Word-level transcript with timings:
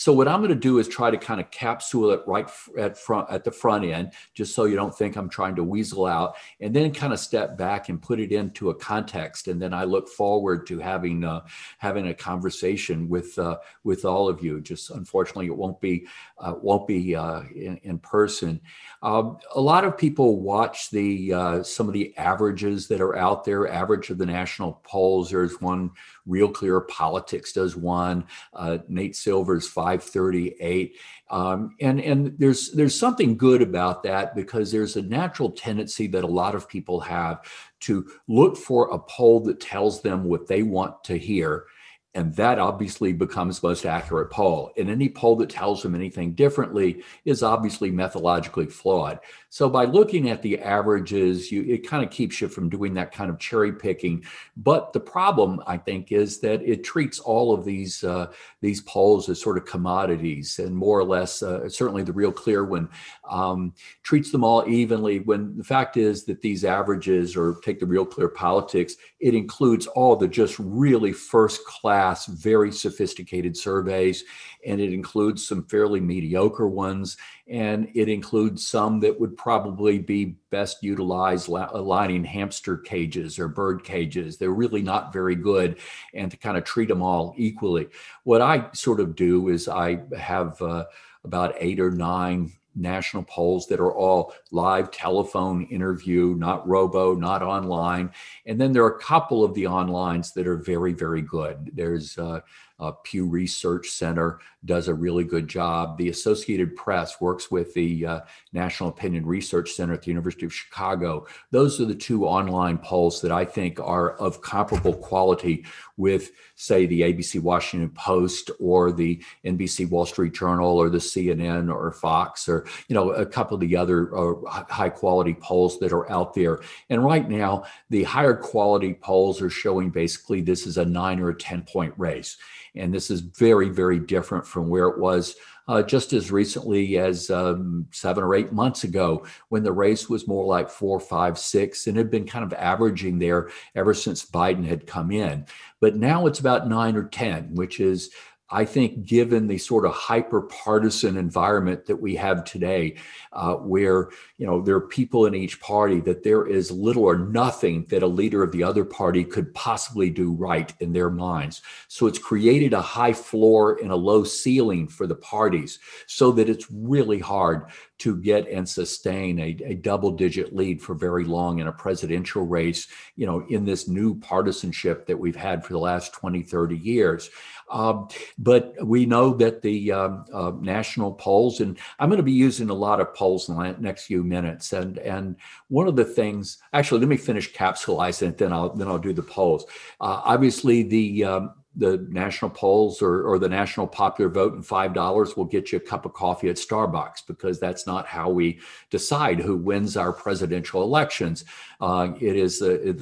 So 0.00 0.14
what 0.14 0.28
I'm 0.28 0.40
going 0.40 0.48
to 0.48 0.54
do 0.54 0.78
is 0.78 0.88
try 0.88 1.10
to 1.10 1.18
kind 1.18 1.42
of 1.42 1.50
capsule 1.50 2.10
it 2.12 2.22
right 2.26 2.48
at 2.78 2.96
front 2.96 3.28
at 3.30 3.44
the 3.44 3.50
front 3.50 3.84
end, 3.84 4.12
just 4.32 4.54
so 4.54 4.64
you 4.64 4.74
don't 4.74 4.96
think 4.96 5.14
I'm 5.14 5.28
trying 5.28 5.54
to 5.56 5.62
weasel 5.62 6.06
out, 6.06 6.36
and 6.58 6.74
then 6.74 6.94
kind 6.94 7.12
of 7.12 7.20
step 7.20 7.58
back 7.58 7.90
and 7.90 8.00
put 8.00 8.18
it 8.18 8.32
into 8.32 8.70
a 8.70 8.74
context. 8.74 9.46
And 9.48 9.60
then 9.60 9.74
I 9.74 9.84
look 9.84 10.08
forward 10.08 10.66
to 10.68 10.78
having 10.78 11.22
uh, 11.22 11.42
having 11.76 12.08
a 12.08 12.14
conversation 12.14 13.10
with 13.10 13.38
uh, 13.38 13.58
with 13.84 14.06
all 14.06 14.26
of 14.26 14.42
you. 14.42 14.62
Just 14.62 14.88
unfortunately, 14.88 15.48
it 15.48 15.56
won't 15.56 15.82
be 15.82 16.06
uh, 16.38 16.54
won't 16.62 16.86
be 16.86 17.14
uh, 17.14 17.42
in, 17.54 17.76
in, 17.82 17.98
person. 17.98 18.58
Um, 19.02 19.36
a 19.54 19.60
lot 19.60 19.84
of 19.84 19.98
people 19.98 20.40
watch 20.40 20.88
the 20.88 21.34
uh, 21.34 21.62
some 21.62 21.88
of 21.88 21.92
the 21.92 22.16
averages 22.16 22.88
that 22.88 23.02
are 23.02 23.16
out 23.16 23.44
there. 23.44 23.68
Average 23.68 24.08
of 24.08 24.16
the 24.16 24.24
national 24.24 24.80
polls. 24.82 25.30
There's 25.30 25.60
one. 25.60 25.90
Real 26.24 26.48
Clear 26.48 26.80
Politics 26.82 27.52
does 27.52 27.76
one. 27.76 28.24
Uh, 28.54 28.78
Nate 28.88 29.16
Silver's 29.16 29.68
538. 29.98 30.96
Um, 31.30 31.76
and 31.80 32.00
and 32.00 32.38
there's 32.38 32.72
there's 32.72 32.98
something 32.98 33.36
good 33.36 33.62
about 33.62 34.02
that 34.04 34.34
because 34.34 34.70
there's 34.70 34.96
a 34.96 35.02
natural 35.02 35.50
tendency 35.50 36.06
that 36.08 36.24
a 36.24 36.28
lot 36.28 36.54
of 36.54 36.68
people 36.68 37.00
have 37.00 37.44
to 37.80 38.10
look 38.28 38.56
for 38.56 38.90
a 38.90 38.98
poll 38.98 39.40
that 39.40 39.60
tells 39.60 40.02
them 40.02 40.24
what 40.24 40.46
they 40.46 40.62
want 40.62 41.02
to 41.04 41.16
hear 41.16 41.66
and 42.14 42.34
that 42.34 42.58
obviously 42.58 43.12
becomes 43.12 43.62
most 43.62 43.86
accurate 43.86 44.30
poll. 44.30 44.72
And 44.76 44.90
any 44.90 45.08
poll 45.08 45.36
that 45.36 45.48
tells 45.48 45.82
them 45.82 45.94
anything 45.94 46.32
differently 46.32 47.04
is 47.24 47.44
obviously 47.44 47.92
methodologically 47.92 48.70
flawed. 48.70 49.20
So 49.48 49.68
by 49.68 49.84
looking 49.84 50.28
at 50.28 50.42
the 50.42 50.58
averages, 50.58 51.52
you, 51.52 51.62
it 51.62 51.88
kind 51.88 52.04
of 52.04 52.10
keeps 52.10 52.40
you 52.40 52.48
from 52.48 52.68
doing 52.68 52.94
that 52.94 53.12
kind 53.12 53.30
of 53.30 53.38
cherry 53.38 53.72
picking. 53.72 54.24
But 54.56 54.92
the 54.92 55.00
problem, 55.00 55.60
I 55.66 55.76
think, 55.76 56.10
is 56.10 56.40
that 56.40 56.62
it 56.62 56.82
treats 56.82 57.20
all 57.20 57.54
of 57.54 57.64
these 57.64 58.02
uh, 58.02 58.32
these 58.60 58.80
polls 58.80 59.28
as 59.28 59.40
sort 59.40 59.56
of 59.56 59.64
commodities, 59.64 60.58
and 60.58 60.74
more 60.74 60.98
or 60.98 61.04
less, 61.04 61.42
uh, 61.42 61.68
certainly 61.68 62.02
the 62.02 62.12
Real 62.12 62.32
Clear 62.32 62.64
one 62.64 62.88
um, 63.28 63.72
treats 64.02 64.32
them 64.32 64.44
all 64.44 64.68
evenly. 64.68 65.20
When 65.20 65.56
the 65.56 65.64
fact 65.64 65.96
is 65.96 66.24
that 66.24 66.42
these 66.42 66.64
averages, 66.64 67.36
or 67.36 67.56
take 67.62 67.78
the 67.80 67.86
Real 67.86 68.06
Clear 68.06 68.28
Politics, 68.28 68.96
it 69.20 69.34
includes 69.34 69.86
all 69.86 70.16
the 70.16 70.26
just 70.26 70.58
really 70.58 71.12
first 71.12 71.64
class 71.66 72.26
very 72.26 72.72
sophisticated 72.72 73.56
surveys, 73.56 74.24
and 74.66 74.80
it 74.80 74.92
includes 74.92 75.46
some 75.46 75.64
fairly 75.64 76.00
mediocre 76.00 76.66
ones, 76.66 77.18
and 77.46 77.90
it 77.94 78.08
includes 78.08 78.66
some 78.66 79.00
that 79.00 79.20
would 79.20 79.36
probably 79.36 79.98
be 79.98 80.36
best 80.50 80.82
utilized 80.82 81.48
lining 81.48 82.24
hamster 82.24 82.78
cages 82.78 83.38
or 83.38 83.48
bird 83.48 83.84
cages. 83.84 84.38
They're 84.38 84.50
really 84.50 84.82
not 84.82 85.12
very 85.12 85.34
good, 85.34 85.78
and 86.14 86.30
to 86.30 86.36
kind 86.38 86.56
of 86.56 86.64
treat 86.64 86.88
them 86.88 87.02
all 87.02 87.34
equally. 87.36 87.88
What 88.24 88.40
I 88.40 88.70
sort 88.72 89.00
of 89.00 89.14
do 89.14 89.48
is 89.48 89.68
I 89.68 90.00
have 90.16 90.60
uh, 90.62 90.86
about 91.24 91.54
eight 91.58 91.78
or 91.78 91.90
nine 91.90 92.52
national 92.74 93.22
polls 93.24 93.66
that 93.66 93.80
are 93.80 93.92
all 93.92 94.32
live 94.50 94.90
telephone 94.90 95.64
interview, 95.64 96.34
not 96.36 96.66
robo, 96.66 97.14
not 97.14 97.42
online. 97.42 98.10
And 98.46 98.60
then 98.60 98.72
there 98.72 98.84
are 98.84 98.96
a 98.96 99.00
couple 99.00 99.44
of 99.44 99.54
the 99.54 99.64
onlines 99.64 100.32
that 100.34 100.46
are 100.46 100.56
very, 100.56 100.92
very 100.92 101.22
good. 101.22 101.70
There's 101.74 102.16
uh, 102.18 102.40
uh, 102.80 102.92
Pew 103.04 103.26
Research 103.26 103.90
Center 103.90 104.40
does 104.64 104.88
a 104.88 104.94
really 104.94 105.24
good 105.24 105.48
job. 105.48 105.96
The 105.96 106.08
Associated 106.08 106.76
Press 106.76 107.20
works 107.20 107.50
with 107.50 107.72
the 107.74 108.06
uh, 108.06 108.20
National 108.52 108.88
Opinion 108.88 109.24
Research 109.24 109.72
Center 109.72 109.94
at 109.94 110.02
the 110.02 110.10
University 110.10 110.44
of 110.46 110.54
Chicago. 110.54 111.26
Those 111.50 111.80
are 111.80 111.86
the 111.86 111.94
two 111.94 112.26
online 112.26 112.78
polls 112.78 113.20
that 113.22 113.32
I 113.32 113.44
think 113.44 113.80
are 113.80 114.16
of 114.16 114.42
comparable 114.42 114.94
quality 114.94 115.64
with, 115.96 116.32
say, 116.56 116.86
the 116.86 117.02
ABC 117.02 117.40
Washington 117.40 117.90
Post 117.90 118.50
or 118.58 118.92
the 118.92 119.22
NBC 119.44 119.88
Wall 119.88 120.06
Street 120.06 120.34
Journal 120.34 120.78
or 120.78 120.90
the 120.90 120.98
CNN 120.98 121.72
or 121.72 121.92
Fox 121.92 122.48
or 122.48 122.66
you 122.88 122.94
know 122.94 123.10
a 123.12 123.26
couple 123.26 123.54
of 123.54 123.60
the 123.60 123.76
other 123.76 124.14
uh, 124.16 124.34
high 124.68 124.88
quality 124.88 125.34
polls 125.34 125.78
that 125.80 125.92
are 125.92 126.10
out 126.10 126.34
there. 126.34 126.60
And 126.88 127.04
right 127.04 127.28
now, 127.28 127.64
the 127.90 128.04
higher 128.04 128.34
quality 128.34 128.94
polls 128.94 129.42
are 129.42 129.50
showing 129.50 129.90
basically 129.90 130.40
this 130.40 130.66
is 130.66 130.78
a 130.78 130.84
nine 130.84 131.20
or 131.20 131.30
a 131.30 131.34
ten 131.34 131.62
point 131.62 131.94
race. 131.96 132.36
And 132.74 132.92
this 132.92 133.10
is 133.10 133.20
very, 133.20 133.68
very 133.68 133.98
different 133.98 134.46
from 134.46 134.68
where 134.68 134.88
it 134.88 134.98
was 134.98 135.36
uh, 135.70 135.82
just 135.82 136.12
as 136.12 136.32
recently 136.32 136.98
as 136.98 137.30
um, 137.30 137.86
seven 137.92 138.24
or 138.24 138.34
eight 138.34 138.52
months 138.52 138.82
ago 138.82 139.24
when 139.50 139.62
the 139.62 139.70
race 139.70 140.08
was 140.08 140.26
more 140.26 140.44
like 140.44 140.68
four, 140.68 140.98
five, 140.98 141.38
six, 141.38 141.86
and 141.86 141.96
had 141.96 142.10
been 142.10 142.26
kind 142.26 142.44
of 142.44 142.52
averaging 142.54 143.20
there 143.20 143.50
ever 143.76 143.94
since 143.94 144.26
Biden 144.26 144.64
had 144.64 144.84
come 144.84 145.12
in. 145.12 145.46
But 145.80 145.94
now 145.94 146.26
it's 146.26 146.40
about 146.40 146.68
nine 146.68 146.96
or 146.96 147.04
10, 147.04 147.54
which 147.54 147.78
is 147.78 148.10
I 148.52 148.64
think, 148.64 149.04
given 149.04 149.46
the 149.46 149.58
sort 149.58 149.86
of 149.86 149.92
hyper 149.92 150.42
partisan 150.42 151.16
environment 151.16 151.86
that 151.86 151.96
we 151.96 152.16
have 152.16 152.44
today, 152.44 152.96
uh, 153.32 153.54
where 153.54 154.10
you 154.38 154.46
know 154.46 154.60
there 154.60 154.74
are 154.74 154.86
people 154.86 155.26
in 155.26 155.34
each 155.34 155.60
party, 155.60 156.00
that 156.00 156.24
there 156.24 156.46
is 156.46 156.70
little 156.70 157.04
or 157.04 157.16
nothing 157.18 157.86
that 157.90 158.02
a 158.02 158.06
leader 158.06 158.42
of 158.42 158.50
the 158.52 158.62
other 158.62 158.84
party 158.84 159.24
could 159.24 159.54
possibly 159.54 160.10
do 160.10 160.32
right 160.32 160.72
in 160.80 160.92
their 160.92 161.10
minds. 161.10 161.62
So 161.88 162.06
it's 162.06 162.18
created 162.18 162.72
a 162.72 162.82
high 162.82 163.12
floor 163.12 163.78
and 163.80 163.92
a 163.92 163.96
low 163.96 164.24
ceiling 164.24 164.88
for 164.88 165.06
the 165.06 165.14
parties, 165.14 165.78
so 166.06 166.32
that 166.32 166.48
it's 166.48 166.66
really 166.70 167.20
hard 167.20 167.66
to 168.00 168.16
get 168.16 168.48
and 168.48 168.66
sustain 168.66 169.38
a, 169.38 169.56
a 169.64 169.74
double 169.74 170.10
digit 170.10 170.56
lead 170.56 170.80
for 170.80 170.94
very 170.94 171.24
long 171.24 171.58
in 171.58 171.66
a 171.66 171.72
presidential 171.72 172.46
race, 172.46 172.88
you 173.14 173.26
know, 173.26 173.44
in 173.50 173.66
this 173.66 173.88
new 173.88 174.18
partisanship 174.18 175.06
that 175.06 175.18
we've 175.18 175.36
had 175.36 175.62
for 175.62 175.74
the 175.74 175.78
last 175.78 176.14
20, 176.14 176.42
30 176.42 176.78
years. 176.78 177.28
Um, 177.70 178.08
but 178.38 178.74
we 178.84 179.06
know 179.06 179.32
that 179.34 179.62
the 179.62 179.92
um, 179.92 180.24
uh, 180.32 180.52
national 180.60 181.12
polls, 181.12 181.60
and 181.60 181.78
I'm 181.98 182.08
going 182.08 182.18
to 182.18 182.22
be 182.22 182.32
using 182.32 182.70
a 182.70 182.74
lot 182.74 183.00
of 183.00 183.14
polls 183.14 183.48
in 183.48 183.56
the 183.56 183.76
next 183.78 184.06
few 184.06 184.22
minutes. 184.24 184.72
And 184.72 184.98
and 184.98 185.36
one 185.68 185.88
of 185.88 185.96
the 185.96 186.04
things, 186.04 186.58
actually, 186.72 187.00
let 187.00 187.08
me 187.08 187.16
finish 187.16 187.52
capsulizing 187.52 188.30
it, 188.30 188.38
then 188.38 188.52
I'll 188.52 188.74
then 188.74 188.88
I'll 188.88 188.98
do 188.98 189.12
the 189.12 189.22
polls. 189.22 189.64
Uh, 190.00 190.20
obviously, 190.24 190.82
the 190.82 191.24
um, 191.24 191.54
the 191.76 192.04
national 192.10 192.50
polls 192.50 193.00
or, 193.00 193.22
or 193.22 193.38
the 193.38 193.48
national 193.48 193.86
popular 193.86 194.28
vote 194.28 194.54
and 194.54 194.66
five 194.66 194.92
dollars 194.92 195.36
will 195.36 195.44
get 195.44 195.70
you 195.70 195.78
a 195.78 195.80
cup 195.80 196.04
of 196.04 196.12
coffee 196.12 196.48
at 196.48 196.56
starbucks 196.56 197.24
because 197.26 197.60
that's 197.60 197.86
not 197.86 198.06
how 198.06 198.28
we 198.28 198.58
decide 198.90 199.38
who 199.38 199.56
wins 199.56 199.96
our 199.96 200.12
presidential 200.12 200.82
elections 200.82 201.44
uh, 201.80 202.08
it 202.20 202.34
is 202.34 202.58
the, 202.58 202.92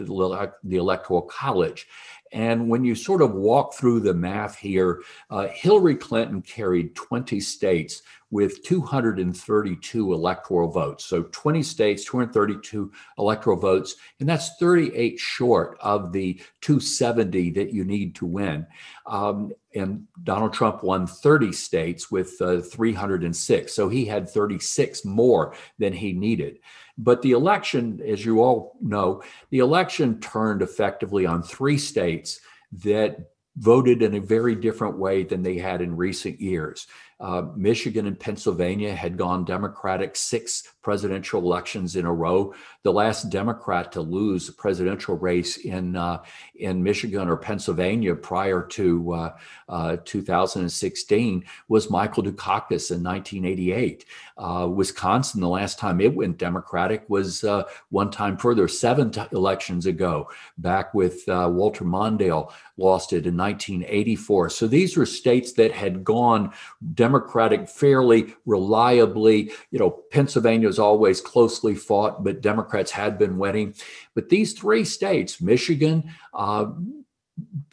the 0.65 0.77
electoral 0.77 1.23
college 1.23 1.89
and 2.33 2.69
when 2.69 2.85
you 2.85 2.95
sort 2.95 3.23
of 3.23 3.35
walk 3.35 3.75
through 3.75 4.01
the 4.01 4.15
math 4.15 4.57
here, 4.57 5.03
uh, 5.31 5.49
Hillary 5.49 5.97
Clinton 5.97 6.43
carried 6.43 6.95
20 6.95 7.41
states 7.41 8.03
with 8.31 8.63
232 8.65 10.13
electoral 10.13 10.71
votes. 10.71 11.05
So 11.07 11.23
20 11.23 11.63
states, 11.63 12.05
232 12.05 12.93
electoral 13.19 13.57
votes, 13.57 13.97
and 14.21 14.29
that's 14.29 14.57
38 14.59 15.19
short 15.19 15.79
of 15.81 16.13
the 16.13 16.35
270 16.61 17.51
that 17.53 17.73
you 17.73 17.85
need 17.85 18.15
to 18.17 18.27
win. 18.27 18.67
Um, 19.07 19.53
and 19.75 20.07
Donald 20.25 20.53
Trump 20.53 20.83
won 20.83 21.07
30 21.07 21.53
states 21.53 22.11
with 22.11 22.37
uh, 22.41 22.61
306. 22.61 23.73
So 23.73 23.89
he 23.89 24.05
had 24.05 24.29
36 24.29 25.05
more 25.05 25.55
than 25.79 25.93
he 25.93 26.13
needed. 26.13 26.59
But 26.99 27.23
the 27.23 27.31
election, 27.31 28.01
as 28.05 28.25
you 28.25 28.43
all 28.43 28.77
know, 28.81 29.23
the 29.51 29.61
election 29.61 30.21
turned 30.21 30.63
effectively 30.63 31.25
on 31.25 31.43
three 31.43 31.79
states 31.79 32.41
that 32.73 33.31
voted 33.57 34.03
in 34.03 34.15
a 34.15 34.21
very 34.21 34.55
different 34.55 34.99
way 34.99 35.25
than 35.25 35.43
they 35.43 35.59
had 35.59 35.81
in 35.81 35.97
recent 35.97 36.41
years. 36.41 36.87
Uh, 37.21 37.43
Michigan 37.57 38.07
and 38.07 38.19
Pennsylvania 38.19 38.95
had 38.95 39.17
gone 39.17 39.45
Democratic 39.45 40.15
six 40.15 40.63
presidential 40.89 41.43
elections 41.43 41.97
in 41.97 42.07
a 42.07 42.13
row. 42.13 42.55
The 42.83 42.93
last 42.93 43.29
Democrat 43.29 43.93
to 43.93 44.01
lose 44.01 44.49
a 44.49 44.55
presidential 44.55 45.19
race 45.19 45.59
in 45.59 45.97
uh, 45.97 46.23
in 46.55 46.83
Michigan 46.83 47.29
or 47.29 47.37
Pennsylvania 47.37 48.15
prior 48.15 48.63
to 48.63 49.13
uh, 49.13 49.37
uh 49.69 49.97
2016 50.07 51.45
was 51.69 51.91
Michael 51.91 52.23
Dukakis 52.23 52.91
in 52.91 53.03
1988. 53.03 54.07
Uh, 54.39 54.69
Wisconsin, 54.73 55.43
the 55.43 55.49
last 55.49 55.79
time 55.79 56.01
it 56.01 56.15
went 56.15 56.39
Democratic 56.39 57.05
was 57.11 57.45
uh, 57.45 57.65
one 57.91 58.11
time 58.11 58.39
further, 58.39 58.67
seven 58.67 59.11
t- 59.11 59.21
elections 59.33 59.85
ago, 59.85 60.31
back 60.57 60.95
with 60.95 61.25
Walter 61.27 61.85
Mondale 61.85 62.51
lost 62.79 63.13
it 63.13 63.27
in 63.27 63.37
1984. 63.37 64.51
So 64.51 64.69
these 64.69 64.97
were 64.97 65.05
states 65.05 65.53
that 65.55 65.73
had 65.73 66.05
gone 66.05 66.53
Democratic 66.95 67.59
Democratic 67.59 67.69
fairly 67.69 68.35
reliably. 68.47 69.51
You 69.71 69.79
know, 69.79 69.91
Pennsylvania 69.91 70.69
always 70.79 71.21
closely 71.21 71.75
fought, 71.75 72.25
but 72.25 72.41
Democrats 72.41 72.91
had 72.91 73.19
been 73.19 73.39
winning. 73.39 73.75
But 74.15 74.29
these 74.29 74.53
three 74.53 74.85
states, 74.85 75.41
Michigan, 75.41 76.13
uh, 76.35 76.67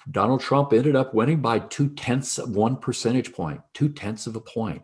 Donald 0.09 0.41
Trump 0.41 0.73
ended 0.73 0.95
up 0.95 1.13
winning 1.13 1.41
by 1.41 1.59
two 1.59 1.89
tenths 1.89 2.37
of 2.37 2.55
one 2.55 2.77
percentage 2.77 3.33
point, 3.33 3.61
two 3.73 3.89
tenths 3.89 4.27
of 4.27 4.35
a 4.35 4.41
point 4.41 4.83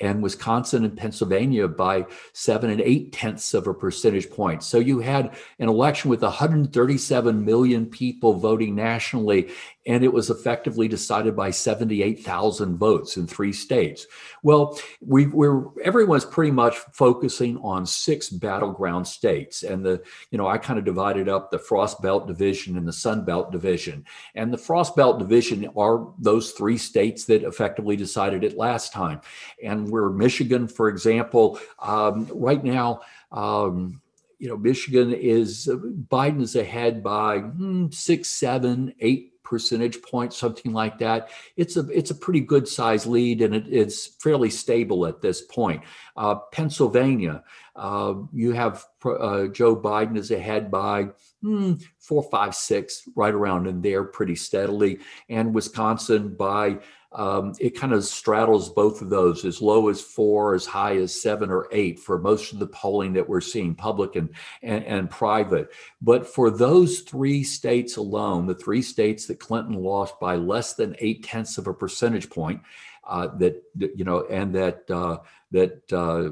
and 0.00 0.22
Wisconsin 0.22 0.84
and 0.84 0.96
Pennsylvania 0.96 1.68
by 1.68 2.06
seven 2.32 2.70
and 2.70 2.80
eight 2.80 3.12
tenths 3.12 3.54
of 3.54 3.66
a 3.66 3.74
percentage 3.74 4.30
point. 4.30 4.62
So 4.62 4.78
you 4.78 4.98
had 4.98 5.34
an 5.58 5.68
election 5.68 6.10
with 6.10 6.22
137 6.22 7.44
million 7.44 7.86
people 7.86 8.34
voting 8.34 8.74
nationally 8.74 9.50
and 9.86 10.02
it 10.02 10.12
was 10.12 10.30
effectively 10.30 10.88
decided 10.88 11.36
by 11.36 11.50
78,000 11.50 12.76
votes 12.76 13.16
in 13.16 13.26
three 13.26 13.52
states. 13.52 14.06
Well, 14.42 14.78
we, 15.00 15.26
are 15.26 15.66
everyone's 15.82 16.24
pretty 16.24 16.52
much 16.52 16.76
focusing 16.92 17.58
on 17.58 17.84
six 17.84 18.30
battleground 18.30 19.06
states, 19.06 19.62
and 19.62 19.84
the 19.84 20.02
you 20.30 20.38
know 20.38 20.46
I 20.46 20.58
kind 20.58 20.78
of 20.78 20.84
divided 20.84 21.28
up 21.28 21.50
the 21.50 21.58
Frost 21.58 22.00
Belt 22.00 22.26
division 22.26 22.76
and 22.76 22.86
the 22.88 22.92
Sun 22.92 23.24
Belt 23.24 23.52
division, 23.52 24.04
and 24.34 24.52
the 24.52 24.58
Frost 24.58 24.96
Belt 24.96 25.18
division 25.18 25.68
are 25.76 26.12
those 26.18 26.52
three 26.52 26.78
states 26.78 27.24
that 27.26 27.42
effectively 27.42 27.96
decided 27.96 28.44
it 28.44 28.56
last 28.56 28.92
time, 28.92 29.20
and 29.62 29.88
we're 29.88 30.10
Michigan, 30.10 30.68
for 30.68 30.88
example, 30.88 31.58
um, 31.80 32.28
right 32.32 32.64
now. 32.64 33.00
Um, 33.32 34.00
you 34.38 34.48
know, 34.48 34.56
Michigan 34.56 35.12
is 35.12 35.68
Biden 35.68 36.42
is 36.42 36.56
ahead 36.56 37.02
by 37.02 37.38
hmm, 37.38 37.86
six, 37.90 38.28
seven, 38.28 38.92
eight 39.00 39.33
percentage 39.44 40.02
points, 40.02 40.36
something 40.36 40.72
like 40.72 40.98
that. 40.98 41.28
It's 41.56 41.76
a 41.76 41.86
it's 41.90 42.10
a 42.10 42.14
pretty 42.14 42.40
good 42.40 42.66
size 42.66 43.06
lead, 43.06 43.42
and 43.42 43.54
it, 43.54 43.66
it's 43.68 44.06
fairly 44.06 44.50
stable 44.50 45.06
at 45.06 45.20
this 45.20 45.42
point. 45.42 45.82
Uh, 46.16 46.36
Pennsylvania, 46.52 47.44
uh, 47.76 48.14
you 48.32 48.52
have 48.52 48.84
uh, 49.04 49.46
Joe 49.48 49.76
Biden 49.76 50.16
is 50.16 50.30
ahead 50.30 50.70
by 50.70 51.08
hmm, 51.42 51.74
four, 51.98 52.22
five, 52.22 52.54
six, 52.54 53.08
right 53.16 53.34
around 53.34 53.66
in 53.66 53.82
there, 53.82 54.04
pretty 54.04 54.36
steadily, 54.36 55.00
and 55.28 55.54
Wisconsin 55.54 56.34
by 56.36 56.78
um, 57.14 57.52
it 57.60 57.78
kind 57.78 57.92
of 57.92 58.04
straddles 58.04 58.70
both 58.70 59.00
of 59.00 59.08
those 59.08 59.44
as 59.44 59.62
low 59.62 59.88
as 59.88 60.00
four, 60.00 60.54
as 60.54 60.66
high 60.66 60.96
as 60.96 61.20
seven 61.20 61.48
or 61.48 61.68
eight 61.70 62.00
for 62.00 62.18
most 62.18 62.52
of 62.52 62.58
the 62.58 62.66
polling 62.66 63.12
that 63.12 63.28
we're 63.28 63.40
seeing, 63.40 63.74
public 63.74 64.16
and, 64.16 64.30
and, 64.62 64.84
and 64.84 65.10
private. 65.10 65.70
But 66.02 66.26
for 66.26 66.50
those 66.50 67.00
three 67.00 67.44
states 67.44 67.96
alone, 67.96 68.46
the 68.46 68.54
three 68.54 68.82
states 68.82 69.26
that 69.26 69.38
Clinton 69.38 69.74
lost 69.74 70.18
by 70.18 70.34
less 70.34 70.74
than 70.74 70.96
eight 70.98 71.22
tenths 71.22 71.56
of 71.56 71.68
a 71.68 71.74
percentage 71.74 72.30
point, 72.30 72.60
uh, 73.04 73.28
that, 73.36 73.62
you 73.76 74.04
know, 74.04 74.24
and 74.26 74.54
that 74.54 74.90
uh, 74.90 75.18
that 75.50 75.92
uh, 75.92 76.30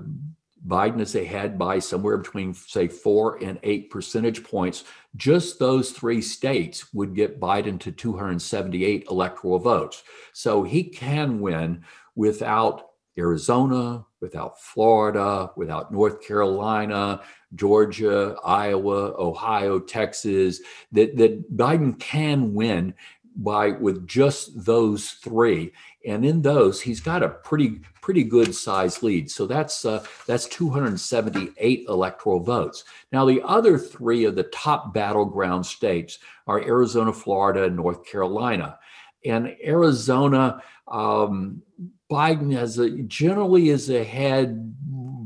Biden 0.66 1.00
is 1.00 1.14
ahead 1.14 1.58
by 1.58 1.78
somewhere 1.78 2.18
between, 2.18 2.54
say, 2.54 2.86
four 2.86 3.42
and 3.42 3.58
eight 3.62 3.90
percentage 3.90 4.44
points. 4.44 4.84
Just 5.16 5.58
those 5.58 5.90
three 5.90 6.22
states 6.22 6.92
would 6.94 7.14
get 7.14 7.40
Biden 7.40 7.80
to 7.80 7.90
278 7.90 9.06
electoral 9.10 9.58
votes. 9.58 10.04
So 10.32 10.62
he 10.62 10.84
can 10.84 11.40
win 11.40 11.84
without 12.14 12.90
Arizona, 13.18 14.06
without 14.20 14.60
Florida, 14.60 15.50
without 15.56 15.92
North 15.92 16.22
Carolina, 16.22 17.20
Georgia, 17.54 18.36
Iowa, 18.44 19.12
Ohio, 19.18 19.80
Texas, 19.80 20.60
that, 20.92 21.16
that 21.16 21.54
Biden 21.54 21.98
can 21.98 22.54
win 22.54 22.94
by 23.36 23.70
with 23.70 24.06
just 24.06 24.64
those 24.64 25.10
three 25.10 25.72
and 26.06 26.24
in 26.24 26.42
those 26.42 26.80
he's 26.80 27.00
got 27.00 27.22
a 27.22 27.28
pretty 27.28 27.80
pretty 28.00 28.24
good 28.24 28.54
size 28.54 29.02
lead. 29.02 29.30
So 29.30 29.46
that's 29.46 29.84
uh, 29.84 30.04
that's 30.26 30.46
278 30.46 31.86
electoral 31.88 32.40
votes. 32.40 32.84
Now 33.12 33.24
the 33.24 33.42
other 33.42 33.78
three 33.78 34.24
of 34.24 34.34
the 34.34 34.44
top 34.44 34.92
battleground 34.92 35.64
states 35.64 36.18
are 36.46 36.60
arizona 36.60 37.12
florida 37.12 37.64
and 37.64 37.76
north 37.76 38.04
carolina. 38.04 38.78
And 39.24 39.56
arizona 39.64 40.62
um, 40.88 41.62
biden 42.10 42.52
has 42.52 42.78
a 42.78 42.90
generally 43.02 43.70
is 43.70 43.88
ahead 43.88 44.74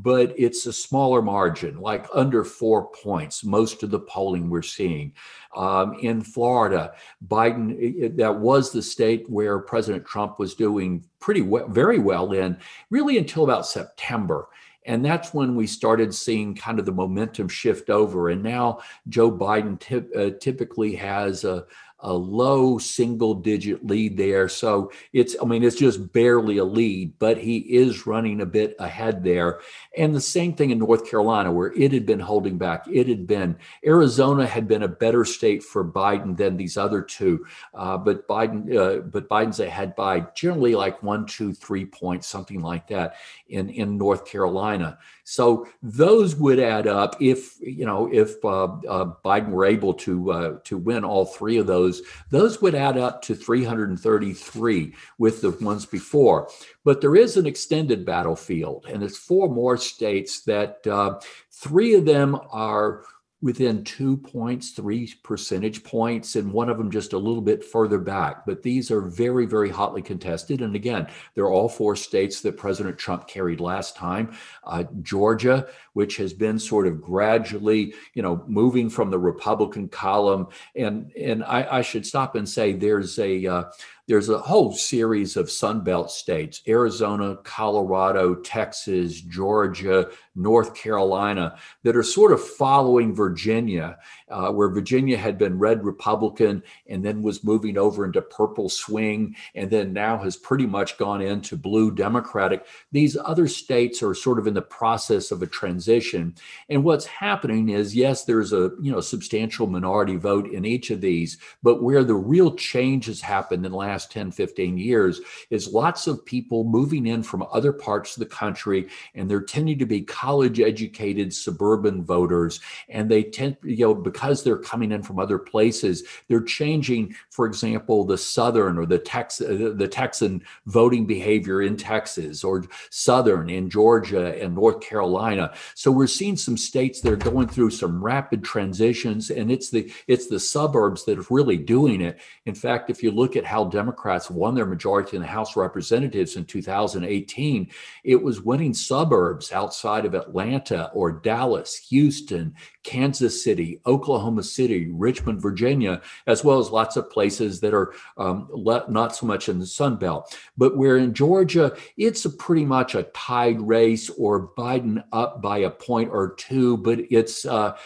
but 0.06 0.32
it's 0.38 0.66
a 0.66 0.72
smaller 0.72 1.20
margin, 1.20 1.80
like 1.80 2.06
under 2.14 2.44
four 2.44 2.92
points, 2.92 3.44
most 3.44 3.82
of 3.82 3.90
the 3.90 3.98
polling 3.98 4.48
we're 4.48 4.62
seeing. 4.62 5.12
Um, 5.56 5.94
in 6.00 6.22
Florida, 6.22 6.92
Biden, 7.26 7.76
it, 7.76 8.16
that 8.18 8.38
was 8.38 8.70
the 8.70 8.82
state 8.82 9.28
where 9.28 9.58
President 9.58 10.06
Trump 10.06 10.38
was 10.38 10.54
doing 10.54 11.04
pretty 11.18 11.42
well, 11.42 11.66
very 11.66 11.98
well 11.98 12.30
in, 12.30 12.56
really 12.88 13.18
until 13.18 13.42
about 13.42 13.66
September. 13.66 14.46
And 14.84 15.04
that's 15.04 15.34
when 15.34 15.56
we 15.56 15.66
started 15.66 16.14
seeing 16.14 16.54
kind 16.54 16.78
of 16.78 16.86
the 16.86 16.92
momentum 16.92 17.48
shift 17.48 17.90
over. 17.90 18.28
And 18.28 18.44
now 18.44 18.82
Joe 19.08 19.32
Biden 19.32 19.76
uh, 20.16 20.38
typically 20.38 20.94
has 20.94 21.42
a, 21.42 21.66
a 22.06 22.12
low 22.12 22.78
single 22.78 23.34
digit 23.34 23.84
lead 23.84 24.16
there. 24.16 24.48
So 24.48 24.92
it's, 25.12 25.34
I 25.42 25.44
mean, 25.44 25.64
it's 25.64 25.74
just 25.74 26.12
barely 26.12 26.58
a 26.58 26.64
lead, 26.64 27.18
but 27.18 27.36
he 27.36 27.56
is 27.56 28.06
running 28.06 28.40
a 28.40 28.46
bit 28.46 28.76
ahead 28.78 29.24
there. 29.24 29.58
And 29.96 30.14
the 30.14 30.20
same 30.20 30.54
thing 30.54 30.70
in 30.70 30.78
North 30.78 31.10
Carolina, 31.10 31.50
where 31.50 31.72
it 31.72 31.90
had 31.90 32.06
been 32.06 32.20
holding 32.20 32.58
back. 32.58 32.86
It 32.86 33.08
had 33.08 33.26
been, 33.26 33.58
Arizona 33.84 34.46
had 34.46 34.68
been 34.68 34.84
a 34.84 34.88
better 34.88 35.24
state 35.24 35.64
for 35.64 35.84
Biden 35.84 36.36
than 36.36 36.56
these 36.56 36.76
other 36.76 37.02
two. 37.02 37.44
Uh, 37.74 37.98
but 37.98 38.28
Biden, 38.28 38.76
uh, 38.76 39.00
but 39.00 39.28
Biden's 39.28 39.58
ahead 39.58 39.96
by 39.96 40.20
generally 40.36 40.76
like 40.76 41.02
one, 41.02 41.26
two, 41.26 41.52
three 41.52 41.84
points, 41.84 42.28
something 42.28 42.60
like 42.60 42.86
that 42.86 43.16
in, 43.48 43.68
in 43.68 43.98
North 43.98 44.24
Carolina. 44.24 44.96
So 45.24 45.66
those 45.82 46.36
would 46.36 46.60
add 46.60 46.86
up 46.86 47.20
if, 47.20 47.60
you 47.60 47.84
know, 47.84 48.08
if 48.12 48.44
uh, 48.44 48.64
uh 48.64 49.12
Biden 49.24 49.48
were 49.48 49.64
able 49.64 49.92
to, 49.94 50.30
uh, 50.30 50.58
to 50.62 50.78
win 50.78 51.04
all 51.04 51.24
three 51.24 51.56
of 51.56 51.66
those 51.66 51.95
those, 51.96 52.06
those 52.30 52.62
would 52.62 52.74
add 52.74 52.96
up 52.96 53.22
to 53.22 53.34
333 53.34 54.94
with 55.18 55.40
the 55.40 55.50
ones 55.50 55.86
before. 55.86 56.48
But 56.84 57.00
there 57.00 57.16
is 57.16 57.36
an 57.36 57.46
extended 57.46 58.04
battlefield, 58.04 58.86
and 58.88 59.02
it's 59.02 59.18
four 59.18 59.48
more 59.48 59.76
states 59.76 60.42
that 60.42 60.86
uh, 60.86 61.20
three 61.50 61.94
of 61.94 62.04
them 62.04 62.38
are 62.50 63.04
within 63.42 63.84
two 63.84 64.16
points, 64.16 64.70
three 64.70 65.12
percentage 65.22 65.84
points, 65.84 66.36
and 66.36 66.52
one 66.52 66.70
of 66.70 66.78
them 66.78 66.90
just 66.90 67.12
a 67.12 67.18
little 67.18 67.42
bit 67.42 67.62
further 67.62 67.98
back. 67.98 68.46
But 68.46 68.62
these 68.62 68.90
are 68.90 69.02
very, 69.02 69.44
very 69.44 69.68
hotly 69.68 70.00
contested. 70.00 70.62
And 70.62 70.74
again, 70.74 71.06
they're 71.34 71.50
all 71.50 71.68
four 71.68 71.96
states 71.96 72.40
that 72.40 72.56
President 72.56 72.98
Trump 72.98 73.28
carried 73.28 73.60
last 73.60 73.94
time. 73.94 74.34
Uh, 74.64 74.84
Georgia, 75.02 75.68
which 75.92 76.16
has 76.16 76.32
been 76.32 76.58
sort 76.58 76.86
of 76.86 77.02
gradually, 77.02 77.94
you 78.14 78.22
know, 78.22 78.42
moving 78.46 78.88
from 78.88 79.10
the 79.10 79.18
Republican 79.18 79.88
column. 79.88 80.48
And 80.74 81.12
and 81.12 81.44
I, 81.44 81.78
I 81.78 81.82
should 81.82 82.06
stop 82.06 82.36
and 82.36 82.48
say 82.48 82.72
there's 82.72 83.18
a 83.18 83.46
uh, 83.46 83.64
there's 84.08 84.28
a 84.28 84.38
whole 84.38 84.72
series 84.72 85.36
of 85.36 85.46
Sunbelt 85.46 86.10
states 86.10 86.62
Arizona, 86.68 87.36
Colorado, 87.42 88.36
Texas, 88.36 89.20
Georgia, 89.20 90.08
North 90.36 90.74
Carolina 90.74 91.56
that 91.82 91.96
are 91.96 92.02
sort 92.02 92.32
of 92.32 92.46
following 92.46 93.14
Virginia, 93.14 93.98
uh, 94.28 94.50
where 94.52 94.68
Virginia 94.68 95.16
had 95.16 95.38
been 95.38 95.58
red 95.58 95.84
Republican 95.84 96.62
and 96.88 97.04
then 97.04 97.22
was 97.22 97.42
moving 97.42 97.78
over 97.78 98.04
into 98.04 98.20
purple 98.22 98.68
swing 98.68 99.34
and 99.54 99.70
then 99.70 99.92
now 99.92 100.18
has 100.18 100.36
pretty 100.36 100.66
much 100.66 100.98
gone 100.98 101.20
into 101.20 101.56
blue 101.56 101.90
Democratic. 101.90 102.66
These 102.92 103.16
other 103.16 103.48
states 103.48 104.02
are 104.02 104.14
sort 104.14 104.38
of 104.38 104.46
in 104.46 104.54
the 104.54 104.62
process 104.62 105.30
of 105.30 105.42
a 105.42 105.46
transition. 105.46 106.34
And 106.68 106.84
what's 106.84 107.06
happening 107.06 107.70
is, 107.70 107.96
yes, 107.96 108.24
there's 108.24 108.52
a 108.52 108.70
you 108.80 108.92
know 108.92 109.00
substantial 109.00 109.66
minority 109.66 110.16
vote 110.16 110.48
in 110.48 110.64
each 110.64 110.90
of 110.90 111.00
these, 111.00 111.38
but 111.62 111.82
where 111.82 112.04
the 112.04 112.14
real 112.14 112.54
change 112.54 113.06
has 113.06 113.20
happened 113.20 113.64
in 113.64 113.72
the 113.72 113.78
last 113.78 113.95
last 113.96 114.12
10, 114.12 114.30
15 114.30 114.76
years 114.76 115.22
is 115.48 115.72
lots 115.72 116.06
of 116.06 116.22
people 116.26 116.64
moving 116.64 117.06
in 117.06 117.22
from 117.22 117.46
other 117.50 117.72
parts 117.72 118.14
of 118.14 118.20
the 118.20 118.26
country, 118.26 118.88
and 119.14 119.30
they're 119.30 119.40
tending 119.40 119.78
to 119.78 119.86
be 119.86 120.02
college 120.02 120.60
educated 120.60 121.32
suburban 121.32 122.04
voters. 122.04 122.60
And 122.90 123.10
they 123.10 123.22
tend, 123.22 123.56
you 123.62 123.86
know, 123.86 123.94
because 123.94 124.44
they're 124.44 124.58
coming 124.58 124.92
in 124.92 125.02
from 125.02 125.18
other 125.18 125.38
places, 125.38 126.04
they're 126.28 126.42
changing, 126.42 127.16
for 127.30 127.46
example, 127.46 128.04
the 128.04 128.18
Southern 128.18 128.76
or 128.76 128.84
the, 128.84 128.98
Tex- 128.98 129.38
the 129.38 129.88
Texan 129.90 130.42
voting 130.66 131.06
behavior 131.06 131.62
in 131.62 131.78
Texas 131.78 132.44
or 132.44 132.64
Southern 132.90 133.48
in 133.48 133.70
Georgia 133.70 134.38
and 134.38 134.54
North 134.54 134.82
Carolina. 134.82 135.54
So 135.74 135.90
we're 135.90 136.06
seeing 136.06 136.36
some 136.36 136.58
states 136.58 137.00
that 137.00 137.12
are 137.14 137.30
going 137.30 137.48
through 137.48 137.70
some 137.70 138.04
rapid 138.04 138.44
transitions, 138.44 139.30
and 139.30 139.50
it's 139.50 139.70
the 139.70 139.90
it's 140.06 140.26
the 140.26 140.38
suburbs 140.38 141.06
that 141.06 141.18
are 141.18 141.26
really 141.30 141.56
doing 141.56 142.02
it. 142.02 142.18
In 142.44 142.54
fact, 142.54 142.90
if 142.90 143.02
you 143.02 143.10
look 143.10 143.36
at 143.36 143.46
how 143.46 143.64
Democrats 143.64 143.85
won 144.30 144.54
their 144.54 144.66
majority 144.66 145.16
in 145.16 145.22
the 145.22 145.28
House 145.28 145.52
of 145.52 145.58
Representatives 145.58 146.36
in 146.36 146.44
2018, 146.44 147.70
it 148.04 148.22
was 148.22 148.40
winning 148.40 148.74
suburbs 148.74 149.52
outside 149.52 150.04
of 150.04 150.14
Atlanta 150.14 150.90
or 150.94 151.12
Dallas, 151.12 151.76
Houston, 151.90 152.54
Kansas 152.82 153.42
City, 153.42 153.80
Oklahoma 153.86 154.42
City, 154.42 154.90
Richmond, 154.92 155.42
Virginia, 155.42 156.00
as 156.26 156.44
well 156.44 156.58
as 156.58 156.70
lots 156.70 156.96
of 156.96 157.10
places 157.10 157.60
that 157.60 157.74
are 157.74 157.92
um, 158.16 158.48
not 158.88 159.14
so 159.14 159.26
much 159.26 159.48
in 159.48 159.58
the 159.58 159.66
Sun 159.66 159.96
Belt. 159.96 160.36
But 160.56 160.76
where 160.76 160.96
in 160.96 161.14
Georgia, 161.14 161.76
it's 161.96 162.26
pretty 162.38 162.64
much 162.64 162.94
a 162.94 163.04
tied 163.14 163.60
race 163.60 164.10
or 164.10 164.48
Biden 164.56 165.02
up 165.12 165.42
by 165.42 165.58
a 165.58 165.70
point 165.70 166.10
or 166.12 166.34
two, 166.34 166.76
but 166.78 167.00
it's 167.10 167.44
uh, 167.44 167.76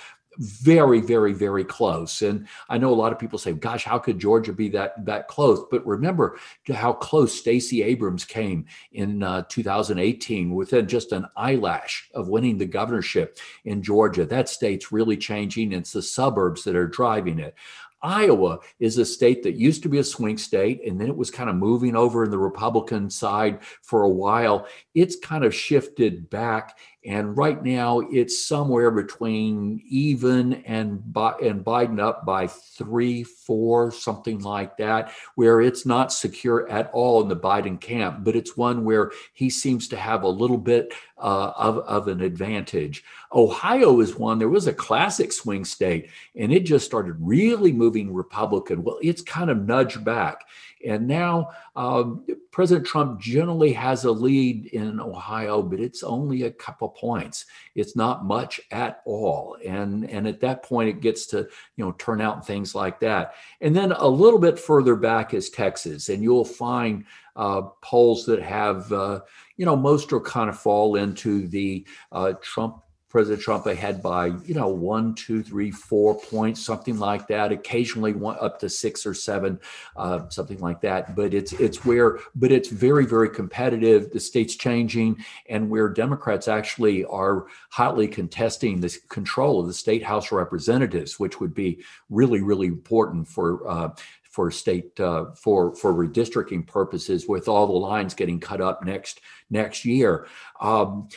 very, 0.41 1.01
very, 1.01 1.35
very 1.35 1.65
close. 1.65 2.23
And 2.23 2.49
I 2.71 2.79
know 2.79 2.93
a 2.93 2.95
lot 2.95 3.13
of 3.13 3.19
people 3.19 3.39
say, 3.39 3.53
"Gosh, 3.53 3.85
how 3.85 3.99
could 3.99 4.19
Georgia 4.19 4.53
be 4.53 4.69
that 4.71 5.05
that 5.05 5.29
close?" 5.29 5.63
But 5.71 5.87
remember 5.87 6.39
how 6.73 6.95
close 6.95 7.35
Stacey 7.35 7.83
Abrams 7.83 8.25
came 8.25 8.65
in 8.93 9.23
uh, 9.23 9.45
2018, 9.49 10.55
within 10.55 10.89
just 10.89 11.13
an 11.13 11.27
eyelash 11.37 12.09
of 12.15 12.29
winning 12.29 12.57
the 12.57 12.67
governorship 12.67 13.39
in 13.65 13.83
Georgia. 13.83 14.25
That 14.25 14.49
state's 14.49 14.91
really 14.91 15.17
changing. 15.17 15.73
It's 15.73 15.93
the 15.93 16.03
suburbs 16.03 16.65
that 16.65 16.75
are 16.77 16.89
driving 16.89 17.39
it. 17.39 17.55
Iowa 18.03 18.61
is 18.79 18.97
a 18.97 19.05
state 19.05 19.43
that 19.43 19.57
used 19.57 19.83
to 19.83 19.89
be 19.89 19.99
a 19.99 20.05
swing 20.05 20.39
state, 20.39 20.81
and 20.87 20.99
then 20.99 21.09
it 21.09 21.17
was 21.17 21.31
kind 21.31 21.51
of 21.51 21.57
moving 21.57 21.95
over 21.95 22.25
in 22.25 22.31
the 22.31 22.39
Republican 22.39 23.11
side 23.11 23.63
for 23.83 24.05
a 24.05 24.09
while. 24.09 24.67
It's 24.95 25.17
kind 25.17 25.45
of 25.45 25.55
shifted 25.55 26.31
back 26.31 26.79
and 27.07 27.35
right 27.35 27.63
now, 27.63 28.01
it's 28.01 28.47
somewhere 28.47 28.91
between 28.91 29.83
even 29.89 30.53
and 30.67 31.03
and 31.17 31.65
Biden 31.65 31.99
up 31.99 32.27
by 32.27 32.47
three, 32.47 33.25
four, 33.25 33.91
something 33.91 34.41
like 34.41 34.77
that, 34.77 35.13
where 35.35 35.63
it's 35.63 35.87
not 35.87 36.13
secure 36.13 36.69
at 36.69 36.91
all 36.93 37.23
in 37.23 37.29
the 37.29 37.37
Biden 37.37 37.81
camp, 37.81 38.23
but 38.23 38.37
it's 38.37 38.55
one 38.55 38.85
where 38.85 39.13
he 39.33 39.49
seems 39.49 39.89
to 39.89 39.97
have 39.97 40.25
a 40.25 40.29
little 40.29 40.59
bit 40.59 40.93
uh, 41.17 41.53
of, 41.57 41.79
of 41.79 42.09
an 42.09 42.21
advantage. 42.21 43.03
Ohio 43.33 44.01
is 44.01 44.17
one, 44.17 44.39
there 44.39 44.49
was 44.49 44.67
a 44.67 44.73
classic 44.73 45.33
swing 45.33 45.65
state, 45.65 46.11
and 46.37 46.53
it 46.53 46.67
just 46.67 46.85
started 46.85 47.17
really 47.19 47.73
moving 47.73 48.13
Republican. 48.13 48.83
Well, 48.83 48.99
it's 49.01 49.23
kind 49.23 49.49
of 49.49 49.67
nudged 49.67 50.05
back. 50.05 50.45
And 50.87 51.07
now 51.07 51.51
um, 51.77 52.27
President 52.51 52.87
Trump 52.87 53.21
generally 53.21 53.73
has 53.73 54.05
a 54.05 54.11
lead 54.11 54.67
in 54.67 55.01
Ohio, 55.01 55.63
but 55.63 55.81
it's 55.81 56.03
only 56.03 56.43
a 56.45 56.51
couple 56.51 56.89
points. 56.89 57.47
It's 57.75 57.97
not 57.97 58.25
much 58.25 58.61
at 58.71 59.03
all. 59.05 59.57
And, 59.65 60.09
and 60.09 60.27
at 60.27 60.41
that 60.41 60.63
point, 60.63 60.89
it 60.89 61.01
gets 61.01 61.27
to 61.27 61.49
you 61.77 61.85
know 61.85 61.93
turn 61.93 62.21
out 62.21 62.47
things 62.47 62.75
like 62.75 63.01
that. 63.01 63.35
And 63.61 63.75
then 63.75 63.93
a 63.93 64.09
little 64.09 64.39
bit 64.39 64.59
further 64.59 64.97
back 64.97 65.35
is 65.35 65.51
Texas, 65.51 66.09
and 66.09 66.23
you'll 66.23 66.45
find 66.45 67.05
uh, 67.37 67.63
polls 67.83 68.27
that 68.27 68.43
have 68.43 68.93
uh, 68.93 69.21
you 69.57 69.67
know 69.67 69.77
most 69.77 70.13
will 70.13 70.21
kind 70.21 70.51
of 70.51 70.59
fall 70.59 70.97
into 70.97 71.47
the 71.49 71.87
uh, 72.13 72.33
Trump 72.43 72.83
President 73.11 73.43
Trump 73.43 73.67
ahead 73.67 74.01
by, 74.01 74.27
you 74.27 74.55
know, 74.55 74.69
one, 74.69 75.15
two, 75.17 75.43
three, 75.43 75.73
four 75.73 76.19
points, 76.19 76.65
something 76.65 76.97
like 76.97 77.27
that. 77.27 77.51
Occasionally, 77.51 78.13
one 78.13 78.37
up 78.41 78.61
to 78.61 78.69
six 78.69 79.05
or 79.05 79.15
seven, 79.15 79.59
uh, 79.97 80.29
something 80.29 80.61
like 80.61 80.81
that. 80.83 81.17
But 81.17 81.35
it's 81.35 81.53
it's 81.55 81.85
where, 81.85 82.21
but 82.37 82.53
it's 82.53 82.69
very, 82.69 83.05
very 83.05 83.29
competitive. 83.29 84.13
The 84.13 84.21
state's 84.21 84.55
changing, 84.55 85.25
and 85.49 85.69
where 85.69 85.89
Democrats 85.89 86.47
actually 86.47 87.05
are 87.07 87.47
hotly 87.71 88.07
contesting 88.07 88.81
the 88.81 88.97
control 89.09 89.61
of 89.61 89.67
the 89.67 89.75
state 89.75 90.05
House 90.05 90.31
Representatives, 90.31 91.19
which 91.19 91.41
would 91.41 91.53
be 91.53 91.83
really, 92.11 92.41
really 92.43 92.69
important 92.69 93.27
for 93.27 93.69
uh, 93.69 93.91
for 94.31 94.51
state 94.51 94.99
uh, 95.01 95.27
for 95.35 95.75
for 95.75 95.93
redistricting 95.93 96.67
purposes 96.67 97.27
with 97.29 97.49
all 97.49 97.67
the 97.67 97.73
lines 97.73 98.15
getting 98.15 98.41
cut 98.41 98.61
up 98.61 98.85
next 98.85 99.21
next 99.51 99.85
year 99.85 100.27
um, 100.61 101.09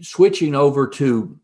switching 0.00 0.54
over 0.54 0.86
to 0.86 1.38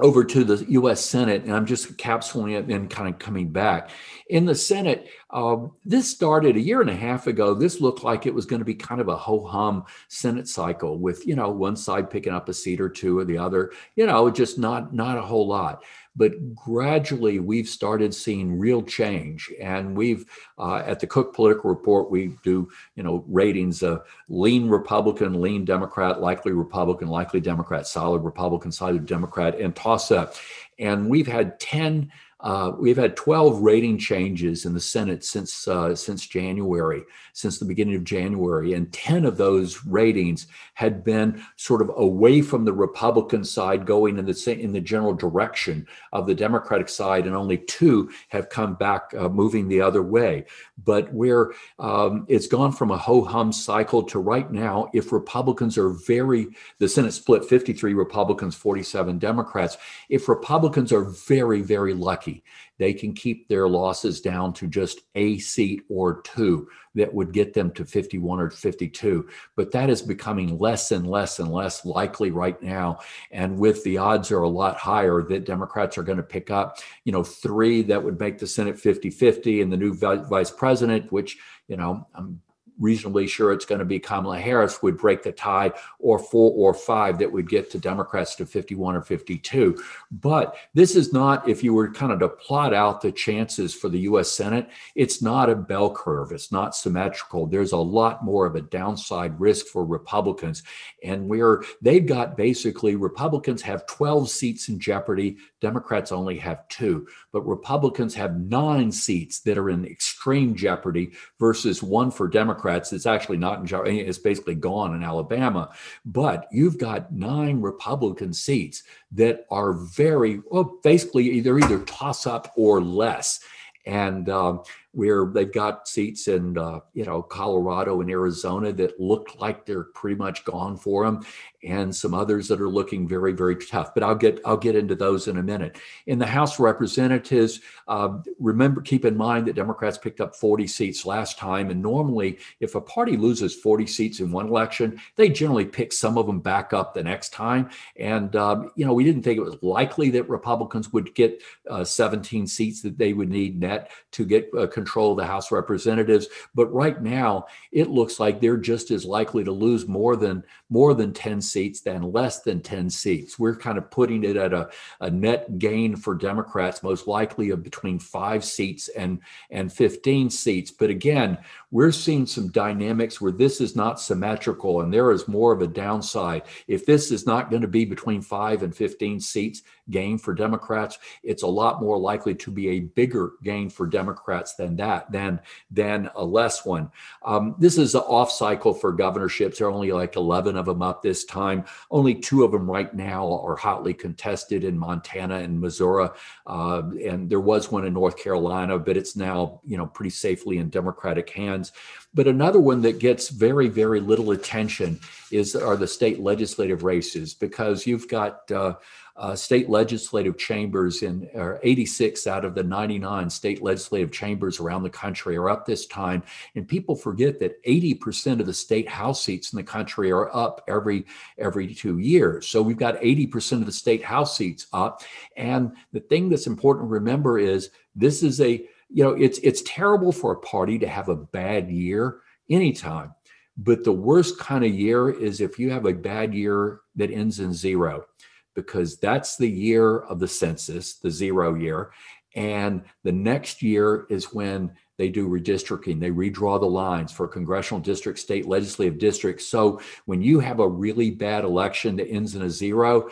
over 0.00 0.24
to 0.24 0.44
the 0.44 0.64
U.S. 0.70 1.04
Senate, 1.04 1.44
and 1.44 1.52
I'm 1.52 1.66
just 1.66 1.96
capsuling 1.96 2.58
it 2.58 2.66
and 2.66 2.90
kind 2.90 3.12
of 3.12 3.18
coming 3.18 3.50
back. 3.50 3.90
In 4.28 4.44
the 4.44 4.54
Senate, 4.54 5.08
um, 5.30 5.72
this 5.84 6.10
started 6.10 6.56
a 6.56 6.60
year 6.60 6.80
and 6.80 6.90
a 6.90 6.96
half 6.96 7.26
ago. 7.26 7.54
This 7.54 7.80
looked 7.80 8.02
like 8.02 8.26
it 8.26 8.34
was 8.34 8.46
going 8.46 8.60
to 8.60 8.64
be 8.64 8.74
kind 8.74 9.00
of 9.00 9.08
a 9.08 9.16
ho 9.16 9.44
hum 9.44 9.84
Senate 10.08 10.48
cycle 10.48 10.98
with 10.98 11.26
you 11.26 11.36
know 11.36 11.50
one 11.50 11.76
side 11.76 12.10
picking 12.10 12.32
up 12.32 12.48
a 12.48 12.54
seat 12.54 12.80
or 12.80 12.88
two, 12.88 13.18
or 13.18 13.24
the 13.24 13.38
other, 13.38 13.72
you 13.96 14.06
know, 14.06 14.30
just 14.30 14.58
not 14.58 14.94
not 14.94 15.18
a 15.18 15.22
whole 15.22 15.46
lot. 15.46 15.84
But 16.16 16.54
gradually, 16.54 17.38
we've 17.38 17.68
started 17.68 18.12
seeing 18.14 18.58
real 18.58 18.82
change, 18.82 19.50
and 19.60 19.96
we've 19.96 20.24
uh, 20.58 20.82
at 20.84 21.00
the 21.00 21.06
Cook 21.06 21.34
Political 21.34 21.70
Report 21.70 22.10
we 22.10 22.36
do 22.42 22.68
you 22.96 23.02
know 23.02 23.24
ratings 23.28 23.82
of 23.82 24.02
lean 24.28 24.68
Republican, 24.68 25.40
lean 25.40 25.64
Democrat, 25.64 26.20
likely 26.20 26.52
Republican, 26.52 27.08
likely 27.08 27.40
Democrat, 27.40 27.86
solid 27.86 28.22
Republican, 28.22 28.72
solid 28.72 29.06
Democrat, 29.06 29.58
and 29.60 29.74
toss 29.76 30.10
up. 30.10 30.34
And 30.78 31.08
we've 31.08 31.28
had 31.28 31.60
ten 31.60 32.10
uh, 32.42 32.72
we've 32.78 32.96
had 32.96 33.16
12 33.16 33.60
rating 33.60 33.98
changes 33.98 34.64
in 34.64 34.72
the 34.72 34.80
Senate 34.80 35.24
since 35.24 35.68
uh, 35.68 35.94
since 35.94 36.26
January, 36.26 37.02
since 37.32 37.58
the 37.58 37.64
beginning 37.64 37.96
of 37.96 38.04
January, 38.04 38.72
and 38.72 38.92
10 38.92 39.24
of 39.26 39.36
those 39.36 39.84
ratings 39.84 40.46
had 40.74 41.04
been 41.04 41.42
sort 41.56 41.82
of 41.82 41.90
away 41.96 42.40
from 42.40 42.64
the 42.64 42.72
Republican 42.72 43.44
side, 43.44 43.84
going 43.84 44.18
in 44.18 44.24
the 44.24 44.56
in 44.58 44.72
the 44.72 44.80
general 44.80 45.12
direction 45.12 45.86
of 46.12 46.26
the 46.26 46.34
Democratic 46.34 46.88
side, 46.88 47.26
and 47.26 47.36
only 47.36 47.58
two 47.58 48.10
have 48.28 48.48
come 48.48 48.74
back, 48.74 49.12
uh, 49.18 49.28
moving 49.28 49.68
the 49.68 49.82
other 49.82 50.02
way. 50.02 50.46
But 50.82 51.12
where 51.12 51.52
um, 51.78 52.24
it's 52.28 52.46
gone 52.46 52.72
from 52.72 52.90
a 52.90 52.96
ho 52.96 53.22
hum 53.22 53.52
cycle 53.52 54.02
to 54.04 54.18
right 54.18 54.50
now, 54.50 54.88
if 54.94 55.12
Republicans 55.12 55.76
are 55.76 55.90
very, 55.90 56.48
the 56.78 56.88
Senate 56.88 57.12
split 57.12 57.44
53 57.44 57.92
Republicans, 57.92 58.54
47 58.54 59.18
Democrats. 59.18 59.76
If 60.08 60.26
Republicans 60.28 60.90
are 60.90 61.04
very 61.04 61.60
very 61.60 61.92
lucky 61.92 62.29
they 62.78 62.92
can 62.92 63.12
keep 63.12 63.48
their 63.48 63.68
losses 63.68 64.20
down 64.20 64.52
to 64.54 64.66
just 64.66 65.00
a 65.14 65.38
seat 65.38 65.82
or 65.88 66.22
two 66.22 66.68
that 66.94 67.12
would 67.12 67.32
get 67.32 67.52
them 67.52 67.70
to 67.72 67.84
51 67.84 68.40
or 68.40 68.50
52. 68.50 69.28
But 69.56 69.70
that 69.72 69.90
is 69.90 70.02
becoming 70.02 70.58
less 70.58 70.90
and 70.90 71.06
less 71.06 71.38
and 71.38 71.52
less 71.52 71.84
likely 71.84 72.30
right 72.30 72.60
now. 72.62 73.00
And 73.30 73.58
with 73.58 73.84
the 73.84 73.98
odds 73.98 74.30
are 74.32 74.42
a 74.42 74.48
lot 74.48 74.76
higher 74.76 75.22
that 75.22 75.46
Democrats 75.46 75.98
are 75.98 76.02
going 76.02 76.18
to 76.18 76.24
pick 76.24 76.50
up, 76.50 76.78
you 77.04 77.12
know, 77.12 77.22
three 77.22 77.82
that 77.82 78.02
would 78.02 78.18
make 78.18 78.38
the 78.38 78.46
Senate 78.46 78.78
50 78.78 79.10
50 79.10 79.62
and 79.62 79.72
the 79.72 79.76
new 79.76 79.94
vice 79.94 80.50
president, 80.50 81.12
which, 81.12 81.38
you 81.68 81.76
know, 81.76 82.06
I'm 82.14 82.40
reasonably 82.80 83.26
sure 83.26 83.52
it's 83.52 83.66
going 83.66 83.78
to 83.78 83.84
be 83.84 84.00
Kamala 84.00 84.40
Harris 84.40 84.82
would 84.82 84.96
break 84.96 85.22
the 85.22 85.32
tie, 85.32 85.72
or 85.98 86.18
four 86.18 86.52
or 86.52 86.74
five 86.74 87.18
that 87.18 87.30
would 87.30 87.48
get 87.48 87.70
to 87.70 87.78
Democrats 87.78 88.34
to 88.36 88.46
51 88.46 88.96
or 88.96 89.02
52. 89.02 89.80
But 90.10 90.56
this 90.74 90.96
is 90.96 91.12
not, 91.12 91.48
if 91.48 91.62
you 91.62 91.74
were 91.74 91.92
kind 91.92 92.10
of 92.10 92.18
to 92.20 92.28
plot 92.28 92.74
out 92.74 93.00
the 93.00 93.12
chances 93.12 93.74
for 93.74 93.88
the 93.88 94.00
US 94.00 94.30
Senate, 94.30 94.68
it's 94.94 95.22
not 95.22 95.50
a 95.50 95.54
bell 95.54 95.94
curve. 95.94 96.32
It's 96.32 96.50
not 96.50 96.74
symmetrical. 96.74 97.46
There's 97.46 97.72
a 97.72 97.76
lot 97.76 98.24
more 98.24 98.46
of 98.46 98.56
a 98.56 98.62
downside 98.62 99.38
risk 99.38 99.66
for 99.66 99.84
Republicans. 99.84 100.62
And 101.04 101.28
where 101.28 101.62
they've 101.82 102.06
got 102.06 102.36
basically 102.36 102.96
Republicans 102.96 103.62
have 103.62 103.86
12 103.86 104.30
seats 104.30 104.68
in 104.68 104.78
jeopardy, 104.80 105.36
Democrats 105.60 106.12
only 106.12 106.38
have 106.38 106.66
two. 106.68 107.06
But 107.32 107.46
Republicans 107.46 108.14
have 108.14 108.40
nine 108.40 108.90
seats 108.90 109.40
that 109.40 109.58
are 109.58 109.70
in 109.70 109.84
extreme 109.84 110.54
jeopardy 110.54 111.12
versus 111.38 111.82
one 111.82 112.10
for 112.10 112.28
Democrats 112.28 112.69
Democrats. 112.70 112.92
It's 112.92 113.06
actually 113.06 113.38
not 113.38 113.60
in 113.60 113.66
jeopardy. 113.66 114.00
It's 114.00 114.18
basically 114.18 114.54
gone 114.54 114.94
in 114.94 115.02
Alabama. 115.02 115.70
But 116.04 116.46
you've 116.52 116.78
got 116.78 117.12
nine 117.12 117.60
Republican 117.60 118.32
seats 118.32 118.84
that 119.12 119.46
are 119.50 119.72
very, 119.72 120.40
well, 120.50 120.78
basically 120.82 121.30
either 121.30 121.58
either 121.58 121.80
toss 121.80 122.26
up 122.26 122.52
or 122.56 122.80
less. 122.80 123.40
And 123.86 124.28
um, 124.28 124.62
where 124.92 125.26
they've 125.26 125.52
got 125.52 125.86
seats 125.86 126.26
in 126.26 126.58
uh, 126.58 126.80
you 126.94 127.04
know 127.04 127.22
Colorado 127.22 128.00
and 128.00 128.10
Arizona 128.10 128.72
that 128.72 128.98
look 128.98 129.40
like 129.40 129.64
they're 129.64 129.84
pretty 129.84 130.16
much 130.16 130.44
gone 130.44 130.76
for 130.76 131.04
them, 131.04 131.24
and 131.62 131.94
some 131.94 132.12
others 132.12 132.48
that 132.48 132.60
are 132.60 132.68
looking 132.68 133.06
very 133.06 133.32
very 133.32 133.56
tough. 133.56 133.94
But 133.94 134.02
I'll 134.02 134.16
get 134.16 134.40
I'll 134.44 134.56
get 134.56 134.74
into 134.74 134.96
those 134.96 135.28
in 135.28 135.38
a 135.38 135.42
minute. 135.42 135.78
In 136.06 136.18
the 136.18 136.26
House 136.26 136.58
Representatives, 136.58 137.60
uh, 137.86 138.18
remember 138.38 138.80
keep 138.80 139.04
in 139.04 139.16
mind 139.16 139.46
that 139.46 139.54
Democrats 139.54 139.96
picked 139.96 140.20
up 140.20 140.34
40 140.34 140.66
seats 140.66 141.06
last 141.06 141.38
time, 141.38 141.70
and 141.70 141.80
normally 141.80 142.38
if 142.58 142.74
a 142.74 142.80
party 142.80 143.16
loses 143.16 143.54
40 143.54 143.86
seats 143.86 144.20
in 144.20 144.32
one 144.32 144.48
election, 144.48 145.00
they 145.14 145.28
generally 145.28 145.66
pick 145.66 145.92
some 145.92 146.18
of 146.18 146.26
them 146.26 146.40
back 146.40 146.72
up 146.72 146.94
the 146.94 147.02
next 147.02 147.32
time. 147.32 147.70
And 147.96 148.34
um, 148.34 148.72
you 148.74 148.84
know 148.84 148.92
we 148.92 149.04
didn't 149.04 149.22
think 149.22 149.38
it 149.38 149.44
was 149.44 149.62
likely 149.62 150.10
that 150.10 150.28
Republicans 150.28 150.92
would 150.92 151.14
get 151.14 151.42
uh, 151.68 151.84
17 151.84 152.48
seats 152.48 152.82
that 152.82 152.98
they 152.98 153.12
would 153.12 153.30
need 153.30 153.60
net 153.60 153.92
to 154.12 154.24
get 154.24 154.50
uh, 154.58 154.66
control 154.80 155.12
of 155.12 155.18
the 155.18 155.26
House 155.26 155.48
of 155.48 155.52
Representatives. 155.52 156.28
But 156.54 156.72
right 156.72 157.00
now, 157.02 157.46
it 157.70 157.90
looks 157.90 158.18
like 158.18 158.40
they're 158.40 158.56
just 158.56 158.90
as 158.90 159.04
likely 159.04 159.44
to 159.44 159.52
lose 159.52 159.86
more 159.86 160.16
than 160.16 160.42
more 160.70 160.94
than 160.94 161.12
10 161.12 161.42
seats 161.42 161.80
than 161.80 162.12
less 162.12 162.40
than 162.42 162.60
10 162.60 162.88
seats. 162.88 163.38
We're 163.38 163.56
kind 163.56 163.76
of 163.76 163.90
putting 163.90 164.22
it 164.22 164.36
at 164.36 164.52
a, 164.52 164.70
a 165.00 165.10
net 165.10 165.58
gain 165.58 165.96
for 165.96 166.14
Democrats, 166.14 166.82
most 166.82 167.08
likely 167.08 167.50
of 167.50 167.64
between 167.64 167.98
five 167.98 168.44
seats 168.44 168.88
and, 168.88 169.18
and 169.50 169.72
15 169.72 170.30
seats. 170.30 170.70
But 170.70 170.90
again, 170.90 171.38
we're 171.72 171.90
seeing 171.90 172.24
some 172.24 172.48
dynamics 172.48 173.20
where 173.20 173.32
this 173.32 173.60
is 173.60 173.74
not 173.74 174.00
symmetrical 174.00 174.80
and 174.80 174.94
there 174.94 175.10
is 175.10 175.26
more 175.26 175.52
of 175.52 175.60
a 175.60 175.66
downside. 175.66 176.42
If 176.68 176.86
this 176.86 177.10
is 177.10 177.26
not 177.26 177.50
going 177.50 177.62
to 177.62 177.68
be 177.68 177.84
between 177.84 178.22
five 178.22 178.62
and 178.62 178.74
15 178.74 179.18
seats 179.18 179.62
gain 179.90 180.18
for 180.18 180.34
Democrats, 180.34 180.98
it's 181.22 181.42
a 181.42 181.46
lot 181.46 181.80
more 181.82 181.98
likely 181.98 182.34
to 182.34 182.50
be 182.50 182.68
a 182.68 182.80
bigger 182.80 183.32
gain 183.42 183.68
for 183.70 183.86
Democrats 183.86 184.54
than 184.54 184.76
that, 184.76 185.10
than, 185.10 185.40
than 185.70 186.10
a 186.14 186.24
less 186.24 186.64
one. 186.64 186.90
Um, 187.22 187.54
this 187.58 187.78
is 187.78 187.94
an 187.94 188.02
off 188.02 188.30
cycle 188.30 188.72
for 188.72 188.92
governorships. 188.92 189.58
There 189.58 189.66
are 189.66 189.72
only 189.72 189.92
like 189.92 190.16
11 190.16 190.56
of 190.56 190.66
them 190.66 190.82
up 190.82 191.02
this 191.02 191.24
time. 191.24 191.64
Only 191.90 192.14
two 192.14 192.44
of 192.44 192.52
them 192.52 192.70
right 192.70 192.92
now 192.94 193.40
are 193.40 193.56
hotly 193.56 193.94
contested 193.94 194.64
in 194.64 194.78
Montana 194.78 195.36
and 195.36 195.60
Missouri. 195.60 196.08
Uh, 196.46 196.82
and 197.04 197.28
there 197.28 197.40
was 197.40 197.70
one 197.70 197.84
in 197.84 197.94
North 197.94 198.16
Carolina, 198.16 198.78
but 198.78 198.96
it's 198.96 199.16
now, 199.16 199.60
you 199.66 199.76
know, 199.76 199.86
pretty 199.86 200.10
safely 200.10 200.58
in 200.58 200.70
Democratic 200.70 201.30
hands. 201.30 201.72
But 202.12 202.26
another 202.26 202.60
one 202.60 202.82
that 202.82 202.98
gets 202.98 203.28
very, 203.28 203.68
very 203.68 204.00
little 204.00 204.32
attention 204.32 204.98
is 205.30 205.54
are 205.54 205.76
the 205.76 205.86
state 205.86 206.18
legislative 206.20 206.82
races 206.82 207.34
because 207.34 207.86
you've 207.86 208.08
got 208.08 208.50
uh, 208.50 208.74
uh, 209.20 209.36
state 209.36 209.68
legislative 209.68 210.38
chambers 210.38 211.02
in 211.02 211.28
86 211.62 212.26
out 212.26 212.46
of 212.46 212.54
the 212.54 212.62
99 212.62 213.28
state 213.28 213.62
legislative 213.62 214.10
chambers 214.10 214.58
around 214.58 214.82
the 214.82 214.90
country 214.90 215.36
are 215.36 215.50
up 215.50 215.66
this 215.66 215.86
time. 215.86 216.22
And 216.54 216.66
people 216.66 216.96
forget 216.96 217.38
that 217.40 217.62
80% 217.64 218.40
of 218.40 218.46
the 218.46 218.54
state 218.54 218.88
house 218.88 219.22
seats 219.22 219.52
in 219.52 219.58
the 219.58 219.62
country 219.62 220.10
are 220.10 220.34
up 220.34 220.64
every 220.66 221.04
every 221.36 221.74
two 221.74 221.98
years. 221.98 222.48
So 222.48 222.62
we've 222.62 222.78
got 222.78 222.98
80% 223.00 223.60
of 223.60 223.66
the 223.66 223.72
state 223.72 224.02
house 224.02 224.38
seats 224.38 224.66
up. 224.72 225.02
And 225.36 225.72
the 225.92 226.00
thing 226.00 226.30
that's 226.30 226.46
important 226.46 226.88
to 226.88 226.94
remember 226.94 227.38
is 227.38 227.68
this 227.94 228.22
is 228.22 228.40
a 228.40 228.66
you 228.88 229.04
know 229.04 229.10
it's 229.10 229.38
it's 229.40 229.62
terrible 229.66 230.12
for 230.12 230.32
a 230.32 230.40
party 230.40 230.78
to 230.78 230.88
have 230.88 231.10
a 231.10 231.16
bad 231.16 231.70
year 231.70 232.20
anytime 232.48 233.14
but 233.62 233.84
the 233.84 233.92
worst 233.92 234.38
kind 234.38 234.64
of 234.64 234.72
year 234.72 235.10
is 235.10 235.40
if 235.40 235.58
you 235.58 235.70
have 235.70 235.84
a 235.84 235.92
bad 235.92 236.32
year 236.32 236.80
that 236.96 237.10
ends 237.10 237.40
in 237.40 237.52
zero, 237.52 238.06
because 238.54 238.98
that's 238.98 239.36
the 239.36 239.50
year 239.50 240.00
of 240.00 240.18
the 240.18 240.28
census, 240.28 240.94
the 240.94 241.10
zero 241.10 241.54
year. 241.54 241.92
And 242.36 242.82
the 243.02 243.12
next 243.12 243.62
year 243.62 244.06
is 244.08 244.32
when 244.32 244.72
they 244.98 245.08
do 245.08 245.28
redistricting. 245.28 245.98
They 245.98 246.10
redraw 246.10 246.60
the 246.60 246.66
lines 246.66 247.10
for 247.10 247.26
congressional 247.26 247.80
districts, 247.80 248.22
state 248.22 248.46
legislative 248.46 248.98
districts. 248.98 249.46
So 249.46 249.80
when 250.04 250.20
you 250.20 250.40
have 250.40 250.60
a 250.60 250.68
really 250.68 251.10
bad 251.10 251.44
election 251.44 251.96
that 251.96 252.08
ends 252.08 252.34
in 252.34 252.42
a 252.42 252.50
zero, 252.50 253.08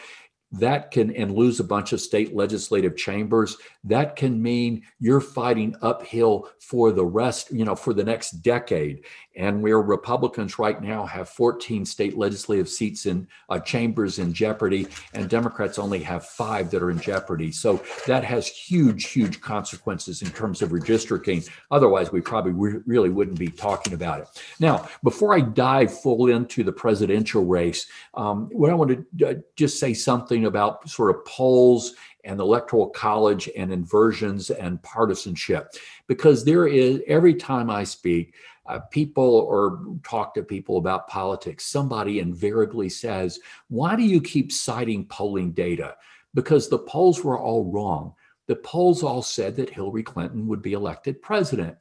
that 0.53 0.91
can 0.91 1.15
and 1.15 1.35
lose 1.35 1.61
a 1.61 1.65
bunch 1.65 1.93
of 1.93 2.01
state 2.01 2.35
legislative 2.35 2.97
chambers 2.97 3.57
that 3.85 4.17
can 4.17 4.41
mean 4.41 4.83
you're 4.99 5.21
fighting 5.21 5.75
uphill 5.83 6.49
for 6.59 6.91
the 6.91 7.05
rest 7.05 7.53
you 7.53 7.65
know 7.65 7.77
for 7.77 7.93
the 7.93 8.05
next 8.05 8.31
decade. 8.43 9.05
And 9.37 9.63
where 9.63 9.81
republicans 9.81 10.59
right 10.59 10.81
now 10.83 11.05
have 11.07 11.29
14 11.29 11.85
state 11.85 12.17
legislative 12.17 12.69
seats 12.69 13.07
in 13.07 13.29
uh, 13.51 13.61
chambers 13.61 14.19
in 14.19 14.33
jeopardy 14.33 14.89
and 15.13 15.29
democrats 15.29 15.79
only 15.79 16.01
have 16.01 16.25
five 16.25 16.71
that 16.71 16.83
are 16.83 16.91
in 16.91 17.01
jeopardy. 17.01 17.53
So 17.53 17.83
that 18.07 18.25
has 18.25 18.49
huge 18.49 19.09
huge 19.09 19.41
consequences 19.41 20.23
in 20.23 20.31
terms 20.31 20.63
of 20.63 20.71
redistricting. 20.71 21.49
Otherwise 21.71 22.11
we 22.11 22.21
probably 22.21 22.53
re- 22.53 22.81
really 22.87 23.11
wouldn't 23.11 23.39
be 23.39 23.49
talking 23.49 23.93
about 23.93 24.21
it. 24.21 24.29
Now 24.61 24.89
before 25.05 25.35
i 25.35 25.41
dive 25.41 26.01
full 26.01 26.29
into 26.29 26.65
the 26.65 26.73
presidential 26.73 27.45
race 27.45 27.87
um, 28.15 28.49
what 28.53 28.71
i 28.71 28.75
want 28.75 28.91
to 29.19 29.29
uh, 29.29 29.35
just 29.57 29.79
say 29.79 29.93
something 29.95 30.38
something 30.39 30.47
about 30.47 30.89
sort 30.89 31.15
of 31.15 31.25
polls 31.25 31.95
and 32.25 32.41
electoral 32.41 32.89
college 32.91 33.49
and 33.57 33.73
inversions 33.73 34.51
and 34.51 34.83
partisanship. 34.83 35.73
Because 36.07 36.45
there 36.45 36.67
is 36.67 37.01
every 37.07 37.35
time 37.35 37.71
i 37.71 37.85
speak 37.85 38.35
uh, 38.67 38.81
people 38.91 39.25
or 39.25 39.81
talk 40.05 40.35
to 40.35 40.43
people 40.43 40.77
about 40.77 41.09
politics 41.09 41.65
somebody 41.65 42.19
invariably 42.21 42.89
says 42.89 43.41
why 43.69 43.97
do 43.97 44.03
you 44.03 44.21
keep 44.21 44.53
citing 44.53 45.07
polling 45.07 45.53
data? 45.53 45.97
Because 46.35 46.69
the 46.69 46.79
polls 46.79 47.25
were 47.25 47.39
all 47.39 47.65
wrong. 47.73 48.15
The 48.47 48.57
polls 48.57 49.03
all 49.03 49.23
said 49.23 49.57
that 49.57 49.71
hillary 49.71 50.03
clinton 50.03 50.47
would 50.49 50.63
be 50.63 50.75
elected 50.75 51.23
president. 51.23 51.77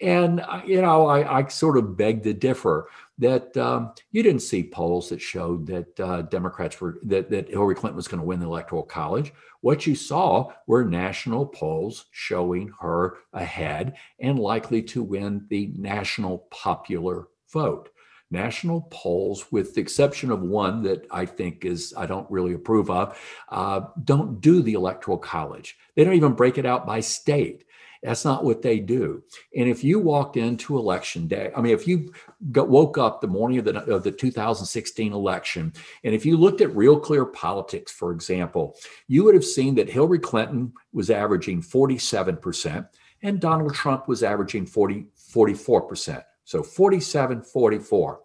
And 0.00 0.40
uh, 0.40 0.62
you 0.64 0.80
know 0.80 1.06
I, 1.06 1.38
I 1.38 1.48
sort 1.48 1.76
of 1.76 1.96
beg 1.96 2.22
to 2.22 2.32
differ 2.32 2.88
that 3.18 3.56
um, 3.56 3.92
you 4.12 4.22
didn't 4.22 4.42
see 4.42 4.62
polls 4.62 5.08
that 5.08 5.20
showed 5.20 5.66
that 5.66 6.00
uh, 6.00 6.22
Democrats 6.22 6.80
were 6.80 6.98
that, 7.04 7.30
that 7.30 7.48
Hillary 7.48 7.74
Clinton 7.74 7.96
was 7.96 8.08
going 8.08 8.20
to 8.20 8.26
win 8.26 8.40
the 8.40 8.46
Electoral 8.46 8.84
College. 8.84 9.32
What 9.60 9.86
you 9.86 9.94
saw 9.94 10.52
were 10.66 10.84
national 10.84 11.46
polls 11.46 12.06
showing 12.12 12.72
her 12.80 13.18
ahead 13.32 13.96
and 14.20 14.38
likely 14.38 14.82
to 14.82 15.02
win 15.02 15.46
the 15.50 15.72
national 15.76 16.46
popular 16.50 17.28
vote. 17.52 17.90
National 18.30 18.82
polls, 18.90 19.50
with 19.50 19.74
the 19.74 19.80
exception 19.80 20.30
of 20.30 20.42
one 20.42 20.82
that 20.82 21.06
I 21.10 21.24
think 21.24 21.64
is 21.64 21.94
I 21.96 22.04
don't 22.06 22.30
really 22.30 22.52
approve 22.52 22.90
of, 22.90 23.18
uh, 23.48 23.80
don't 24.04 24.40
do 24.40 24.62
the 24.62 24.74
Electoral 24.74 25.18
College. 25.18 25.76
They 25.96 26.04
don't 26.04 26.14
even 26.14 26.34
break 26.34 26.58
it 26.58 26.66
out 26.66 26.86
by 26.86 27.00
state. 27.00 27.64
That's 28.02 28.24
not 28.24 28.44
what 28.44 28.62
they 28.62 28.78
do. 28.78 29.22
And 29.56 29.68
if 29.68 29.82
you 29.82 29.98
walked 29.98 30.36
into 30.36 30.78
election 30.78 31.26
day, 31.26 31.50
I 31.56 31.60
mean, 31.60 31.72
if 31.72 31.86
you 31.86 32.12
got, 32.52 32.68
woke 32.68 32.96
up 32.98 33.20
the 33.20 33.26
morning 33.26 33.58
of 33.58 33.64
the, 33.64 33.78
of 33.84 34.04
the 34.04 34.12
2016 34.12 35.12
election, 35.12 35.72
and 36.04 36.14
if 36.14 36.24
you 36.24 36.36
looked 36.36 36.60
at 36.60 36.74
Real 36.76 36.98
Clear 36.98 37.24
Politics, 37.24 37.90
for 37.90 38.12
example, 38.12 38.76
you 39.08 39.24
would 39.24 39.34
have 39.34 39.44
seen 39.44 39.74
that 39.76 39.90
Hillary 39.90 40.20
Clinton 40.20 40.72
was 40.92 41.10
averaging 41.10 41.62
47% 41.62 42.88
and 43.22 43.40
Donald 43.40 43.74
Trump 43.74 44.06
was 44.08 44.22
averaging 44.22 44.66
40, 44.66 45.06
44%. 45.32 46.22
So 46.44 46.62
47, 46.62 47.42
44. 47.42 48.20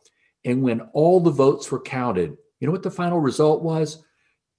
And 0.45 0.61
when 0.61 0.81
all 0.93 1.19
the 1.19 1.31
votes 1.31 1.71
were 1.71 1.81
counted, 1.81 2.37
you 2.59 2.67
know 2.67 2.71
what 2.71 2.83
the 2.83 2.91
final 2.91 3.19
result 3.19 3.61
was? 3.61 4.03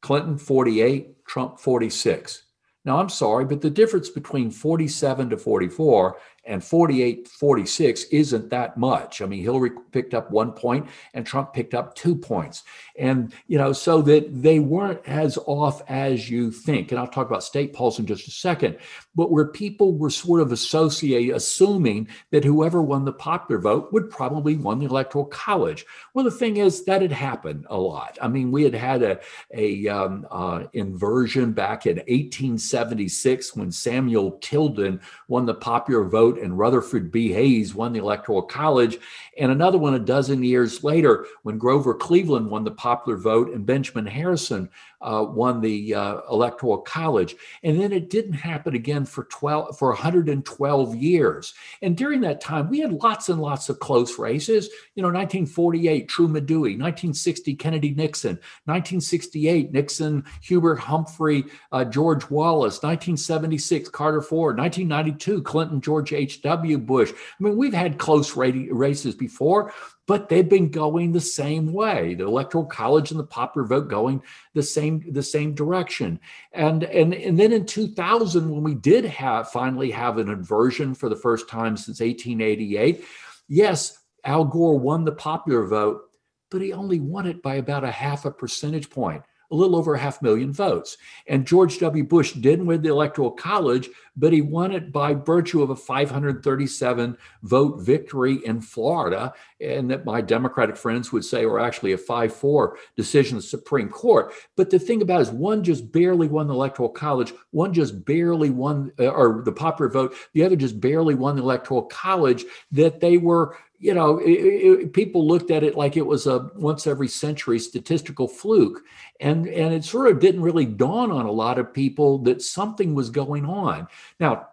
Clinton 0.03 0.37
48, 0.37 1.25
Trump 1.25 1.59
46. 1.59 2.44
Now, 2.85 2.99
I'm 2.99 3.09
sorry, 3.09 3.45
but 3.47 3.63
the 3.63 3.71
difference 3.71 4.11
between 4.11 4.51
47 4.51 5.31
to 5.31 5.39
44 5.39 6.19
and 6.47 6.63
48 6.63 7.29
46 7.29 8.05
isn't 8.05 8.51
that 8.51 8.77
much. 8.77 9.21
I 9.23 9.27
mean, 9.27 9.43
Hillary 9.43 9.73
picked 9.93 10.15
up 10.15 10.31
one 10.31 10.53
point 10.53 10.89
and 11.15 11.27
Trump 11.27 11.53
picked 11.53 11.75
up 11.75 11.95
two 11.95 12.15
points. 12.15 12.63
And, 12.99 13.35
you 13.49 13.59
know, 13.59 13.73
so 13.73 14.03
that 14.03 14.43
they 14.43 14.61
weren't 14.61 15.01
as 15.07 15.39
off 15.47 15.83
as 15.89 16.31
you 16.31 16.51
think. 16.51 16.91
And 16.91 17.01
I'll 17.01 17.09
talk 17.09 17.27
about 17.27 17.43
state 17.43 17.73
polls 17.73 17.99
in 17.99 18.07
just 18.07 18.29
a 18.29 18.31
second, 18.31 18.79
but 19.15 19.31
where 19.31 19.47
people 19.47 19.97
were 19.97 20.11
sort 20.11 20.41
of 20.41 20.53
associating, 20.53 21.35
assuming 21.35 22.09
that 22.31 22.45
whoever 22.45 22.83
won 22.83 23.05
the 23.05 23.13
popular 23.13 23.61
vote 23.61 23.93
would 23.93 24.11
probably 24.11 24.57
won 24.57 24.79
the 24.79 24.87
electoral 24.87 25.25
college. 25.25 25.85
Well, 26.13 26.25
the 26.25 26.31
thing 26.31 26.59
is 26.59 26.85
that 26.85 27.03
had 27.03 27.13
happened 27.13 27.67
a 27.69 27.77
lot. 27.77 28.19
I 28.21 28.29
mean, 28.29 28.51
we 28.51 28.63
had 28.63 28.75
had 28.75 29.03
a, 29.03 29.21
a 29.53 29.89
um, 29.89 30.27
uh, 30.31 30.65
inversion 30.73 31.53
back 31.53 31.87
in 31.87 31.97
1876 31.97 33.57
when 33.57 33.73
Samuel 33.73 34.39
Tilden 34.41 35.01
won 35.29 35.47
the 35.47 35.55
popular 35.55 36.05
vote 36.05 36.34
and 36.39 36.59
Rutherford 36.59 37.11
B. 37.11 37.33
Hayes 37.33 37.75
won 37.75 37.93
the 37.93 38.01
electoral 38.01 38.43
college, 38.43 38.99
and 39.39 39.51
another 39.51 39.79
one 39.79 39.95
a 39.95 39.99
dozen 39.99 40.43
years 40.43 40.85
later 40.85 41.27
when 41.43 41.59
Grover 41.59 41.95
Cleveland 41.95 42.51
won 42.51 42.65
the 42.65 42.71
popular 42.71 43.19
vote 43.19 43.51
and 43.51 43.67
Benjamin 43.67 44.07
Harrison 44.07 44.69
uh, 45.05 45.23
won 45.23 45.61
the 45.61 45.95
uh, 45.95 46.21
electoral 46.31 46.79
college. 46.79 47.37
And 47.63 47.81
then 47.81 47.93
it 47.93 48.09
didn't 48.09 48.33
happen 48.33 48.75
again 48.75 49.05
for 49.05 49.25
12 49.25 49.79
for 49.79 49.89
112 49.91 50.97
years. 50.97 51.55
And 51.83 51.97
during 51.97 52.23
that 52.23 52.41
time, 52.41 52.71
we 52.71 52.81
had 52.81 52.93
lots 52.93 53.29
and 53.29 53.41
lots 53.41 53.69
of 53.69 53.79
close 53.79 54.19
races. 54.19 54.71
You 54.95 55.03
know, 55.03 55.09
1948, 55.09 56.09
Truman 56.09 56.47
Dewey, 56.47 56.71
1960, 56.73 57.55
Kennedy 57.55 57.91
Nixon, 57.95 58.37
1968, 58.65 59.73
Nixon, 59.73 60.25
Hubert 60.41 60.77
Humphrey, 60.77 61.45
uh, 61.71 61.85
George 61.85 62.31
Wallace, 62.31 62.83
1976, 62.83 63.91
Carter 63.91 64.23
Ford, 64.23 64.57
1992, 64.57 65.43
Clinton, 65.43 65.81
George 65.81 66.13
H.W. 66.13 66.79
Bush. 66.79 67.13
I 67.13 67.43
mean, 67.43 67.57
we've 67.57 67.75
had 67.75 67.99
close 67.99 68.35
races 68.37 69.15
before 69.27 69.73
but 70.07 70.29
they've 70.29 70.49
been 70.49 70.71
going 70.71 71.13
the 71.13 71.21
same 71.21 71.73
way. 71.73 72.15
The 72.15 72.27
electoral 72.27 72.67
college 72.67 73.11
and 73.11 73.19
the 73.19 73.25
popular 73.25 73.67
vote 73.67 73.89
going 73.89 74.23
the 74.53 74.63
same 74.63 75.03
the 75.13 75.23
same 75.23 75.55
direction. 75.55 76.21
And 76.53 76.85
and 76.85 77.15
and 77.15 77.39
then 77.39 77.53
in 77.53 77.67
2000 77.67 78.51
when 78.51 78.63
we 78.63 78.75
did 78.75 79.05
have 79.05 79.51
finally 79.51 79.91
have 79.93 80.19
an 80.19 80.29
inversion 80.29 80.95
for 80.95 81.09
the 81.09 81.17
first 81.17 81.49
time 81.49 81.77
since 81.77 82.01
1888 82.01 83.05
yes 83.49 83.99
al 84.25 84.45
gore 84.45 84.79
won 84.79 85.05
the 85.05 85.13
popular 85.13 85.67
vote 85.67 86.03
but 86.51 86.63
he 86.63 86.73
only 86.73 87.01
won 87.01 87.27
it 87.27 87.43
by 87.43 87.57
about 87.57 87.85
a 87.85 87.91
half 87.91 88.25
a 88.25 88.31
percentage 88.31 88.89
point 88.89 89.23
a 89.55 89.57
little 89.57 89.77
over 89.77 89.95
a 89.95 89.99
half 89.99 90.21
million 90.21 90.53
votes. 90.53 90.99
And 91.27 91.47
George 91.47 91.79
W. 91.79 92.05
Bush 92.05 92.33
didn't 92.33 92.67
win 92.67 92.83
the 92.83 92.91
Electoral 92.91 93.31
College, 93.31 93.89
but 94.17 94.33
he 94.33 94.43
won 94.43 94.73
it 94.73 94.93
by 94.93 95.15
virtue 95.15 95.63
of 95.63 95.71
a 95.71 95.77
537 95.77 97.17
vote 97.43 97.81
victory 97.81 98.41
in 98.45 98.61
Florida. 98.61 99.33
And 99.61 99.91
that 99.91 100.05
my 100.05 100.21
Democratic 100.21 100.77
friends 100.77 101.13
would 101.13 101.25
say 101.25 101.47
were 101.47 101.61
actually 101.61 101.93
a 101.93 101.99
5 101.99 102.35
4 102.35 102.77
decision 102.97 103.37
of 103.37 103.43
the 103.43 103.49
Supreme 103.49 103.89
Court. 103.89 104.33
But 104.57 104.71
the 104.71 104.79
thing 104.79 105.03
about 105.03 105.21
it 105.21 105.29
is, 105.29 105.31
one 105.31 105.63
just 105.63 105.91
barely 105.93 106.29
won 106.29 106.49
the 106.49 106.55
Electoral 106.55 106.89
College, 106.89 107.33
one 107.51 107.73
just 107.73 108.05
barely 108.05 108.51
won, 108.51 108.93
uh, 108.99 109.09
or 109.09 109.43
the 109.45 109.53
popular 109.53 109.91
vote, 109.91 110.15
the 110.33 110.45
other 110.45 110.57
just 110.57 110.81
barely 110.81 111.15
won 111.15 111.37
the 111.37 111.43
Electoral 111.43 111.83
College, 111.83 112.45
that 112.73 113.01
they 113.01 113.19
were 113.19 113.57
you 113.79 113.93
know, 113.93 114.19
it, 114.19 114.31
it, 114.31 114.93
people 114.93 115.27
looked 115.27 115.51
at 115.51 115.65
it 115.65 115.77
like 115.77 115.97
it 115.97 116.07
was 116.07 116.27
a 116.27 116.51
once 116.55 116.87
every 116.87 117.09
century 117.09 117.59
statistical 117.59 118.29
fluke, 118.29 118.83
and 119.21 119.47
and 119.47 119.75
it 119.75 119.85
sort 119.85 120.11
of 120.11 120.21
didn't 120.21 120.43
really 120.43 120.65
dawn 120.65 121.11
on 121.11 121.27
a 121.27 121.33
lot 121.33 121.59
of 121.59 121.73
people 121.73 122.19
that 122.19 122.43
something 122.43 122.95
was 122.95 123.11
going 123.11 123.45
on. 123.45 123.87
Now, 124.21 124.49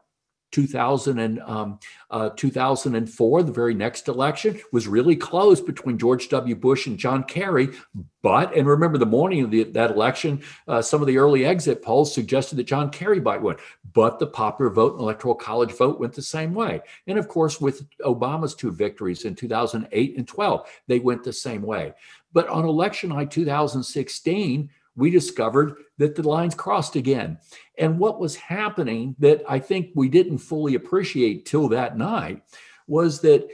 2000 0.52 1.20
and, 1.20 1.40
um, 1.42 1.80
uh, 2.10 2.30
2004, 2.36 3.44
the 3.44 3.52
very 3.52 3.74
next 3.74 4.08
election, 4.08 4.60
was 4.72 4.88
really 4.88 5.16
close 5.16 5.62
between 5.62 5.98
George 5.98 6.30
W. 6.30 6.56
Bush 6.56 6.88
and 6.88 6.98
John 6.98 7.24
Kerry. 7.24 7.70
But, 8.22 8.56
and 8.56 8.68
remember 8.68 8.98
the 8.98 9.06
morning 9.06 9.44
of 9.44 9.52
the, 9.52 9.64
that 9.64 9.92
election, 9.92 10.44
uh, 10.68 10.82
some 10.82 11.02
of 11.02 11.08
the 11.08 11.18
early 11.18 11.46
exit 11.46 11.82
polls 11.82 12.14
suggested 12.14 12.58
that 12.58 12.66
John 12.66 12.90
Kerry 12.90 13.20
might 13.20 13.42
win. 13.42 13.56
But 13.94 14.20
the 14.20 14.28
popular 14.28 14.70
vote 14.70 14.94
and 14.94 15.02
electoral 15.02 15.36
college 15.36 15.72
vote 15.72 16.00
went 16.00 16.14
the 16.14 16.22
same 16.22 16.54
way. 16.54 16.82
And 17.08 17.18
of 17.18 17.28
course, 17.28 17.60
with 17.60 17.90
Obama's 18.02 18.54
two 18.54 18.72
victories 18.72 19.26
in 19.26 19.36
2008 19.36 20.18
and 20.18 20.28
12, 20.28 20.70
they 20.88 21.00
went 21.00 21.24
the 21.24 21.34
same 21.34 21.62
way. 21.62 21.94
But 22.34 22.48
on 22.48 22.66
election 22.66 23.10
night 23.10 23.32
2016, 23.32 24.70
we 24.96 25.10
discovered 25.10 25.76
that 25.98 26.16
the 26.16 26.28
lines 26.28 26.56
crossed 26.56 26.96
again. 26.96 27.38
And 27.78 27.98
what 27.98 28.20
was 28.20 28.36
happening 28.36 29.16
that 29.20 29.42
I 29.48 29.60
think 29.60 29.90
we 29.96 30.10
didn't 30.10 30.40
fully 30.40 30.76
appreciate 30.76 31.46
till 31.46 31.70
that 31.70 31.98
night 31.98 32.44
was 32.88 33.22
that 33.22 33.48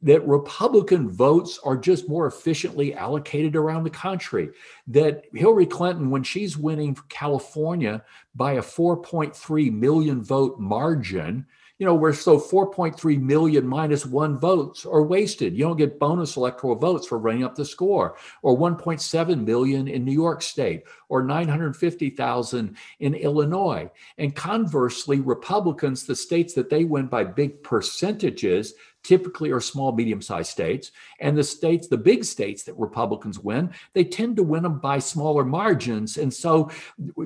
that 0.00 0.26
Republican 0.26 1.08
votes 1.10 1.58
are 1.64 1.76
just 1.76 2.08
more 2.08 2.28
efficiently 2.28 2.94
allocated 2.94 3.56
around 3.56 3.82
the 3.82 3.90
country. 3.90 4.48
That 4.88 5.24
Hillary 5.34 5.66
Clinton, 5.66 6.10
when 6.10 6.22
she's 6.22 6.56
winning 6.56 6.96
California 7.08 8.02
by 8.34 8.52
a 8.54 8.62
4.3 8.62 9.72
million 9.72 10.22
vote 10.22 10.58
margin, 10.58 11.46
you 11.78 11.86
know, 11.86 11.94
where 11.94 12.12
so 12.12 12.40
4.3 12.40 13.20
million 13.20 13.66
minus 13.66 14.04
one 14.04 14.36
votes 14.36 14.84
are 14.84 15.02
wasted. 15.02 15.54
You 15.54 15.64
don't 15.64 15.76
get 15.76 16.00
bonus 16.00 16.36
electoral 16.36 16.74
votes 16.74 17.06
for 17.06 17.18
running 17.18 17.44
up 17.44 17.54
the 17.54 17.64
score, 17.64 18.16
or 18.42 18.58
1.7 18.58 19.44
million 19.44 19.86
in 19.86 20.04
New 20.04 20.12
York 20.12 20.42
State, 20.42 20.82
or 21.08 21.22
950,000 21.22 22.76
in 22.98 23.14
Illinois. 23.14 23.88
And 24.18 24.34
conversely, 24.34 25.20
Republicans, 25.20 26.04
the 26.04 26.16
states 26.16 26.54
that 26.54 26.68
they 26.68 26.82
win 26.82 27.06
by 27.06 27.22
big 27.22 27.62
percentages, 27.62 28.74
typically 29.04 29.52
are 29.52 29.60
small, 29.60 29.92
medium 29.92 30.20
sized 30.20 30.50
states. 30.50 30.90
And 31.20 31.38
the 31.38 31.44
states, 31.44 31.86
the 31.86 31.96
big 31.96 32.24
states 32.24 32.64
that 32.64 32.78
Republicans 32.78 33.38
win, 33.38 33.70
they 33.94 34.04
tend 34.04 34.36
to 34.36 34.42
win 34.42 34.64
them 34.64 34.77
by 34.80 34.98
smaller 34.98 35.44
margins. 35.44 36.16
And 36.16 36.32
so 36.32 36.70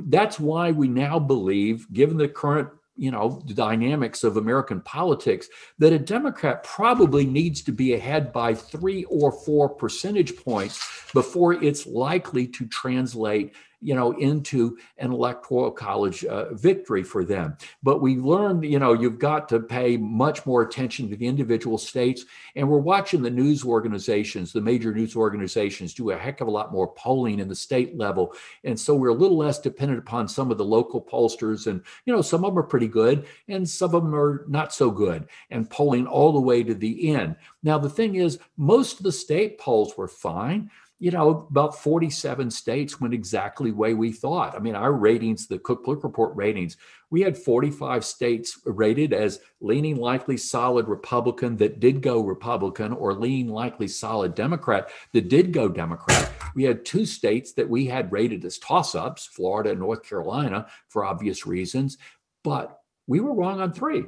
that's 0.07 0.39
why 0.41 0.73
we 0.73 0.89
now 0.89 1.19
believe, 1.19 1.93
given 1.93 2.17
the 2.17 2.29
current 2.29 2.69
you 2.95 3.11
know 3.11 3.43
the 3.47 3.55
dynamics 3.55 4.23
of 4.23 4.37
american 4.37 4.79
politics 4.83 5.49
that 5.79 5.95
a 5.95 5.99
democrat 5.99 6.63
probably 6.63 7.25
needs 7.25 7.63
to 7.63 7.73
be 7.73 7.95
ahead 7.95 8.35
by 8.35 8.55
3 8.55 9.05
or 9.05 9.33
4 9.33 9.71
percentage 9.71 10.37
points 10.37 11.11
before 11.15 11.55
it's 11.55 11.87
likely 11.87 12.47
to 12.47 12.67
translate 12.67 13.55
you 13.83 13.95
know, 13.95 14.13
into 14.13 14.79
an 14.99 15.13
electoral 15.13 15.71
college 15.71 16.25
uh, 16.25 16.55
victory 16.55 17.03
for 17.03 17.25
them. 17.25 17.57
But 17.83 18.01
we 18.01 18.17
learned, 18.17 18.65
you 18.65 18.79
know, 18.79 18.93
you've 18.93 19.19
got 19.19 19.49
to 19.51 19.61
pay 19.61 19.97
much 19.97 20.47
more 20.47 20.63
attention 20.63 21.11
to 21.11 21.17
the 21.17 21.27
individual 21.27 21.77
states. 21.77 22.25
And 22.55 22.69
we're 22.69 22.79
watching 22.79 23.23
the 23.23 23.31
news 23.31 23.65
organizations, 23.65 24.53
the 24.53 24.61
major 24.61 24.95
news 24.95 25.17
organizations, 25.17 25.95
do 25.95 26.11
a 26.11 26.17
heck 26.17 26.41
of 26.41 26.49
a 26.49 26.51
lot 26.51 26.73
more 26.73 26.93
polling 26.95 27.41
in 27.41 27.49
the 27.49 27.55
state 27.55 27.97
level. 27.97 28.35
And 28.65 28.79
so 28.79 28.95
we're 28.95 29.09
a 29.09 29.15
little 29.15 29.37
less 29.37 29.59
dependent 29.59 29.99
upon 29.99 30.29
some 30.29 30.51
of 30.51 30.59
the 30.59 30.65
local 30.65 31.03
pollsters. 31.03 31.67
And, 31.67 31.83
you 32.07 32.15
know, 32.15 32.23
some 32.23 32.45
of 32.45 32.53
them 32.53 32.59
are 32.59 32.67
pretty 32.67 32.89
good 32.89 33.27
and 33.49 33.69
some 33.69 33.95
of 33.95 34.05
them 34.05 34.15
are 34.15 34.45
not 34.49 34.73
so 34.73 34.91
good 34.91 35.29
and 35.51 35.69
polling 35.69 36.07
all 36.07 36.33
the 36.33 36.41
way 36.41 36.63
to 36.63 36.75
the 36.75 37.15
end. 37.15 37.37
Now, 37.63 37.79
the 37.79 37.91
thing 37.91 38.15
is, 38.15 38.39
most 38.57 38.99
of 38.99 39.05
the 39.05 39.13
state 39.13 39.59
polls 39.59 39.97
were 39.97 40.09
fine 40.09 40.71
you 41.03 41.11
know, 41.11 41.49
about 41.51 41.75
47 41.83 42.49
states 42.53 43.01
went 43.01 43.13
exactly 43.13 43.73
way 43.73 43.93
we 43.93 44.13
thought. 44.13 44.55
I 44.55 44.61
mean, 44.61 44.77
our 44.77 44.93
ratings, 44.93 45.49
the 45.49 45.59
Cook 45.59 45.83
Political 45.83 46.09
Report 46.09 46.37
ratings, 46.37 46.77
we 47.11 47.23
had 47.23 47.37
45 47.37 48.05
states 48.05 48.61
rated 48.65 49.13
as 49.13 49.41
leaning 49.61 49.97
likely 49.97 50.37
solid 50.37 50.87
Republican 50.87 51.57
that 51.57 51.81
did 51.81 52.03
go 52.03 52.21
Republican 52.21 52.93
or 52.93 53.15
leaning 53.15 53.49
likely 53.49 53.89
solid 53.89 54.37
Democrat 54.37 54.91
that 55.13 55.29
did 55.29 55.53
go 55.53 55.69
Democrat. 55.69 56.31
We 56.55 56.63
had 56.63 56.85
two 56.85 57.05
states 57.05 57.53
that 57.55 57.69
we 57.69 57.87
had 57.87 58.13
rated 58.13 58.45
as 58.45 58.59
toss 58.59 58.95
ups, 58.95 59.27
Florida 59.27 59.71
and 59.71 59.81
North 59.81 60.05
Carolina, 60.09 60.69
for 60.89 61.05
obvious 61.05 61.49
reasons, 61.49 61.99
but 62.45 62.79
we 63.09 63.19
were 63.19 63.35
wrong 63.35 63.61
on 63.61 63.73
three. 63.73 64.05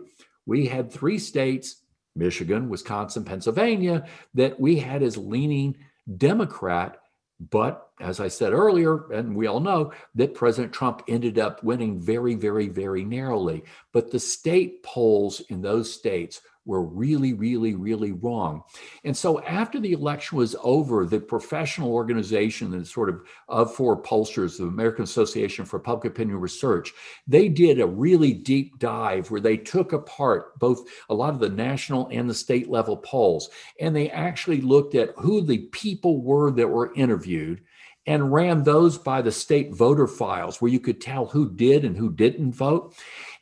We 0.47 0.69
had 0.69 0.93
three 0.93 1.19
states, 1.19 1.83
Michigan, 2.15 2.69
Wisconsin, 2.69 3.25
Pennsylvania, 3.25 4.07
that 4.35 4.61
we 4.61 4.77
had 4.77 5.03
as 5.03 5.17
leaning 5.17 5.77
Democrat. 6.17 6.99
But 7.51 7.89
as 8.01 8.19
I 8.21 8.29
said 8.29 8.53
earlier, 8.53 9.11
and 9.13 9.37
we 9.37 9.47
all 9.47 9.61
know 9.61 9.93
that 10.17 10.35
President 10.35 10.73
Trump 10.73 11.03
ended 11.07 11.39
up 11.39 11.63
winning 11.63 12.01
very, 12.01 12.35
very, 12.35 12.69
very 12.69 13.05
narrowly. 13.05 13.65
But 13.93 14.11
the 14.11 14.19
state 14.19 14.83
polls 14.83 15.41
in 15.49 15.63
those 15.63 15.93
states 15.93 16.41
were 16.67 16.83
really, 16.83 17.35
really, 17.35 17.75
really 17.75 18.13
wrong. 18.13 18.63
And 19.05 19.17
so 19.17 19.41
after 19.43 19.79
the 19.79 19.93
election 19.93 20.39
was 20.39 20.57
over, 20.63 21.05
the 21.05 21.21
professional 21.21 21.93
organization 21.93 22.73
and 22.73 22.87
sort 22.87 23.11
of 23.11 23.23
of 23.49 23.75
four 23.75 24.01
pollsters, 24.01 24.57
the 24.57 24.65
American 24.65 25.05
Association 25.05 25.65
for 25.65 25.79
Public 25.79 26.13
Opinion 26.13 26.41
Research, 26.41 26.93
they 27.27 27.49
did 27.49 27.81
a 27.81 27.87
really 27.87 28.33
deep 28.33 28.79
dive 28.79 29.31
where 29.31 29.43
they 29.43 29.59
took 29.59 29.93
apart 29.93 30.59
both 30.59 30.89
a 31.11 31.15
lot 31.15 31.35
of 31.35 31.41
the 31.41 31.51
national 31.51 32.09
and 32.11 32.29
the 32.29 32.35
state 32.35 32.71
level 32.71 32.97
polls. 32.97 33.51
And 33.79 33.95
they 33.95 34.11
actually 34.11 34.63
looked 34.63 34.95
at 34.95 35.13
who 35.17 35.43
the 35.43 35.59
people 35.59 36.23
were 36.23 36.51
that 36.53 36.69
were 36.69 36.95
interviewed 36.95 37.61
and 38.07 38.33
ran 38.33 38.63
those 38.63 38.99
by 38.99 39.23
the 39.23 39.33
state 39.33 39.73
voter 39.73 40.07
files 40.07 40.61
where 40.61 40.71
you 40.71 40.81
could 40.81 41.01
tell 41.01 41.27
who 41.27 41.51
did 41.51 41.85
and 41.85 41.97
who 41.97 42.13
didn't 42.13 42.53
vote. 42.53 42.95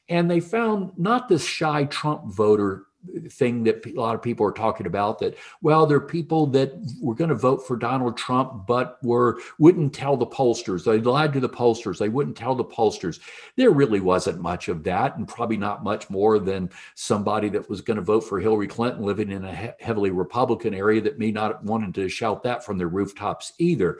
And 0.09 0.31
they 0.31 0.40
found 0.40 0.92
not 0.96 1.29
this 1.29 1.44
shy 1.44 1.85
Trump 1.85 2.33
voter 2.33 2.87
thing 3.28 3.64
that 3.64 3.84
a 3.86 4.00
lot 4.00 4.14
of 4.14 4.22
people 4.22 4.46
are 4.46 4.52
talking 4.52 4.86
about 4.86 5.18
that 5.18 5.36
well 5.60 5.86
there 5.86 5.96
are 5.96 6.06
people 6.06 6.46
that 6.46 6.72
were 7.00 7.14
going 7.14 7.30
to 7.30 7.34
vote 7.34 7.66
for 7.66 7.76
Donald 7.76 8.16
Trump 8.16 8.66
but 8.66 8.98
were 9.02 9.38
wouldn't 9.58 9.92
tell 9.92 10.16
the 10.16 10.26
pollsters. 10.26 10.84
They 10.84 10.98
lied 10.98 11.32
to 11.32 11.40
the 11.40 11.48
pollsters. 11.48 11.98
They 11.98 12.08
wouldn't 12.08 12.36
tell 12.36 12.54
the 12.54 12.64
pollsters. 12.64 13.20
There 13.56 13.70
really 13.70 14.00
wasn't 14.00 14.40
much 14.40 14.68
of 14.68 14.84
that 14.84 15.16
and 15.16 15.26
probably 15.26 15.56
not 15.56 15.84
much 15.84 16.08
more 16.10 16.38
than 16.38 16.70
somebody 16.94 17.48
that 17.50 17.68
was 17.68 17.80
going 17.80 17.96
to 17.96 18.02
vote 18.02 18.20
for 18.20 18.40
Hillary 18.40 18.68
Clinton 18.68 19.04
living 19.04 19.30
in 19.30 19.44
a 19.44 19.54
he- 19.54 19.84
heavily 19.84 20.10
republican 20.10 20.74
area 20.74 21.00
that 21.00 21.18
may 21.18 21.30
not 21.30 21.52
have 21.52 21.64
wanted 21.64 21.94
to 21.94 22.08
shout 22.08 22.42
that 22.44 22.64
from 22.64 22.78
their 22.78 22.88
rooftops 22.88 23.52
either. 23.58 23.98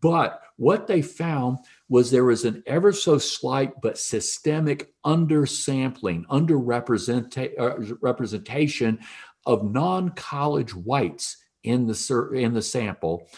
But 0.00 0.42
what 0.56 0.86
they 0.86 1.02
found 1.02 1.58
was 1.90 2.10
there 2.10 2.24
was 2.24 2.46
an 2.46 2.62
ever 2.66 2.92
so 2.92 3.18
slight 3.18 3.72
but 3.82 3.98
systemic 3.98 4.94
undersampling, 5.04 6.24
underrepresentation 6.26 8.98
uh, 8.98 9.02
of 9.44 9.70
non-college 9.70 10.74
whites 10.74 11.36
in 11.64 11.86
the 11.86 12.30
in 12.32 12.54
the 12.54 12.62
sample, 12.62 13.28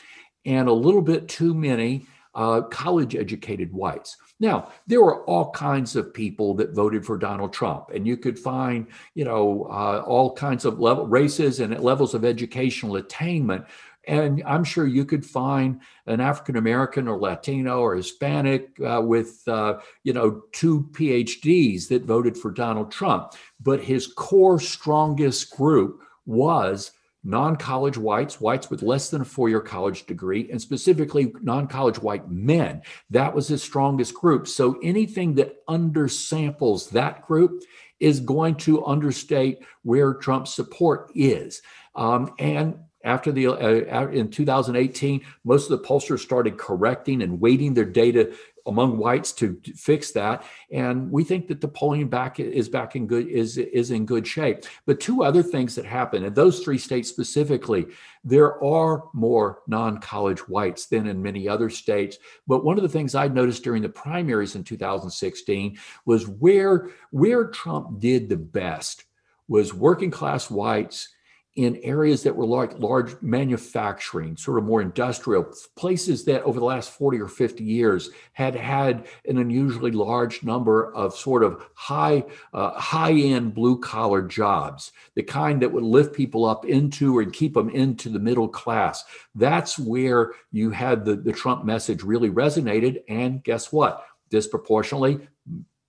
and 0.45 0.69
a 0.69 0.73
little 0.73 1.03
bit 1.03 1.27
too 1.29 1.55
many 1.55 2.07
uh, 2.35 2.61
college 2.63 3.15
educated 3.17 3.73
whites. 3.73 4.17
Now, 4.43 4.73
there 4.87 5.01
were 5.01 5.25
all 5.25 5.53
kinds 5.53 5.97
of 5.97 6.13
people 6.13 6.53
that 6.55 6.75
voted 6.75 7.07
for 7.07 7.17
Donald 7.17 7.53
Trump, 7.53 7.91
and 7.95 8.07
you 8.07 8.19
could 8.19 8.39
find, 8.39 8.89
you 9.15 9.25
know, 9.25 9.69
uh, 9.71 10.03
all 10.05 10.35
kinds 10.35 10.67
of 10.67 10.81
level 10.81 11.07
races 11.07 11.61
and 11.61 11.79
levels 11.79 12.13
of 12.13 12.25
educational 12.25 12.97
attainment 12.97 13.65
and 14.09 14.43
I'm 14.45 14.65
sure 14.65 14.87
you 14.87 15.05
could 15.05 15.25
find 15.25 15.81
an 16.07 16.21
African 16.21 16.57
American 16.57 17.07
or 17.07 17.21
Latino 17.21 17.81
or 17.81 17.95
Hispanic 17.95 18.71
uh, 18.85 19.01
with, 19.01 19.47
uh, 19.47 19.79
you 20.03 20.13
know, 20.13 20.43
two 20.53 20.89
PhDs 20.93 21.89
that 21.89 22.05
voted 22.05 22.37
for 22.37 22.51
Donald 22.51 22.91
Trump. 22.91 23.35
But 23.61 23.81
his 23.81 24.09
core 24.09 24.59
strongest 24.59 25.57
group 25.57 26.03
was 26.27 26.93
non 27.25 27.57
college 27.57 27.97
whites, 27.97 28.41
whites 28.41 28.71
with 28.71 28.83
less 28.83 29.11
than 29.11 29.23
a 29.23 29.25
four 29.25 29.49
year 29.49 29.61
college 29.61 30.07
degree, 30.07 30.51
and 30.51 30.61
specifically 30.61 31.33
non 31.43 31.67
college 31.67 32.01
white 32.01 32.31
men. 32.31 32.83
That 33.11 33.35
was 33.35 33.49
his 33.49 33.63
strongest 33.63 34.15
group. 34.15 34.49
So 34.49 34.79
anything 34.83 35.35
that 35.37 35.65
undersamples 35.67 36.91
that 36.91 37.23
group 37.23 37.63
is 38.01 38.19
going 38.21 38.57
to 38.57 38.85
understate 38.85 39.59
where 39.83 40.15
Trump's 40.15 40.53
support 40.53 41.13
is. 41.15 41.63
Um, 41.95 42.35
and 42.39 42.81
after 43.05 43.33
the 43.33 43.49
uh, 43.49 44.07
in 44.09 44.31
2018 44.31 45.21
most 45.45 45.71
of 45.71 45.81
the 45.81 45.87
pollsters 45.87 46.21
started 46.21 46.57
correcting 46.57 47.23
and 47.23 47.41
weighting 47.41 47.75
their 47.75 47.85
data 47.85 48.33
among 48.67 48.99
whites 48.99 49.33
to 49.33 49.61
fix 49.75 50.13
that. 50.13 50.45
And 50.71 51.11
we 51.11 51.25
think 51.25 51.49
that 51.49 51.61
the 51.61 51.69
polling 51.69 52.09
back 52.09 52.41
is 52.41 52.69
back 52.69 52.97
in 52.97 53.07
good 53.07 53.27
is 53.29 53.59
is 53.59 53.91
in 53.91 54.07
good 54.07 54.27
shape. 54.27 54.65
But 54.87 55.01
two 55.01 55.23
other 55.23 55.43
things 55.43 55.75
that 55.75 55.85
happen 55.85 56.25
in 56.25 56.35
those 56.35 56.61
three 56.61 56.79
states 56.79 57.09
specifically 57.09 57.87
there 58.25 58.63
are 58.63 59.05
more 59.13 59.63
non-college 59.67 60.49
whites 60.49 60.87
than 60.87 61.09
in 61.09 61.21
many 61.21 61.49
other 61.49 61.69
states. 61.69 62.19
But 62.47 62.65
one 62.65 62.77
of 62.77 62.83
the 62.83 62.89
things 62.89 63.15
i 63.15 63.27
noticed 63.29 63.65
during 63.65 63.83
the 63.83 63.89
primaries 63.89 64.55
in 64.55 64.65
2016 64.65 65.79
was 66.05 66.29
where 66.29 66.91
where 67.11 67.49
trump 67.49 68.01
did 68.01 68.29
the 68.29 68.37
best 68.37 69.05
was 69.49 69.75
working 69.75 70.11
class 70.11 70.51
whites 70.51 71.09
in 71.55 71.77
areas 71.83 72.23
that 72.23 72.35
were 72.35 72.47
like 72.47 72.79
large 72.79 73.21
manufacturing, 73.21 74.37
sort 74.39 74.59
of 74.59 74.65
more 74.65 74.81
industrial 74.81 75.53
places 75.77 76.25
that 76.25 76.43
over 76.45 76.59
the 76.59 76.65
last 76.65 76.91
40 76.93 77.21
or 77.21 77.29
50 77.29 77.63
years 77.63 78.11
had 78.33 78.55
had 78.55 79.07
an 79.29 79.37
unusually 79.37 79.91
large 79.91 80.43
number 80.43 80.95
of 80.95 81.15
sort 81.15 81.45
of 81.45 81.63
high, 81.75 82.25
uh, 82.55 82.71
high 82.71 83.13
end 83.13 83.55
blue 83.55 83.79
collar 83.79 84.23
jobs, 84.23 84.93
the 85.15 85.23
kind 85.23 85.61
that 85.61 85.73
would 85.73 85.85
lift 85.85 86.15
people 86.15 86.47
up 86.47 86.65
into 86.65 87.19
and 87.19 87.35
keep 87.35 87.53
them 87.53 87.69
into 87.69 88.09
the 88.09 88.19
middle 88.19 88.49
class. 88.49 89.05
That's 89.35 89.79
where 89.79 90.33
you 90.53 90.71
had 90.71 91.05
the, 91.05 91.17
the 91.17 91.33
Trump 91.33 91.67
message 91.67 92.03
really 92.03 92.31
resonated. 92.31 93.03
And 93.09 93.45
guess 93.45 93.71
what? 93.71 94.07
Disproportionately, 94.31 95.29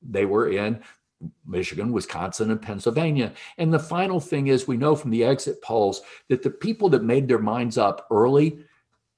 they 0.02 0.26
were 0.26 0.49
in 0.49 0.84
Michigan, 1.45 1.91
Wisconsin, 1.91 2.51
and 2.51 2.62
Pennsylvania. 2.62 3.33
And 3.57 3.73
the 3.73 3.79
final 3.79 4.19
thing 4.19 4.47
is 4.47 4.67
we 4.67 4.77
know 4.77 4.95
from 4.95 5.12
the 5.12 5.23
exit 5.23 5.62
polls 5.62 6.01
that 6.29 6.43
the 6.43 6.49
people 6.49 6.89
that 6.89 7.03
made 7.03 7.27
their 7.27 7.39
minds 7.39 7.77
up 7.77 8.07
early 8.12 8.59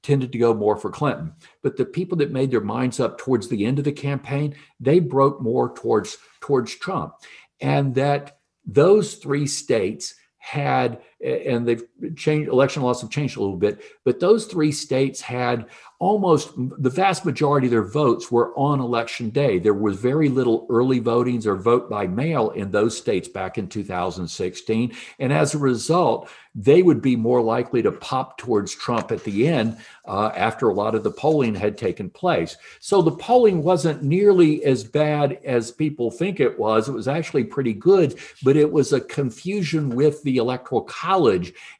tended 0.02 0.30
to 0.32 0.38
go 0.38 0.54
more 0.54 0.76
for 0.76 0.90
Clinton. 0.90 1.32
But 1.62 1.76
the 1.76 1.84
people 1.84 2.16
that 2.18 2.30
made 2.30 2.50
their 2.50 2.60
minds 2.60 3.00
up 3.00 3.18
towards 3.18 3.48
the 3.48 3.66
end 3.66 3.78
of 3.78 3.84
the 3.84 3.92
campaign, 3.92 4.54
they 4.78 5.00
broke 5.00 5.42
more 5.42 5.74
towards 5.74 6.18
towards 6.40 6.74
Trump. 6.76 7.14
And 7.60 7.94
that 7.96 8.38
those 8.64 9.14
three 9.14 9.46
states 9.46 10.14
had, 10.38 11.00
and 11.24 11.66
they've 11.66 11.82
changed, 12.14 12.50
election 12.50 12.82
laws 12.82 13.00
have 13.00 13.10
changed 13.10 13.36
a 13.36 13.40
little 13.40 13.56
bit, 13.56 13.80
but 14.04 14.20
those 14.20 14.44
three 14.44 14.72
states 14.72 15.20
had 15.20 15.66
almost 15.98 16.50
the 16.56 16.90
vast 16.90 17.24
majority 17.24 17.68
of 17.68 17.70
their 17.70 17.82
votes 17.82 18.30
were 18.30 18.56
on 18.56 18.80
election 18.80 19.30
day. 19.30 19.58
There 19.58 19.72
was 19.72 19.96
very 19.96 20.28
little 20.28 20.66
early 20.68 21.00
votings 21.00 21.46
or 21.46 21.56
vote 21.56 21.88
by 21.88 22.06
mail 22.06 22.50
in 22.50 22.70
those 22.70 22.98
states 22.98 23.28
back 23.28 23.56
in 23.56 23.66
2016. 23.66 24.94
And 25.18 25.32
as 25.32 25.54
a 25.54 25.58
result, 25.58 26.28
they 26.54 26.82
would 26.82 27.00
be 27.00 27.16
more 27.16 27.40
likely 27.40 27.82
to 27.82 27.92
pop 27.92 28.36
towards 28.36 28.74
Trump 28.74 29.10
at 29.10 29.24
the 29.24 29.48
end 29.48 29.78
uh, 30.04 30.32
after 30.34 30.68
a 30.68 30.74
lot 30.74 30.94
of 30.94 31.02
the 31.02 31.10
polling 31.10 31.54
had 31.54 31.78
taken 31.78 32.10
place. 32.10 32.56
So 32.80 33.00
the 33.00 33.16
polling 33.16 33.62
wasn't 33.62 34.02
nearly 34.02 34.64
as 34.64 34.84
bad 34.84 35.38
as 35.44 35.70
people 35.70 36.10
think 36.10 36.40
it 36.40 36.58
was. 36.58 36.88
It 36.88 36.92
was 36.92 37.08
actually 37.08 37.44
pretty 37.44 37.72
good, 37.72 38.18
but 38.42 38.56
it 38.56 38.70
was 38.70 38.92
a 38.92 39.00
confusion 39.00 39.90
with 39.90 40.22
the 40.22 40.36
Electoral 40.36 40.82
College 40.82 41.05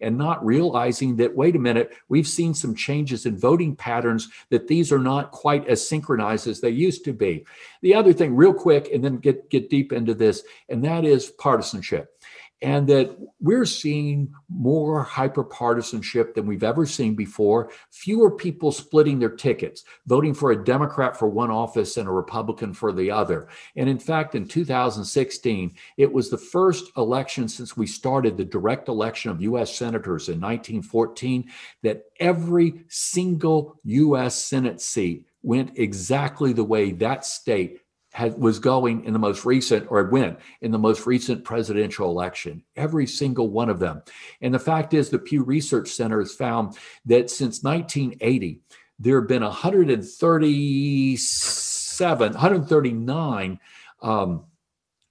and 0.01 0.17
not 0.17 0.45
realizing 0.45 1.17
that, 1.17 1.35
wait 1.35 1.57
a 1.57 1.59
minute, 1.59 1.93
we've 2.09 2.27
seen 2.27 2.55
some 2.55 2.75
changes 2.75 3.27
in 3.27 3.39
voting 3.39 3.77
patterns, 3.77 4.29
that 4.51 4.69
these 4.69 4.93
are 4.93 4.99
not 4.99 5.31
quite 5.31 5.67
as 5.69 5.87
synchronized 5.87 6.47
as 6.47 6.61
they 6.61 6.71
used 6.71 7.05
to 7.05 7.13
be. 7.13 7.45
The 7.83 7.95
other 7.95 8.13
thing, 8.13 8.35
real 8.35 8.55
quick, 8.55 8.91
and 8.93 9.05
then 9.05 9.19
get, 9.19 9.51
get 9.51 9.71
deep 9.71 9.93
into 9.93 10.15
this, 10.15 10.43
and 10.69 10.85
that 10.85 11.05
is 11.05 11.31
partisanship 11.31 12.16
and 12.63 12.87
that 12.89 13.17
we're 13.39 13.67
seeing 13.67 14.33
more 14.49 15.05
hyperpartisanship 15.05 16.35
than 16.35 16.47
we've 16.47 16.65
ever 16.65 16.87
seen 16.87 17.15
before. 17.15 17.71
Fewer 17.91 18.31
people 18.31 18.73
splitting 18.73 19.19
their 19.19 19.31
tickets, 19.31 19.85
voting 20.07 20.33
for 20.33 20.51
a 20.51 20.65
Democrat 20.65 21.19
for 21.19 21.29
one 21.29 21.51
office 21.51 21.97
and 21.97 22.09
a 22.09 22.13
Republican 22.13 22.73
for 22.73 22.93
the 22.93 23.11
other. 23.11 23.49
And 23.77 23.89
in 23.89 23.99
fact, 23.99 24.35
in 24.35 24.49
2016, 24.49 25.75
it 25.99 26.11
was 26.11 26.31
the 26.31 26.39
first 26.39 26.91
election 26.97 27.49
since 27.49 27.77
we 27.77 27.87
started 27.87 28.37
the 28.37 28.45
direct 28.45 28.89
election 28.89 29.31
of 29.31 29.43
U.S. 29.43 29.77
senators 29.77 30.29
in 30.29 30.41
1914 30.41 31.51
that 31.83 32.05
every 32.19 32.85
single 32.89 33.79
U.S. 33.85 34.43
Senate 34.43 34.81
seat 34.81 35.27
went 35.43 35.79
exactly 35.79 36.53
the 36.53 36.65
way 36.65 36.91
that 36.91 37.25
state 37.25 37.81
had, 38.17 38.37
was 38.39 38.59
going 38.59 39.05
in 39.05 39.13
the 39.13 39.19
most 39.19 39.45
recent 39.45 39.91
or 39.91 40.03
went 40.05 40.39
in 40.63 40.71
the 40.71 40.79
most 40.79 41.07
recent 41.07 41.45
presidential 41.45 42.09
election, 42.09 42.63
every 42.75 43.07
single 43.07 43.51
one 43.51 43.69
of 43.69 43.79
them. 43.79 44.01
And 44.41 44.55
the 44.55 44.59
fact 44.59 44.95
is, 44.95 45.11
the 45.11 45.19
Pew 45.19 45.43
Research 45.43 45.91
Center 45.91 46.21
has 46.21 46.35
found 46.35 46.79
that 47.05 47.29
since 47.29 47.63
1980, 47.63 48.63
there 48.99 49.21
have 49.21 49.29
been 49.29 49.43
137, 49.43 52.33
139, 52.33 53.61
um, 54.01 54.45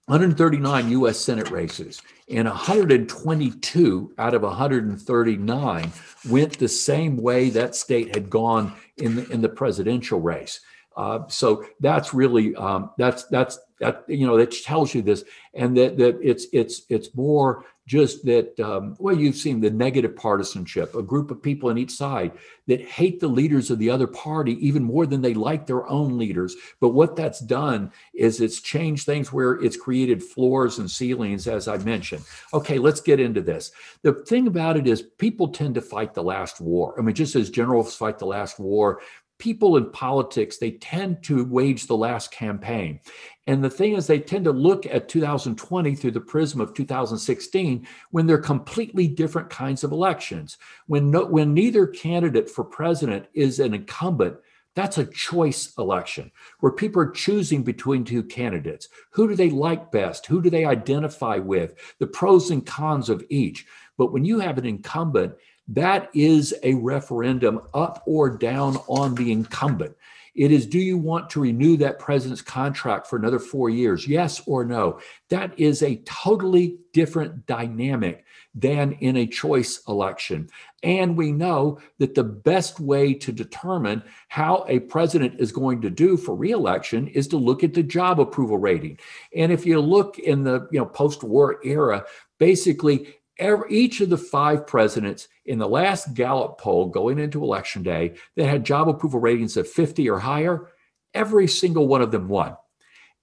139 0.08 0.90
U.S. 0.90 1.20
Senate 1.20 1.52
races, 1.52 2.02
and 2.28 2.48
122 2.48 4.14
out 4.18 4.34
of 4.34 4.42
139 4.42 5.92
went 6.28 6.58
the 6.58 6.68
same 6.68 7.18
way 7.18 7.52
that 7.52 7.76
state 7.76 8.16
had 8.16 8.32
gone 8.32 8.74
in 8.98 9.18
the, 9.18 9.30
in 9.30 9.42
the 9.42 9.50
presidential 9.50 10.20
race. 10.20 10.62
Uh, 10.96 11.28
so 11.28 11.66
that's 11.80 12.14
really 12.14 12.56
um, 12.56 12.92
that's 12.98 13.24
that's 13.26 13.60
that 13.80 14.06
you 14.08 14.26
know 14.26 14.38
that 14.38 14.52
tells 14.52 14.94
you 14.94 15.02
this, 15.02 15.26
and 15.54 15.76
that 15.78 15.98
that 15.98 16.18
it's 16.22 16.48
it's 16.54 16.84
it's 16.90 17.14
more 17.16 17.66
just 17.88 18.26
that 18.26 18.60
um, 18.60 18.96
well 18.98 19.16
you've 19.16 19.36
seen 19.36 19.60
the 19.60 19.70
negative 19.70 20.16
partisanship, 20.16 20.96
a 20.96 21.04
group 21.04 21.30
of 21.30 21.44
people 21.44 21.70
on 21.70 21.78
each 21.78 21.92
side 21.92 22.32
that 22.68 22.82
hate 22.82 23.20
the 23.20 23.28
leaders 23.28 23.70
of 23.70 23.78
the 23.78 23.90
other 23.90 24.08
party 24.08 24.54
even 24.66 24.84
more 24.84 25.06
than 25.06 25.22
they 25.22 25.34
like 25.34 25.68
their 25.68 25.88
own 25.88 26.18
leaders. 26.18 26.56
But 26.80 26.90
what 26.90 27.16
that's 27.16 27.42
done 27.42 27.92
is 28.14 28.40
it's 28.40 28.62
changed 28.62 29.06
things 29.06 29.32
where 29.32 29.54
it's 29.54 29.78
created 29.78 30.24
floors 30.24 30.80
and 30.80 30.90
ceilings, 30.90 31.48
as 31.48 31.68
I 31.68 31.78
mentioned. 31.78 32.24
Okay, 32.54 32.80
let's 32.80 33.02
get 33.02 33.20
into 33.20 33.42
this. 33.42 33.72
The 34.02 34.14
thing 34.14 34.48
about 34.48 34.78
it 34.78 34.88
is 34.88 35.02
people 35.02 35.50
tend 35.50 35.76
to 35.76 35.82
fight 35.82 36.14
the 36.14 36.24
last 36.24 36.62
war. 36.62 36.96
I 36.98 37.02
mean, 37.02 37.14
just 37.14 37.36
as 37.36 37.50
generals 37.50 37.96
fight 37.96 38.18
the 38.18 38.26
last 38.26 38.58
war, 38.58 39.02
people 39.38 39.78
in 39.78 39.92
politics, 39.92 40.58
they 40.58 40.72
tend 40.72 41.22
to 41.24 41.46
wage 41.46 41.88
the 41.88 41.98
last 41.98 42.32
campaign. 42.32 43.00
And 43.48 43.64
the 43.64 43.70
thing 43.70 43.94
is, 43.94 44.08
they 44.08 44.20
tend 44.20 44.46
to 44.46 44.52
look 44.52 44.86
at 44.86 45.10
2020 45.10 45.96
through 45.96 46.12
the 46.12 46.22
prism 46.22 46.62
of 46.62 46.74
2016 46.74 47.88
when 48.12 48.26
they're 48.26 48.38
completely 48.38 49.08
different 49.08 49.50
kinds 49.50 49.84
of 49.84 49.92
elections. 49.92 50.58
When, 50.88 51.12
no, 51.12 51.26
when 51.26 51.54
neither 51.54 51.86
candidate 51.86 52.50
for 52.50 52.64
president 52.64 53.28
is 53.34 53.60
an 53.60 53.74
incumbent, 53.74 54.38
that's 54.76 54.98
a 54.98 55.06
choice 55.06 55.74
election 55.78 56.32
where 56.60 56.72
people 56.72 57.02
are 57.02 57.12
choosing 57.12 57.64
between 57.64 58.04
two 58.04 58.24
candidates. 58.24 58.90
Who 59.12 59.28
do 59.28 59.36
they 59.36 59.50
like 59.50 59.92
best? 59.92 60.26
Who 60.26 60.42
do 60.42 60.50
they 60.50 60.66
identify 60.66 61.38
with? 61.38 61.76
The 62.00 62.08
pros 62.08 62.52
and 62.52 62.66
cons 62.66 63.10
of 63.10 63.24
each. 63.30 63.66
But 63.98 64.12
when 64.12 64.26
you 64.26 64.40
have 64.40 64.58
an 64.58 64.66
incumbent, 64.66 65.36
that 65.68 66.10
is 66.14 66.54
a 66.64 66.76
referendum 66.76 67.62
up 67.74 68.04
or 68.06 68.30
down 68.30 68.78
on 68.88 69.16
the 69.16 69.32
incumbent. 69.32 69.96
It 70.36 70.52
is 70.52 70.66
do 70.66 70.80
you 70.80 70.98
want 70.98 71.30
to 71.30 71.40
renew 71.40 71.78
that 71.78 71.98
president's 71.98 72.42
contract 72.42 73.08
for 73.08 73.16
another 73.16 73.40
four 73.40 73.70
years? 73.70 74.06
Yes 74.06 74.42
or 74.46 74.66
no? 74.66 75.00
That 75.30 75.58
is 75.58 75.82
a 75.82 76.02
totally 76.06 76.78
different 76.92 77.46
dynamic 77.46 78.26
than 78.54 78.94
in 78.94 79.16
a 79.16 79.28
choice 79.28 79.82
election. 79.88 80.50
And 80.84 81.16
we 81.16 81.32
know 81.32 81.80
that 82.00 82.16
the 82.16 82.24
best 82.24 82.82
way 82.82 83.14
to 83.14 83.32
determine 83.32 84.04
how 84.28 84.66
a 84.68 84.80
president 84.80 85.40
is 85.40 85.54
going 85.54 85.82
to 85.82 85.90
do 85.90 86.18
for 86.18 86.36
reelection 86.36 87.08
is 87.08 87.28
to 87.30 87.38
look 87.38 87.64
at 87.64 87.74
the 87.74 87.84
job 87.84 88.20
approval 88.20 88.58
rating. 88.58 89.00
And 89.34 89.54
if 89.54 89.66
you 89.66 89.80
look 89.80 90.20
in 90.20 90.44
the 90.44 90.68
you 90.70 90.80
know 90.80 90.86
post-war 90.86 91.60
era, 91.64 92.06
basically 92.40 93.08
every, 93.38 93.76
each 93.76 94.02
of 94.02 94.10
the 94.10 94.18
five 94.18 94.68
presidents 94.68 95.28
in 95.46 95.60
the 95.60 95.68
last 95.68 96.14
Gallup 96.14 96.60
poll 96.60 96.88
going 96.88 97.20
into 97.20 97.44
election 97.44 97.84
day 97.84 98.16
that 98.36 98.48
had 98.48 98.66
job 98.66 98.90
approval 98.90 99.20
ratings 99.20 99.58
of 99.58 99.70
50 99.70 100.10
or 100.10 100.20
higher, 100.20 100.68
every 101.14 101.48
single 101.48 101.88
one 101.88 102.02
of 102.02 102.12
them 102.12 102.28
won. 102.28 102.56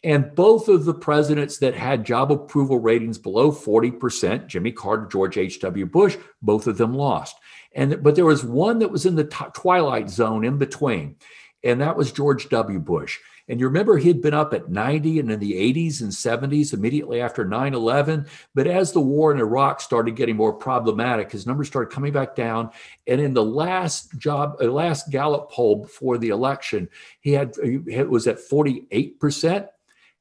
And 0.05 0.35
both 0.35 0.69
of 0.69 0.85
the 0.85 0.95
presidents 0.95 1.59
that 1.59 1.75
had 1.75 2.05
job 2.05 2.33
approval 2.33 2.81
ratings 2.81 3.19
below 3.19 3.53
40%, 3.53 4.49
Jimmy 4.49 4.73
Carter, 4.73 5.07
George 5.07 5.39
H.W. 5.39 5.87
Bush, 5.87 6.17
both 6.41 6.67
of 6.67 6.77
them 6.77 6.93
lost. 6.93 7.37
And 7.75 8.03
but 8.03 8.17
there 8.17 8.25
was 8.25 8.45
one 8.45 8.81
that 8.81 8.91
was 8.91 9.07
in 9.07 9.15
the 9.15 9.25
t- 9.25 9.45
twilight 9.55 10.11
zone 10.11 10.45
in 10.45 10.59
between, 10.59 11.17
and 11.65 11.81
that 11.81 11.97
was 11.97 12.13
George 12.13 12.49
W. 12.49 12.79
Bush. 12.79 13.19
And 13.53 13.61
you 13.61 13.67
remember 13.67 13.99
he'd 13.99 14.23
been 14.23 14.33
up 14.33 14.55
at 14.55 14.71
90 14.71 15.19
and 15.19 15.31
in 15.31 15.39
the 15.39 15.53
80s 15.53 16.01
and 16.01 16.11
70s 16.11 16.73
immediately 16.73 17.21
after 17.21 17.45
9 17.45 17.75
11. 17.75 18.25
But 18.55 18.67
as 18.67 18.93
the 18.93 19.01
war 19.01 19.31
in 19.31 19.39
Iraq 19.39 19.83
started 19.83 20.17
getting 20.17 20.37
more 20.37 20.55
problematic, 20.55 21.31
his 21.31 21.47
numbers 21.47 21.67
started 21.67 21.93
coming 21.93 22.15
back 22.15 22.35
down. 22.35 22.71
And 23.07 23.21
in 23.21 23.35
the 23.35 23.45
last 23.45 24.19
job, 24.19 24.57
uh, 24.59 24.69
last 24.69 25.11
Gallup 25.11 25.51
poll 25.51 25.83
before 25.83 26.17
the 26.17 26.31
election, 26.31 26.89
he 27.21 27.33
had 27.33 27.53
it 27.63 28.09
was 28.09 28.27
at 28.27 28.39
48%. 28.39 29.69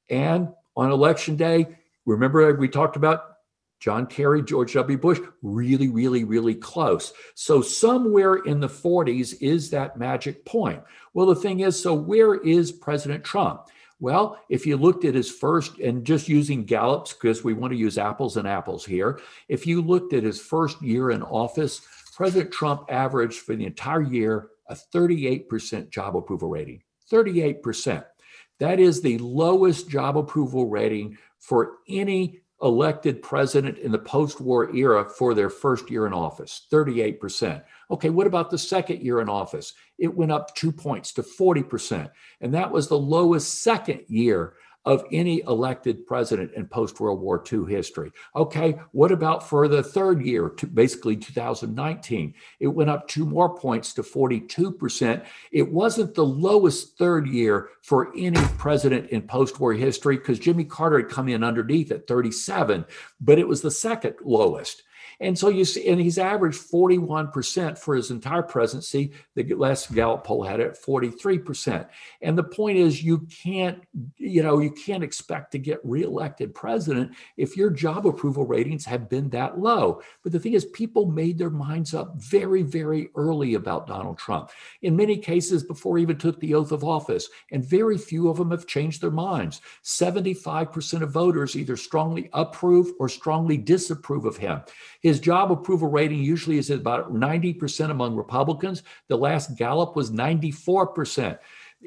And 0.09 0.49
on 0.75 0.91
election 0.91 1.37
day, 1.37 1.67
remember 2.05 2.53
we 2.55 2.67
talked 2.67 2.97
about 2.97 3.31
John 3.81 4.05
Kerry, 4.05 4.43
George 4.43 4.73
W. 4.73 4.97
Bush, 4.97 5.19
really, 5.41 5.87
really, 5.87 6.23
really 6.23 6.53
close. 6.53 7.13
So, 7.33 7.63
somewhere 7.63 8.35
in 8.35 8.59
the 8.59 8.67
40s 8.67 9.41
is 9.41 9.71
that 9.71 9.97
magic 9.97 10.45
point. 10.45 10.83
Well, 11.13 11.25
the 11.25 11.35
thing 11.35 11.59
is, 11.59 11.81
so 11.81 11.93
where 11.93 12.35
is 12.35 12.71
President 12.71 13.23
Trump? 13.23 13.67
Well, 13.99 14.39
if 14.49 14.65
you 14.65 14.77
looked 14.77 15.05
at 15.05 15.13
his 15.13 15.29
first, 15.29 15.77
and 15.77 16.03
just 16.03 16.27
using 16.27 16.65
Gallup's, 16.65 17.13
because 17.13 17.43
we 17.43 17.53
want 17.53 17.71
to 17.71 17.77
use 17.77 17.97
apples 17.97 18.37
and 18.37 18.47
apples 18.47 18.83
here, 18.83 19.19
if 19.47 19.67
you 19.67 19.81
looked 19.81 20.13
at 20.13 20.23
his 20.23 20.39
first 20.39 20.81
year 20.81 21.11
in 21.11 21.21
office, 21.21 21.81
President 22.15 22.51
Trump 22.51 22.85
averaged 22.89 23.39
for 23.39 23.55
the 23.55 23.65
entire 23.65 24.01
year 24.01 24.49
a 24.67 24.75
38% 24.75 25.89
job 25.89 26.15
approval 26.15 26.49
rating. 26.49 26.81
38%. 27.11 28.03
That 28.59 28.79
is 28.79 29.01
the 29.01 29.17
lowest 29.19 29.89
job 29.89 30.17
approval 30.17 30.67
rating 30.67 31.17
for 31.39 31.77
any 31.87 32.41
elected 32.61 33.21
president 33.21 33.79
in 33.79 33.91
the 33.91 33.99
post 33.99 34.39
war 34.39 34.73
era 34.75 35.07
for 35.09 35.33
their 35.33 35.49
first 35.49 35.89
year 35.89 36.05
in 36.05 36.13
office 36.13 36.67
38%. 36.71 37.63
Okay, 37.91 38.09
what 38.09 38.25
about 38.25 38.49
the 38.49 38.57
second 38.57 39.01
year 39.01 39.19
in 39.19 39.27
office? 39.27 39.73
It 39.99 40.15
went 40.15 40.31
up 40.31 40.55
two 40.55 40.71
points 40.71 41.11
to 41.13 41.23
40%. 41.23 42.09
And 42.39 42.53
that 42.53 42.71
was 42.71 42.87
the 42.87 42.97
lowest 42.97 43.61
second 43.61 44.05
year 44.07 44.53
of 44.85 45.05
any 45.11 45.41
elected 45.41 46.07
president 46.07 46.51
in 46.53 46.65
post 46.65 46.99
World 46.99 47.19
War 47.19 47.43
II 47.51 47.65
history. 47.65 48.11
Okay, 48.35 48.79
what 48.93 49.11
about 49.11 49.47
for 49.47 49.67
the 49.67 49.83
third 49.83 50.25
year, 50.25 50.49
to 50.49 50.65
basically 50.65 51.15
2019? 51.15 52.33
It 52.59 52.67
went 52.67 52.89
up 52.89 53.07
two 53.07 53.25
more 53.25 53.55
points 53.55 53.93
to 53.93 54.03
42%. 54.03 55.23
It 55.51 55.71
wasn't 55.71 56.15
the 56.15 56.25
lowest 56.25 56.97
third 56.97 57.27
year 57.27 57.69
for 57.83 58.11
any 58.17 58.41
president 58.57 59.11
in 59.11 59.21
post 59.23 59.59
war 59.59 59.73
history 59.73 60.17
because 60.17 60.39
Jimmy 60.39 60.63
Carter 60.63 60.97
had 60.97 61.09
come 61.09 61.27
in 61.27 61.43
underneath 61.43 61.91
at 61.91 62.07
37, 62.07 62.85
but 63.19 63.37
it 63.37 63.47
was 63.47 63.61
the 63.61 63.69
second 63.69 64.15
lowest. 64.23 64.81
And 65.21 65.37
so 65.37 65.49
you 65.49 65.65
see, 65.65 65.87
and 65.87 66.01
he's 66.01 66.17
averaged 66.17 66.59
41% 66.59 67.77
for 67.77 67.95
his 67.95 68.09
entire 68.09 68.41
presidency. 68.41 69.11
The 69.35 69.53
last 69.53 69.93
Gallup 69.93 70.23
poll 70.23 70.43
had 70.43 70.59
it 70.59 70.67
at 70.67 70.81
43%. 70.81 71.87
And 72.23 72.35
the 72.35 72.43
point 72.43 72.79
is, 72.79 73.03
you 73.03 73.27
can't, 73.43 73.83
you 74.17 74.41
know, 74.41 74.59
you 74.59 74.71
can't 74.71 75.03
expect 75.03 75.51
to 75.51 75.59
get 75.59 75.79
reelected 75.83 76.55
president 76.55 77.11
if 77.37 77.55
your 77.55 77.69
job 77.69 78.07
approval 78.07 78.45
ratings 78.47 78.83
have 78.85 79.09
been 79.09 79.29
that 79.29 79.59
low. 79.59 80.01
But 80.23 80.31
the 80.31 80.39
thing 80.39 80.53
is, 80.53 80.65
people 80.65 81.05
made 81.05 81.37
their 81.37 81.51
minds 81.51 81.93
up 81.93 82.15
very, 82.15 82.63
very 82.63 83.09
early 83.15 83.53
about 83.53 83.85
Donald 83.85 84.17
Trump. 84.17 84.49
In 84.81 84.95
many 84.95 85.17
cases, 85.17 85.63
before 85.63 85.97
he 85.97 86.01
even 86.01 86.17
took 86.17 86.39
the 86.39 86.55
oath 86.55 86.71
of 86.71 86.83
office, 86.83 87.29
and 87.51 87.63
very 87.63 87.97
few 87.97 88.27
of 88.27 88.37
them 88.37 88.49
have 88.49 88.65
changed 88.65 89.01
their 89.01 89.11
minds. 89.11 89.61
75% 89.83 91.03
of 91.03 91.11
voters 91.11 91.55
either 91.55 91.77
strongly 91.77 92.27
approve 92.33 92.91
or 92.99 93.07
strongly 93.07 93.57
disapprove 93.57 94.25
of 94.25 94.37
him. 94.37 94.61
His 95.01 95.10
job 95.19 95.51
approval 95.51 95.89
rating 95.89 96.23
usually 96.23 96.57
is 96.57 96.69
about 96.69 97.13
90% 97.13 97.89
among 97.89 98.15
Republicans. 98.15 98.83
The 99.07 99.17
last 99.17 99.57
Gallup 99.57 99.95
was 99.95 100.11
94%. 100.11 101.39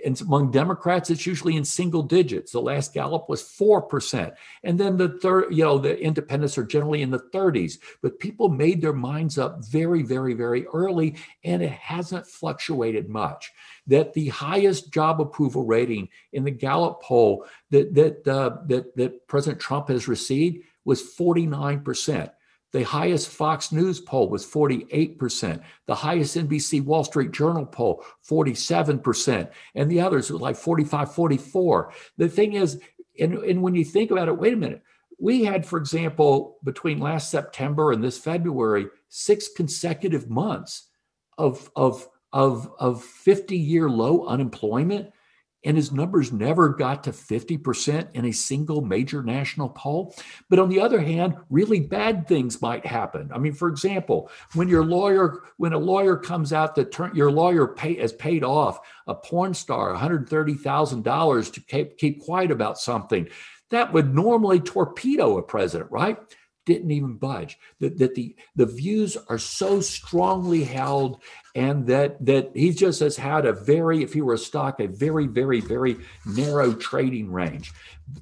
And 0.05 0.21
among 0.23 0.51
Democrats, 0.51 1.09
it's 1.11 1.27
usually 1.27 1.57
in 1.57 1.65
single 1.65 2.03
digits. 2.03 2.51
The 2.51 2.61
last 2.61 2.93
Gallup 2.95 3.29
was 3.29 3.43
4%. 3.43 4.35
And 4.65 4.79
then 4.79 4.97
the 4.97 5.21
third, 5.21 5.55
you 5.55 5.63
know, 5.63 5.79
the 5.79 5.97
independents 6.01 6.59
are 6.59 6.65
generally 6.65 7.03
in 7.03 7.11
the 7.11 7.21
30s. 7.33 7.79
But 8.03 8.19
people 8.19 8.49
made 8.49 8.83
their 8.83 8.93
minds 8.93 9.39
up 9.39 9.65
very, 9.65 10.03
very, 10.03 10.35
very 10.35 10.67
early, 10.67 11.17
and 11.45 11.63
it 11.63 11.71
hasn't 11.71 12.27
fluctuated 12.27 13.09
much. 13.09 13.53
That 13.87 14.15
the 14.15 14.29
highest 14.31 14.93
job 14.93 15.21
approval 15.21 15.65
rating 15.65 16.09
in 16.33 16.43
the 16.43 16.51
Gallup 16.51 17.01
poll 17.03 17.47
that 17.71 17.95
that 17.95 18.27
uh, 18.27 18.57
that, 18.67 18.97
that 18.97 19.29
President 19.29 19.61
Trump 19.61 19.89
has 19.89 20.09
received 20.09 20.65
was 20.85 21.03
49%. 21.03 22.31
The 22.75 22.83
highest 22.83 23.29
Fox 23.29 23.71
News 23.71 24.01
poll 24.01 24.29
was 24.29 24.45
48%. 24.45 25.63
The 25.87 25.95
highest 25.95 26.37
NBC 26.37 26.83
Wall 26.85 27.05
Street 27.05 27.31
Journal 27.31 27.65
poll, 27.65 28.05
47%. 28.29 29.49
And 29.77 29.89
the 29.89 30.01
others 30.01 30.29
were 30.29 30.41
like 30.41 30.57
45, 30.57 31.15
44. 31.15 31.93
The 32.17 32.29
thing 32.29 32.55
is, 32.55 32.81
and, 33.21 33.35
and 33.35 33.63
when 33.63 33.77
you 33.77 33.85
think 33.85 34.11
about 34.11 34.27
it, 34.27 34.37
wait 34.37 34.55
a 34.55 34.57
minute. 34.57 34.83
We 35.21 35.45
had, 35.45 35.65
for 35.65 35.79
example, 35.79 36.59
between 36.65 36.99
last 36.99 37.31
September 37.31 37.93
and 37.93 38.03
this 38.03 38.19
February, 38.19 38.89
six 39.09 39.47
consecutive 39.57 40.29
months 40.29 40.89
of, 41.39 41.71
of, 41.77 42.09
of, 42.33 42.69
of 42.81 43.05
50 43.05 43.57
year 43.57 43.89
low 43.89 44.27
unemployment 44.27 45.13
and 45.65 45.77
his 45.77 45.93
numbers 45.93 46.33
never 46.33 46.69
got 46.69 47.05
to 47.05 47.11
50% 47.11 48.09
in 48.15 48.27
a 48.27 48.33
single 48.33 48.83
major 48.83 49.23
national 49.23 49.71
poll. 49.71 50.15
But 50.51 50.59
on 50.59 50.69
the 50.69 50.81
other 50.81 51.01
hand, 51.01 51.37
really 51.51 51.81
bad 51.81 52.29
things 52.29 52.61
might 52.61 52.85
happen. 52.85 53.31
I 53.35 53.39
mean, 53.39 53.55
for 53.55 53.69
example, 53.69 54.31
when 54.55 54.69
your 54.69 54.85
lawyer, 54.85 55.43
when 55.57 55.73
a 55.73 55.79
lawyer 55.79 56.17
comes 56.17 56.53
out 56.53 56.75
that 56.75 56.93
turn, 56.93 57.15
your 57.15 57.31
lawyer 57.31 57.69
pay, 57.69 57.95
has 57.95 58.13
paid 58.13 58.45
off 58.45 58.79
a 59.07 59.15
porn 59.15 59.55
star 59.55 59.95
$130,000 59.95 61.53
to 61.53 61.61
keep, 61.61 61.99
keep 61.99 62.23
quiet 62.23 62.51
about 62.51 62.79
something, 62.79 63.29
that 63.71 63.93
would 63.93 64.15
normally 64.15 64.61
torpedo 64.61 65.39
a 65.39 65.43
president, 65.43 65.91
right? 65.91 66.19
Didn't 66.67 66.91
even 66.91 67.15
budge. 67.15 67.59
That, 67.81 67.99
that 67.99 68.15
the, 68.15 68.35
the 68.57 68.67
views 68.67 69.17
are 69.29 69.39
so 69.39 69.81
strongly 69.81 70.65
held, 70.65 71.21
and 71.55 71.87
that 71.87 72.25
that 72.25 72.51
he 72.55 72.71
just 72.71 73.01
has 73.01 73.17
had 73.17 73.47
a 73.47 73.53
very, 73.53 74.03
if 74.03 74.13
he 74.13 74.23
were 74.23 74.35
a 74.35 74.39
stock, 74.39 74.81
a 74.81 74.87
very, 74.87 75.27
very, 75.27 75.61
very 75.61 75.97
narrow 76.27 76.73
trading 76.73 77.31
range. 77.31 77.73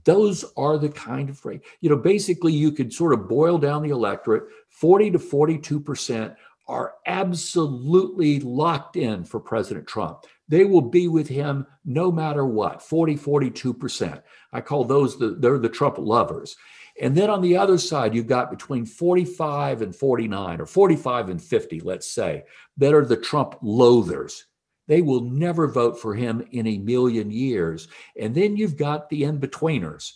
Those 0.04 0.44
are 0.56 0.78
the 0.78 0.88
kind 0.88 1.28
of 1.30 1.44
rate. 1.44 1.62
You 1.80 1.90
know, 1.90 1.96
basically, 1.96 2.52
you 2.52 2.72
could 2.72 2.92
sort 2.92 3.12
of 3.14 3.28
boil 3.28 3.58
down 3.58 3.82
the 3.82 3.90
electorate. 3.90 4.44
Forty 4.70 5.10
to 5.10 5.18
forty-two 5.18 5.80
percent 5.80 6.34
are 6.68 6.94
absolutely 7.06 8.40
locked 8.40 8.96
in 8.96 9.24
for 9.24 9.40
President 9.40 9.86
Trump. 9.86 10.24
They 10.48 10.64
will 10.64 10.82
be 10.82 11.08
with 11.08 11.28
him 11.28 11.66
no 11.84 12.12
matter 12.12 12.46
what, 12.46 12.82
40, 12.82 13.16
42%. 13.16 14.22
I 14.52 14.60
call 14.60 14.84
those 14.84 15.18
the, 15.18 15.36
they're 15.38 15.58
the 15.58 15.68
Trump 15.68 15.98
lovers. 15.98 16.56
And 17.02 17.16
then 17.16 17.30
on 17.30 17.42
the 17.42 17.56
other 17.56 17.78
side, 17.78 18.14
you've 18.14 18.28
got 18.28 18.48
between 18.48 18.86
45 18.86 19.82
and 19.82 19.94
49, 19.94 20.60
or 20.60 20.66
45 20.66 21.30
and 21.30 21.42
50, 21.42 21.80
let's 21.80 22.08
say, 22.08 22.44
that 22.76 22.94
are 22.94 23.04
the 23.04 23.16
Trump 23.16 23.56
loathers. 23.60 24.44
They 24.86 25.02
will 25.02 25.22
never 25.22 25.66
vote 25.66 26.00
for 26.00 26.14
him 26.14 26.46
in 26.52 26.68
a 26.68 26.78
million 26.78 27.32
years. 27.32 27.88
And 28.18 28.32
then 28.32 28.56
you've 28.56 28.76
got 28.76 29.10
the 29.10 29.24
in 29.24 29.40
betweeners. 29.40 30.12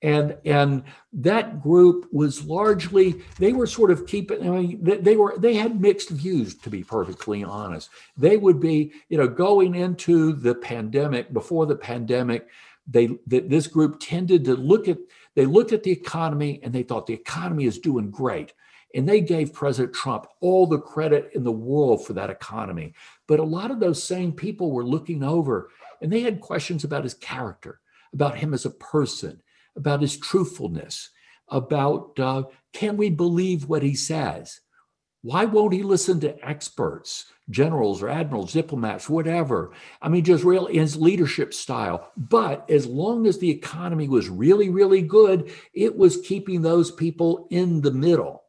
And, 0.00 0.36
and 0.44 0.84
that 1.12 1.60
group 1.60 2.06
was 2.12 2.44
largely 2.44 3.20
they 3.40 3.52
were 3.52 3.66
sort 3.66 3.90
of 3.90 4.06
keeping 4.06 4.48
i 4.48 4.50
mean 4.50 4.78
they, 4.80 5.16
were 5.16 5.34
they 5.38 5.54
had 5.54 5.80
mixed 5.80 6.10
views 6.10 6.54
to 6.54 6.70
be 6.70 6.84
perfectly 6.84 7.42
honest 7.42 7.90
they 8.16 8.36
would 8.36 8.60
be 8.60 8.92
you 9.08 9.18
know 9.18 9.26
going 9.26 9.74
into 9.74 10.34
the 10.34 10.54
pandemic 10.54 11.32
before 11.32 11.66
the 11.66 11.74
pandemic 11.74 12.46
they 12.86 13.08
this 13.26 13.66
group 13.66 13.98
tended 13.98 14.44
to 14.44 14.54
look 14.54 14.86
at 14.86 14.98
they 15.38 15.46
looked 15.46 15.72
at 15.72 15.84
the 15.84 15.92
economy 15.92 16.58
and 16.64 16.72
they 16.72 16.82
thought 16.82 17.06
the 17.06 17.14
economy 17.14 17.64
is 17.66 17.78
doing 17.78 18.10
great. 18.10 18.52
And 18.92 19.08
they 19.08 19.20
gave 19.20 19.52
President 19.52 19.94
Trump 19.94 20.26
all 20.40 20.66
the 20.66 20.80
credit 20.80 21.30
in 21.32 21.44
the 21.44 21.52
world 21.52 22.04
for 22.04 22.12
that 22.14 22.28
economy. 22.28 22.92
But 23.28 23.38
a 23.38 23.44
lot 23.44 23.70
of 23.70 23.78
those 23.78 24.02
same 24.02 24.32
people 24.32 24.72
were 24.72 24.84
looking 24.84 25.22
over 25.22 25.70
and 26.02 26.12
they 26.12 26.22
had 26.22 26.40
questions 26.40 26.82
about 26.82 27.04
his 27.04 27.14
character, 27.14 27.78
about 28.12 28.38
him 28.38 28.52
as 28.52 28.64
a 28.64 28.70
person, 28.70 29.40
about 29.76 30.00
his 30.00 30.16
truthfulness, 30.16 31.10
about 31.46 32.18
uh, 32.18 32.42
can 32.72 32.96
we 32.96 33.08
believe 33.08 33.68
what 33.68 33.84
he 33.84 33.94
says? 33.94 34.58
Why 35.22 35.44
won't 35.44 35.74
he 35.74 35.82
listen 35.82 36.20
to 36.20 36.48
experts, 36.48 37.26
generals 37.50 38.02
or 38.02 38.08
admirals, 38.08 38.52
diplomats, 38.52 39.08
whatever? 39.08 39.72
I 40.00 40.08
mean, 40.08 40.24
just 40.24 40.44
real 40.44 40.66
his 40.66 40.96
leadership 40.96 41.52
style. 41.52 42.12
But 42.16 42.68
as 42.70 42.86
long 42.86 43.26
as 43.26 43.38
the 43.38 43.50
economy 43.50 44.08
was 44.08 44.28
really, 44.28 44.68
really 44.68 45.02
good, 45.02 45.50
it 45.74 45.96
was 45.96 46.20
keeping 46.20 46.62
those 46.62 46.92
people 46.92 47.48
in 47.50 47.80
the 47.80 47.90
middle. 47.90 48.44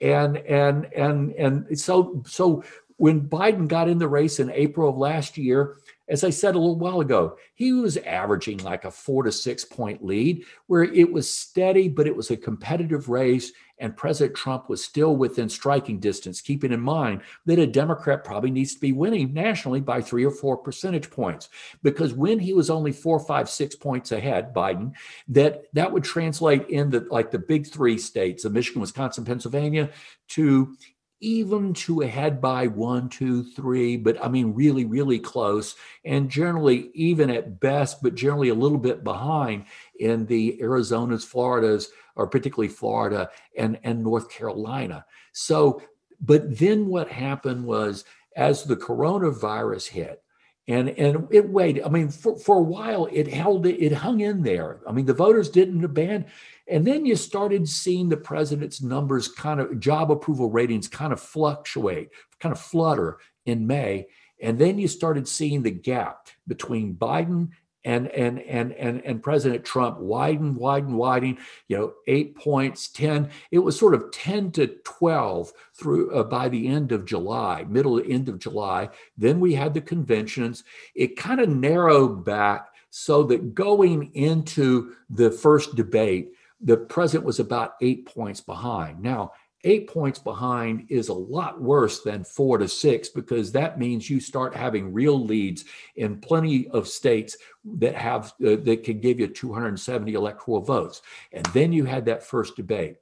And 0.00 0.36
and 0.38 0.86
and 0.92 1.32
and 1.32 1.78
so 1.78 2.22
so 2.26 2.62
when 2.96 3.28
Biden 3.28 3.68
got 3.68 3.88
in 3.88 3.98
the 3.98 4.08
race 4.08 4.40
in 4.40 4.50
April 4.50 4.88
of 4.88 4.96
last 4.96 5.36
year, 5.36 5.76
as 6.08 6.22
I 6.22 6.30
said 6.30 6.54
a 6.54 6.58
little 6.58 6.78
while 6.78 7.00
ago, 7.00 7.38
he 7.54 7.72
was 7.72 7.96
averaging 7.96 8.58
like 8.58 8.84
a 8.84 8.90
four 8.90 9.22
to 9.22 9.32
six 9.32 9.64
point 9.64 10.04
lead, 10.04 10.44
where 10.66 10.84
it 10.84 11.10
was 11.10 11.32
steady, 11.32 11.88
but 11.88 12.06
it 12.06 12.14
was 12.14 12.30
a 12.30 12.36
competitive 12.36 13.08
race. 13.08 13.52
And 13.78 13.96
President 13.96 14.36
Trump 14.36 14.68
was 14.68 14.84
still 14.84 15.16
within 15.16 15.48
striking 15.48 15.98
distance, 15.98 16.40
keeping 16.40 16.72
in 16.72 16.80
mind 16.80 17.22
that 17.46 17.58
a 17.58 17.66
Democrat 17.66 18.22
probably 18.22 18.50
needs 18.50 18.74
to 18.74 18.80
be 18.80 18.92
winning 18.92 19.32
nationally 19.32 19.80
by 19.80 20.00
three 20.00 20.24
or 20.24 20.30
four 20.30 20.56
percentage 20.56 21.10
points. 21.10 21.48
Because 21.82 22.12
when 22.12 22.38
he 22.38 22.52
was 22.52 22.70
only 22.70 22.92
four, 22.92 23.18
five, 23.18 23.48
six 23.48 23.74
points 23.74 24.12
ahead, 24.12 24.54
Biden, 24.54 24.92
that 25.28 25.64
that 25.72 25.90
would 25.90 26.04
translate 26.04 26.68
in 26.68 26.90
the 26.90 27.00
like 27.10 27.30
the 27.30 27.38
big 27.38 27.66
three 27.66 27.98
states 27.98 28.44
of 28.44 28.52
Michigan, 28.52 28.80
Wisconsin, 28.80 29.24
Pennsylvania 29.24 29.90
to 30.28 30.76
even 31.24 31.72
to 31.72 32.02
ahead 32.02 32.40
by 32.40 32.66
one, 32.66 33.08
two, 33.08 33.42
three, 33.42 33.96
but 33.96 34.22
I 34.22 34.28
mean, 34.28 34.52
really, 34.52 34.84
really 34.84 35.18
close. 35.18 35.74
And 36.04 36.28
generally, 36.28 36.90
even 36.94 37.30
at 37.30 37.60
best, 37.60 38.02
but 38.02 38.14
generally 38.14 38.50
a 38.50 38.54
little 38.54 38.78
bit 38.78 39.02
behind 39.02 39.64
in 39.98 40.26
the 40.26 40.58
Arizonas, 40.60 41.24
Floridas, 41.24 41.88
or 42.14 42.26
particularly 42.26 42.68
Florida 42.68 43.30
and, 43.56 43.78
and 43.84 44.02
North 44.02 44.28
Carolina. 44.28 45.06
So, 45.32 45.82
but 46.20 46.58
then 46.58 46.88
what 46.88 47.08
happened 47.08 47.64
was 47.64 48.04
as 48.36 48.64
the 48.64 48.76
coronavirus 48.76 49.88
hit, 49.88 50.22
and 50.66 50.88
and 50.90 51.28
it 51.30 51.48
waited. 51.48 51.84
I 51.84 51.88
mean, 51.88 52.08
for, 52.08 52.38
for 52.38 52.56
a 52.56 52.62
while, 52.62 53.08
it 53.12 53.28
held 53.28 53.66
it, 53.66 53.82
it 53.82 53.92
hung 53.92 54.20
in 54.20 54.42
there. 54.42 54.80
I 54.88 54.92
mean, 54.92 55.06
the 55.06 55.14
voters 55.14 55.50
didn't 55.50 55.84
abandon. 55.84 56.26
And 56.66 56.86
then 56.86 57.04
you 57.04 57.16
started 57.16 57.68
seeing 57.68 58.08
the 58.08 58.16
president's 58.16 58.80
numbers 58.80 59.28
kind 59.28 59.60
of 59.60 59.78
job 59.78 60.10
approval 60.10 60.50
ratings 60.50 60.88
kind 60.88 61.12
of 61.12 61.20
fluctuate, 61.20 62.08
kind 62.40 62.52
of 62.54 62.60
flutter 62.60 63.18
in 63.44 63.66
May. 63.66 64.06
And 64.40 64.58
then 64.58 64.78
you 64.78 64.88
started 64.88 65.28
seeing 65.28 65.62
the 65.62 65.70
gap 65.70 66.28
between 66.46 66.94
Biden 66.94 67.50
and 67.84 68.08
and 68.08 68.40
and 68.40 68.72
and 68.72 69.04
and 69.04 69.22
President 69.22 69.64
Trump 69.64 69.98
widen, 69.98 70.54
widen, 70.54 70.96
widen. 70.96 71.38
You 71.68 71.76
know, 71.76 71.92
eight 72.06 72.36
points, 72.36 72.88
ten. 72.88 73.30
It 73.50 73.58
was 73.58 73.78
sort 73.78 73.94
of 73.94 74.10
ten 74.10 74.50
to 74.52 74.68
twelve 74.84 75.52
through 75.74 76.14
uh, 76.14 76.24
by 76.24 76.48
the 76.48 76.66
end 76.68 76.92
of 76.92 77.04
July, 77.04 77.64
middle 77.68 78.00
end 78.00 78.28
of 78.28 78.38
July. 78.38 78.88
Then 79.16 79.40
we 79.40 79.54
had 79.54 79.74
the 79.74 79.80
conventions. 79.80 80.64
It 80.94 81.16
kind 81.16 81.40
of 81.40 81.48
narrowed 81.48 82.24
back 82.24 82.68
so 82.90 83.24
that 83.24 83.54
going 83.54 84.14
into 84.14 84.94
the 85.10 85.30
first 85.30 85.74
debate, 85.74 86.30
the 86.60 86.76
president 86.76 87.26
was 87.26 87.40
about 87.40 87.74
eight 87.80 88.06
points 88.06 88.40
behind. 88.40 89.00
Now, 89.00 89.32
eight 89.64 89.88
points 89.88 90.18
behind 90.18 90.86
is 90.88 91.08
a 91.08 91.14
lot 91.14 91.60
worse 91.60 92.02
than 92.02 92.22
four 92.22 92.58
to 92.58 92.68
six 92.68 93.08
because 93.08 93.52
that 93.52 93.78
means 93.78 94.08
you 94.08 94.20
start 94.20 94.54
having 94.54 94.92
real 94.92 95.18
leads 95.18 95.64
in 95.96 96.20
plenty 96.20 96.68
of 96.68 96.86
states 96.86 97.36
that 97.64 97.94
have 97.94 98.34
uh, 98.46 98.56
that 98.62 98.82
can 98.84 99.00
give 99.00 99.18
you 99.18 99.26
270 99.26 100.14
electoral 100.14 100.60
votes 100.60 101.02
and 101.32 101.44
then 101.46 101.72
you 101.72 101.84
had 101.84 102.04
that 102.04 102.22
first 102.22 102.56
debate 102.56 102.96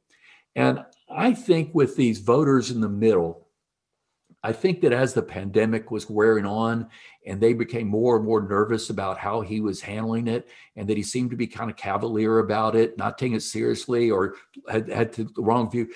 And 0.54 0.84
I 1.10 1.34
think 1.34 1.74
with 1.74 1.96
these 1.96 2.18
voters 2.18 2.70
in 2.70 2.80
the 2.80 2.88
middle, 2.88 3.48
I 4.44 4.52
think 4.52 4.80
that 4.80 4.92
as 4.92 5.14
the 5.14 5.22
pandemic 5.22 5.90
was 5.90 6.10
wearing 6.10 6.46
on 6.46 6.88
and 7.26 7.40
they 7.40 7.52
became 7.52 7.86
more 7.86 8.16
and 8.16 8.24
more 8.24 8.42
nervous 8.42 8.90
about 8.90 9.16
how 9.16 9.40
he 9.40 9.60
was 9.60 9.80
handling 9.80 10.26
it 10.26 10.48
and 10.74 10.88
that 10.88 10.96
he 10.96 11.02
seemed 11.04 11.30
to 11.30 11.36
be 11.36 11.46
kind 11.46 11.70
of 11.70 11.76
cavalier 11.76 12.40
about 12.40 12.74
it, 12.74 12.98
not 12.98 13.18
taking 13.18 13.36
it 13.36 13.42
seriously 13.42 14.10
or 14.10 14.34
had, 14.68 14.88
had 14.88 15.12
the 15.12 15.28
wrong 15.36 15.70
view. 15.70 15.88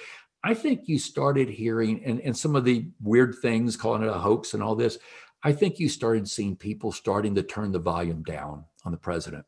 I 0.47 0.55
think 0.55 0.87
you 0.87 1.01
started 1.01 1.49
hearing, 1.49 2.05
and, 2.05 2.21
and 2.21 2.37
some 2.37 2.55
of 2.55 2.65
the 2.65 2.87
weird 3.03 3.35
things, 3.43 3.77
calling 3.77 4.05
it 4.05 4.09
a 4.09 4.13
hoax 4.13 4.55
and 4.55 4.63
all 4.63 4.77
this, 4.77 4.97
I 5.43 5.51
think 5.51 5.81
you 5.81 5.89
started 5.89 6.29
seeing 6.29 6.55
people 6.55 6.93
starting 6.93 7.35
to 7.35 7.43
turn 7.43 7.73
the 7.73 7.81
volume 7.81 8.23
down 8.23 8.65
on 8.85 8.93
the 8.93 8.97
president. 8.97 9.45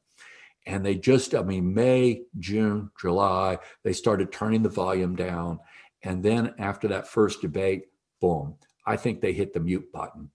And 0.67 0.85
they 0.85 0.97
just, 0.97 1.37
I 1.37 1.43
mean, 1.43 1.73
May, 1.73 2.25
June, 2.41 2.91
July, 3.01 3.59
they 3.85 3.93
started 3.93 4.33
turning 4.33 4.65
the 4.65 4.69
volume 4.69 5.15
down. 5.15 5.61
And 6.03 6.21
then 6.21 6.53
after 6.59 6.89
that 6.89 7.07
first 7.07 7.43
debate, 7.43 7.85
boom, 8.21 8.57
I 8.85 8.97
think 8.97 9.21
they 9.21 9.33
hit 9.33 9.55
the 9.55 9.61
mute 9.61 9.93
button. 9.93 10.31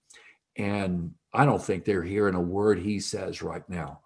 And 0.55 1.13
I 1.33 1.45
don't 1.45 1.61
think 1.61 1.83
they're 1.83 2.03
hearing 2.03 2.35
a 2.35 2.41
word 2.41 2.79
he 2.79 3.01
says 3.01 3.41
right 3.41 3.67
now. 3.67 3.99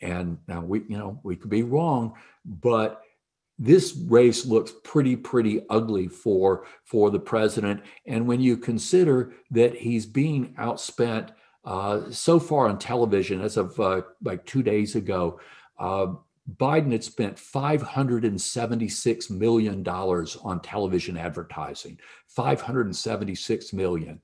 And 0.00 0.38
now 0.48 0.60
we, 0.60 0.80
you 0.88 0.98
know, 0.98 1.20
we 1.22 1.36
could 1.36 1.50
be 1.50 1.62
wrong, 1.62 2.14
but 2.44 3.00
this 3.60 3.94
race 4.08 4.46
looks 4.46 4.72
pretty 4.82 5.14
pretty 5.14 5.60
ugly 5.68 6.08
for 6.08 6.64
for 6.82 7.10
the 7.10 7.20
president. 7.20 7.82
And 8.06 8.26
when 8.26 8.40
you 8.40 8.56
consider 8.56 9.34
that 9.50 9.76
he's 9.76 10.06
being 10.06 10.54
outspent 10.54 11.30
uh, 11.64 12.10
so 12.10 12.40
far 12.40 12.68
on 12.68 12.78
television 12.78 13.42
as 13.42 13.58
of 13.58 13.78
uh, 13.78 14.00
like 14.24 14.46
two 14.46 14.62
days 14.62 14.96
ago 14.96 15.38
uh, 15.78 16.14
biden 16.56 16.90
had 16.90 17.04
spent 17.04 17.36
$576 17.36 19.30
million 19.30 19.86
on 19.86 20.60
television 20.62 21.16
advertising 21.18 21.98
576 22.28 23.72
million 23.74 24.20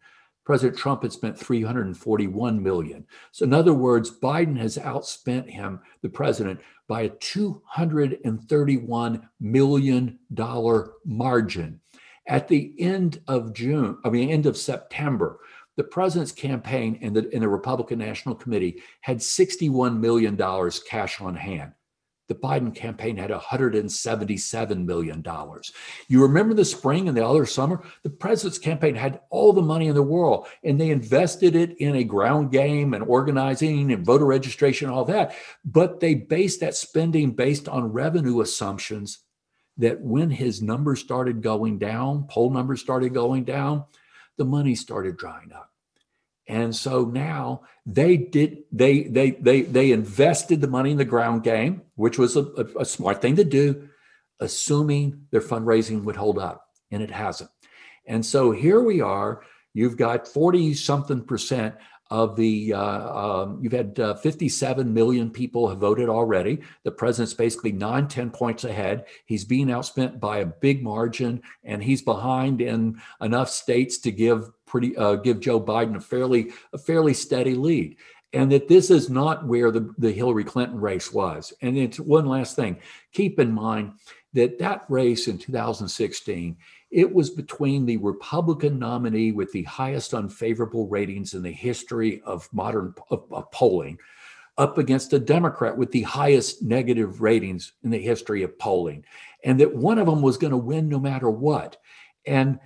President 0.47 0.79
Trump 0.79 1.03
had 1.03 1.13
spent 1.13 1.37
341 1.37 2.63
million. 2.63 3.05
So 3.33 3.45
in 3.45 3.53
other 3.53 3.75
words, 3.75 4.11
Biden 4.11 4.57
has 4.59 4.79
outspent 4.79 5.51
him, 5.51 5.81
the 6.03 6.09
president, 6.09 6.61
by 6.89 7.03
a 7.03 7.09
231 7.09 9.29
million 9.41 10.19
dollar 10.33 10.93
margin. 11.05 11.81
At 12.29 12.47
the 12.47 12.75
end 12.79 13.21
of 13.27 13.55
June, 13.55 13.99
I 14.05 14.09
mean 14.09 14.31
end 14.31 14.47
of 14.47 14.57
September, 14.57 15.41
the 15.77 15.83
president's 15.85 16.33
campaign 16.33 16.99
and 17.03 17.15
the, 17.15 17.29
and 17.33 17.43
the 17.43 17.49
Republican 17.49 17.99
National 17.99 18.37
Committee 18.37 18.81
had 19.01 19.19
$61 19.19 19.99
million 19.99 20.37
cash 20.89 21.21
on 21.21 21.35
hand. 21.35 21.73
The 22.29 22.35
Biden 22.35 22.75
campaign 22.75 23.17
had 23.17 23.31
$177 23.31 24.85
million. 24.85 25.25
You 26.09 26.23
remember 26.23 26.55
the 26.55 26.65
spring 26.65 27.07
and 27.07 27.17
the 27.17 27.27
other 27.27 27.47
summer? 27.47 27.85
The 28.03 28.11
president's 28.11 28.59
campaign 28.59 28.97
had 28.97 29.21
all 29.31 29.53
the 29.53 29.63
money 29.63 29.87
in 29.87 29.95
the 29.95 30.03
world 30.03 30.49
and 30.65 30.81
they 30.81 30.91
invested 30.91 31.55
it 31.55 31.79
in 31.79 31.97
a 31.97 32.05
ground 32.05 32.51
game 32.51 32.95
and 32.95 33.05
organizing 33.05 33.93
and 33.93 34.05
voter 34.05 34.27
registration, 34.27 34.91
all 34.91 35.05
that. 35.05 35.37
But 35.65 36.01
they 36.01 36.15
based 36.15 36.61
that 36.61 36.75
spending 36.75 37.33
based 37.33 37.69
on 37.69 37.93
revenue 37.93 38.41
assumptions 38.41 39.21
that 39.79 40.01
when 40.01 40.31
his 40.31 40.63
numbers 40.63 41.01
started 41.01 41.43
going 41.43 41.79
down, 41.79 42.27
poll 42.29 42.51
numbers 42.51 42.81
started 42.81 43.15
going 43.15 43.45
down, 43.45 43.85
the 44.37 44.45
money 44.45 44.75
started 44.75 45.17
drying 45.17 45.53
up. 45.53 45.71
And 46.49 46.75
so 46.75 47.05
now 47.05 47.63
they 47.85 48.17
did 48.17 48.59
they 48.71 49.05
they 49.05 49.31
they 49.33 49.63
they 49.63 49.93
invested 49.93 50.61
the 50.61 50.69
money 50.69 50.93
in 50.93 50.97
the 50.97 51.05
ground 51.05 51.43
game, 51.43 51.83
which 51.97 52.19
was 52.19 52.37
a, 52.37 52.43
a, 52.43 52.81
a 52.81 52.85
smart 52.85 53.21
thing 53.21 53.37
to 53.37 53.45
do, 53.45 53.89
assuming 54.41 55.27
their 55.31 55.41
fundraising 55.41 56.05
would 56.05 56.17
hold 56.17 56.39
up, 56.39 56.69
and 56.91 57.03
it 57.03 57.11
hasn't. 57.11 57.51
And 58.07 58.25
so 58.25 58.53
here 58.53 58.81
we 58.81 59.01
are. 59.01 59.43
You've 59.75 59.97
got 59.97 60.29
40 60.29 60.75
something 60.75 61.23
percent 61.23 61.75
of 62.11 62.37
the 62.37 62.73
uh, 62.73 63.43
um, 63.43 63.59
you've 63.61 63.73
had 63.73 63.99
uh, 63.99 64.15
57 64.15 64.95
million 64.95 65.31
people 65.31 65.69
have 65.69 65.79
voted 65.79 66.09
already 66.09 66.61
the 66.85 66.91
president's 66.91 67.35
basically 67.35 67.73
nine 67.73 68.07
10 68.07 68.31
points 68.31 68.63
ahead 68.63 69.05
he's 69.25 69.45
being 69.45 69.67
outspent 69.67 70.21
by 70.21 70.39
a 70.39 70.47
big 70.47 70.85
margin 70.85 71.43
and 71.65 71.83
he's 71.83 72.03
behind 72.03 72.61
in 72.61 72.97
enough 73.21 73.51
states 73.51 73.99
to 73.99 74.13
give 74.13 74.51
pretty 74.67 74.97
uh, 74.97 75.15
give 75.17 75.41
joe 75.41 75.61
biden 75.61 75.97
a 75.97 76.01
fairly 76.01 76.53
a 76.73 76.79
fairly 76.79 77.15
steady 77.15 77.55
lead. 77.55 77.97
And 78.33 78.53
that 78.53 78.69
this 78.69 78.91
is 78.91 79.09
not 79.09 79.47
where 79.47 79.71
the, 79.71 79.95
the 79.97 80.13
hillary 80.13 80.45
clinton 80.45 80.81
race 80.81 81.13
was. 81.13 81.55
And 81.63 81.79
it's 81.79 81.99
one 81.99 82.27
last 82.27 82.57
thing. 82.57 82.79
Keep 83.13 83.39
in 83.39 83.53
mind 83.53 83.93
that 84.35 84.59
that 84.59 84.85
race 84.89 85.29
in 85.29 85.39
2016 85.39 86.57
it 86.91 87.13
was 87.13 87.31
between 87.31 87.85
the 87.85 87.97
Republican 87.99 88.79
nominee 88.79 89.33
with 89.33 89.51
the 89.53 89.65
highest 89.65 90.15
unfavorable 90.15 90.87
ratings 90.89 91.35
in 91.35 91.43
the 91.43 91.51
history 91.51 92.23
of 92.23 92.49
modern 92.53 92.95
of, 93.11 93.25
of 93.31 93.51
polling 93.51 93.99
up 94.59 94.79
against 94.79 95.13
a 95.13 95.19
Democrat 95.19 95.77
with 95.77 95.91
the 95.91 96.03
highest 96.03 96.63
negative 96.63 97.21
ratings 97.21 97.73
in 97.83 97.91
the 97.91 97.99
history 97.99 98.43
of 98.43 98.59
polling, 98.59 99.05
and 99.45 99.61
that 99.61 99.75
one 99.75 99.99
of 99.99 100.07
them 100.07 100.23
was 100.23 100.39
going 100.39 100.53
to 100.53 100.57
win 100.57 100.89
no 100.89 100.99
matter 100.99 101.29
what. 101.29 101.77
And 102.27 102.59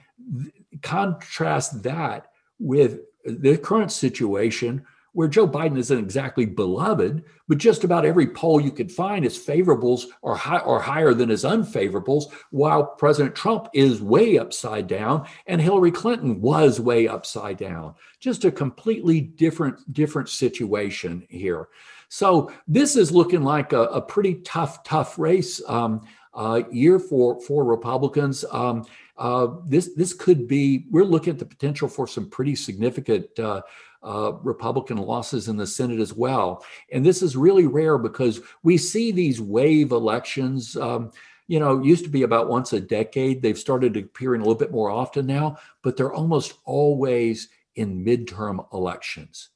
contrast 0.82 1.82
that 1.82 2.30
with 2.58 3.00
the 3.24 3.56
current 3.58 3.92
situation 3.92 4.84
where 5.12 5.28
Joe 5.28 5.48
Biden 5.48 5.76
isn't 5.76 5.98
exactly 5.98 6.46
beloved, 6.46 7.24
but 7.48 7.58
just 7.58 7.82
about 7.82 8.06
every 8.06 8.28
poll 8.28 8.60
you 8.60 8.70
could 8.70 8.92
find, 8.92 9.24
his 9.24 9.36
favorables 9.36 10.04
are, 10.22 10.36
high, 10.36 10.58
are 10.58 10.78
higher 10.78 11.14
than 11.14 11.28
his 11.28 11.42
unfavorables, 11.42 12.32
while 12.50 12.86
President 12.86 13.34
Trump 13.34 13.68
is 13.74 14.00
way 14.00 14.38
upside 14.38 14.86
down 14.86 15.26
and 15.46 15.60
Hillary 15.60 15.90
Clinton 15.90 16.40
was 16.40 16.80
way 16.80 17.08
upside 17.08 17.56
down. 17.56 17.94
Just 18.20 18.44
a 18.44 18.52
completely 18.52 19.20
different, 19.20 19.92
different 19.92 20.28
situation 20.28 21.26
here. 21.28 21.68
So 22.08 22.52
this 22.68 22.96
is 22.96 23.12
looking 23.12 23.42
like 23.42 23.72
a, 23.72 23.82
a 23.82 24.02
pretty 24.02 24.34
tough, 24.42 24.84
tough 24.84 25.18
race 25.18 25.60
um, 25.68 26.02
uh, 26.34 26.62
year 26.70 26.98
for 26.98 27.40
for 27.40 27.64
Republicans. 27.64 28.44
Um, 28.50 28.84
uh, 29.20 29.48
this 29.66 29.90
this 29.94 30.12
could 30.14 30.48
be. 30.48 30.86
We're 30.90 31.04
looking 31.04 31.32
at 31.32 31.38
the 31.38 31.44
potential 31.44 31.86
for 31.86 32.08
some 32.08 32.28
pretty 32.28 32.56
significant. 32.56 33.38
Uh, 33.38 33.62
uh, 34.02 34.32
Republican 34.42 34.96
losses 34.96 35.48
in 35.48 35.58
the 35.58 35.66
Senate 35.66 36.00
as 36.00 36.14
well. 36.14 36.64
And 36.90 37.04
this 37.04 37.20
is 37.20 37.36
really 37.36 37.66
rare 37.66 37.98
because 37.98 38.40
we 38.62 38.78
see 38.78 39.12
these 39.12 39.42
wave 39.42 39.92
elections. 39.92 40.74
Um, 40.74 41.12
you 41.48 41.60
know, 41.60 41.82
used 41.82 42.04
to 42.04 42.10
be 42.10 42.22
about 42.22 42.48
once 42.48 42.72
a 42.72 42.80
decade. 42.80 43.42
They've 43.42 43.58
started 43.58 43.98
appearing 43.98 44.40
a 44.40 44.44
little 44.44 44.58
bit 44.58 44.70
more 44.70 44.88
often 44.88 45.26
now, 45.26 45.58
but 45.82 45.98
they're 45.98 46.14
almost 46.14 46.54
always 46.64 47.48
in 47.74 48.02
midterm 48.02 48.64
elections. 48.72 49.50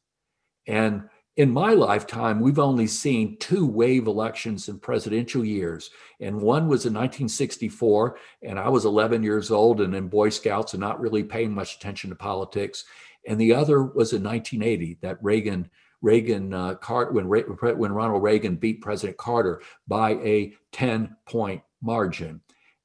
And 0.67 1.09
in 1.37 1.51
my 1.51 1.73
lifetime, 1.75 2.41
we've 2.41 2.59
only 2.59 2.87
seen 2.87 3.37
two 3.39 3.67
wave 3.67 4.07
elections 4.07 4.69
in 4.69 4.79
presidential 4.79 5.45
years. 5.45 5.91
And 6.21 6.41
one 6.41 6.69
was 6.69 6.87
in 6.87 6.95
1964, 6.95 8.17
and 8.43 8.59
I 8.59 8.69
was 8.69 8.85
11 8.85 9.23
years 9.23 9.51
old 9.51 9.81
and 9.81 9.95
in 9.95 10.09
Boy 10.09 10.29
Scouts 10.29 10.75
and 10.75 10.81
not 10.81 11.01
really 11.01 11.25
paying 11.25 11.53
much 11.53 11.77
attention 11.77 12.11
to 12.11 12.17
politics 12.17 12.85
and 13.27 13.41
the 13.41 13.55
other 13.55 13.83
was 13.83 14.13
in 14.13 14.23
1980 14.23 14.99
that 15.03 15.23
Reagan 15.23 15.71
Reagan 16.03 16.53
uh, 16.53 16.75
Car- 16.75 17.13
when 17.13 17.27
when 17.27 17.93
Ronald 17.93 18.23
Reagan 18.23 18.57
beat 18.57 18.83
President 18.83 19.17
Carter 19.17 19.63
by 19.89 20.13
a 20.13 20.55
10 20.73 21.17
point 21.27 21.63
margin. 21.81 22.41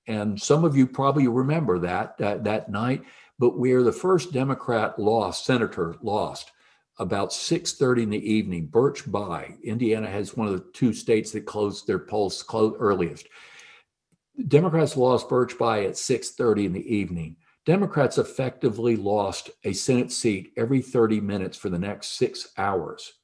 And 0.07 0.41
some 0.41 0.63
of 0.63 0.75
you 0.75 0.87
probably 0.87 1.27
remember 1.27 1.79
that 1.79 2.17
that, 2.17 2.43
that 2.45 2.69
night, 2.69 3.03
but 3.37 3.59
where 3.59 3.83
the 3.83 3.91
first 3.91 4.31
Democrat 4.31 4.97
lost, 4.97 5.45
senator 5.45 5.95
lost 6.01 6.51
about 6.99 7.33
6:30 7.33 8.03
in 8.03 8.09
the 8.09 8.31
evening, 8.31 8.67
Birch 8.67 9.05
Bayh. 9.05 9.61
Indiana 9.63 10.07
has 10.09 10.35
one 10.35 10.47
of 10.47 10.53
the 10.53 10.71
two 10.73 10.93
states 10.93 11.31
that 11.31 11.45
closed 11.45 11.87
their 11.87 11.99
polls 11.99 12.43
close 12.43 12.75
earliest. 12.79 13.27
Democrats 14.47 14.95
lost 14.95 15.29
Birch 15.29 15.57
Bayh 15.57 15.85
at 15.85 15.97
6:30 15.97 16.65
in 16.65 16.73
the 16.73 16.95
evening. 16.95 17.37
Democrats 17.65 18.17
effectively 18.17 18.95
lost 18.95 19.51
a 19.63 19.73
Senate 19.73 20.11
seat 20.11 20.53
every 20.57 20.81
30 20.81 21.19
minutes 21.19 21.57
for 21.57 21.69
the 21.69 21.79
next 21.79 22.17
six 22.17 22.51
hours. 22.57 23.18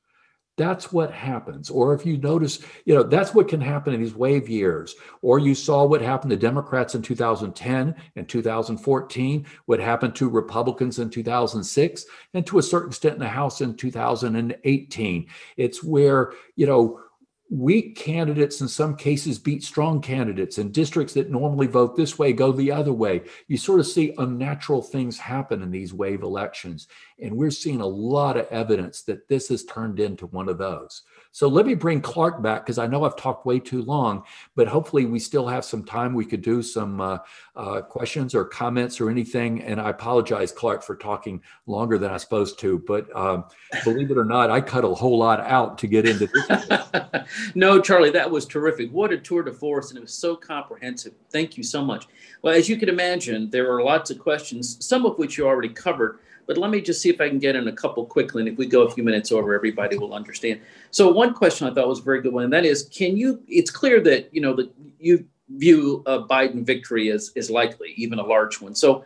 That's 0.58 0.94
what 0.94 1.12
happens. 1.12 1.70
Or 1.70 1.94
if 1.94 2.06
you 2.06 2.18
notice, 2.18 2.60
you 2.86 2.96
know, 2.96 3.04
that's 3.04 3.34
what 3.34 3.50
can 3.50 3.60
happen 3.60 3.94
in 3.94 4.02
these 4.02 4.16
wave 4.16 4.48
years. 4.48 4.96
Or 5.22 5.38
you 5.38 5.54
saw 5.54 5.84
what 5.84 6.02
happened 6.02 6.32
to 6.32 6.38
Democrats 6.38 6.96
in 6.96 7.02
2010 7.02 7.94
and 8.16 8.30
2014, 8.30 9.46
what 9.66 9.80
happened 9.82 10.16
to 10.16 10.30
Republicans 10.30 11.00
in 11.00 11.10
2006, 11.10 12.06
and 12.34 12.48
to 12.48 12.58
a 12.58 12.64
certain 12.64 12.90
extent 12.90 13.16
in 13.16 13.20
the 13.20 13.28
House 13.28 13.60
in 13.60 13.76
2018. 13.76 15.28
It's 15.58 15.84
where, 15.84 16.32
you 16.56 16.66
know, 16.66 17.02
weak 17.50 17.96
candidates 17.96 18.60
in 18.62 18.68
some 18.68 18.96
cases 18.96 19.38
beat 19.38 19.64
strong 19.64 20.02
candidates 20.02 20.58
and 20.58 20.74
districts 20.74 21.14
that 21.14 21.30
normally 21.30 21.68
vote 21.68 21.96
this 21.96 22.18
way 22.18 22.34
go 22.34 22.52
the 22.52 22.72
other 22.72 22.92
way 22.92 23.22
you 23.48 23.56
sort 23.56 23.80
of 23.80 23.86
see 23.86 24.16
unnatural 24.18 24.82
things 24.82 25.20
happen 25.20 25.62
in 25.62 25.70
these 25.70 25.94
wave 25.94 26.24
elections 26.24 26.88
And 27.20 27.38
we're 27.38 27.52
seeing 27.52 27.82
a 27.82 27.88
lot 27.88 28.38
of 28.38 28.48
evidence 28.48 29.04
that 29.04 29.28
this 29.28 29.48
has 29.50 29.64
turned 29.64 30.00
into 30.00 30.28
one 30.28 30.50
of 30.50 30.58
those. 30.58 31.04
So 31.36 31.50
let 31.50 31.66
me 31.66 31.76
bring 31.76 32.00
Clark 32.00 32.42
back 32.42 32.64
because 32.64 32.78
I 32.78 32.88
know 32.88 33.04
I've 33.04 33.18
talked 33.18 33.46
way 33.46 33.60
too 33.60 33.82
long, 33.82 34.24
but 34.56 34.70
hopefully 34.70 35.04
we 35.04 35.20
still 35.20 35.46
have 35.46 35.66
some 35.66 35.84
time. 35.84 36.14
We 36.14 36.24
could 36.24 36.42
do 36.42 36.64
some 36.64 37.02
uh, 37.02 37.18
uh, 37.58 37.82
questions 37.82 38.34
or 38.34 38.46
comments 38.46 39.02
or 39.02 39.10
anything. 39.10 39.62
And 39.62 39.82
I 39.82 39.90
apologize, 39.90 40.54
Clark, 40.54 40.82
for 40.82 40.96
talking 40.96 41.42
longer 41.68 41.98
than 41.98 42.10
I 42.10 42.16
supposed 42.16 42.58
to. 42.60 42.80
But 42.88 43.14
um, 43.14 43.44
believe 43.84 44.12
it 44.12 44.18
or 44.18 44.24
not, 44.24 44.50
I 44.50 44.62
cut 44.62 44.86
a 44.86 44.88
whole 44.88 45.18
lot 45.18 45.42
out 45.42 45.78
to 45.80 45.88
get 45.88 46.08
into 46.08 46.28
this. 46.28 47.26
no, 47.54 47.82
Charlie, 47.82 48.12
that 48.12 48.32
was 48.32 48.46
terrific. 48.46 48.90
What 48.94 49.12
a 49.12 49.18
tour 49.18 49.44
de 49.44 49.52
force, 49.52 49.90
and 49.90 49.98
it 49.98 50.02
was 50.04 50.14
so 50.14 50.38
comprehensive. 50.38 51.16
Thank 51.32 51.58
you 51.58 51.64
so 51.64 51.84
much. 51.84 52.08
Well, 52.44 52.56
as 52.56 52.70
you 52.70 52.78
can 52.78 52.88
imagine, 52.88 53.50
there 53.50 53.70
are 53.74 53.84
lots 53.84 54.10
of 54.10 54.20
questions, 54.20 54.78
some 54.80 55.06
of 55.06 55.18
which 55.18 55.38
you 55.38 55.46
already 55.46 55.68
covered. 55.68 56.20
But 56.48 56.58
let 56.58 56.70
me 56.70 56.82
just 56.82 57.02
see 57.02 57.10
if 57.10 57.20
I 57.20 57.30
can 57.30 57.40
get 57.40 57.56
in 57.56 57.68
a 57.68 57.72
couple 57.72 58.06
quickly. 58.06 58.42
And 58.42 58.50
if 58.50 58.58
we 58.58 58.66
go 58.66 58.84
a 58.84 58.92
few 58.92 59.04
minutes 59.04 59.32
over, 59.32 59.54
everybody 59.54 59.98
will 59.98 60.14
understand. 60.14 60.62
So 60.92 61.12
one 61.12 61.34
question 61.34 61.68
I 61.68 61.74
thought 61.74 61.88
was 61.88 62.00
a 62.00 62.04
very 62.04 62.22
good 62.22 62.34
one, 62.34 62.44
and 62.44 62.54
that 62.54 62.66
is, 62.66 62.84
can 62.84 63.18
you? 63.18 63.42
It's 63.48 63.72
clear 63.72 64.00
that 64.02 64.34
you 64.34 64.42
know 64.42 64.56
that 64.56 64.72
you 65.00 65.26
view 65.50 66.04
a 66.06 66.24
Biden 66.24 66.66
victory 66.66 67.12
as 67.12 67.32
is 67.36 67.50
likely, 67.50 67.94
even 67.98 68.20
a 68.20 68.26
large 68.26 68.60
one. 68.62 68.76
So 68.76 69.06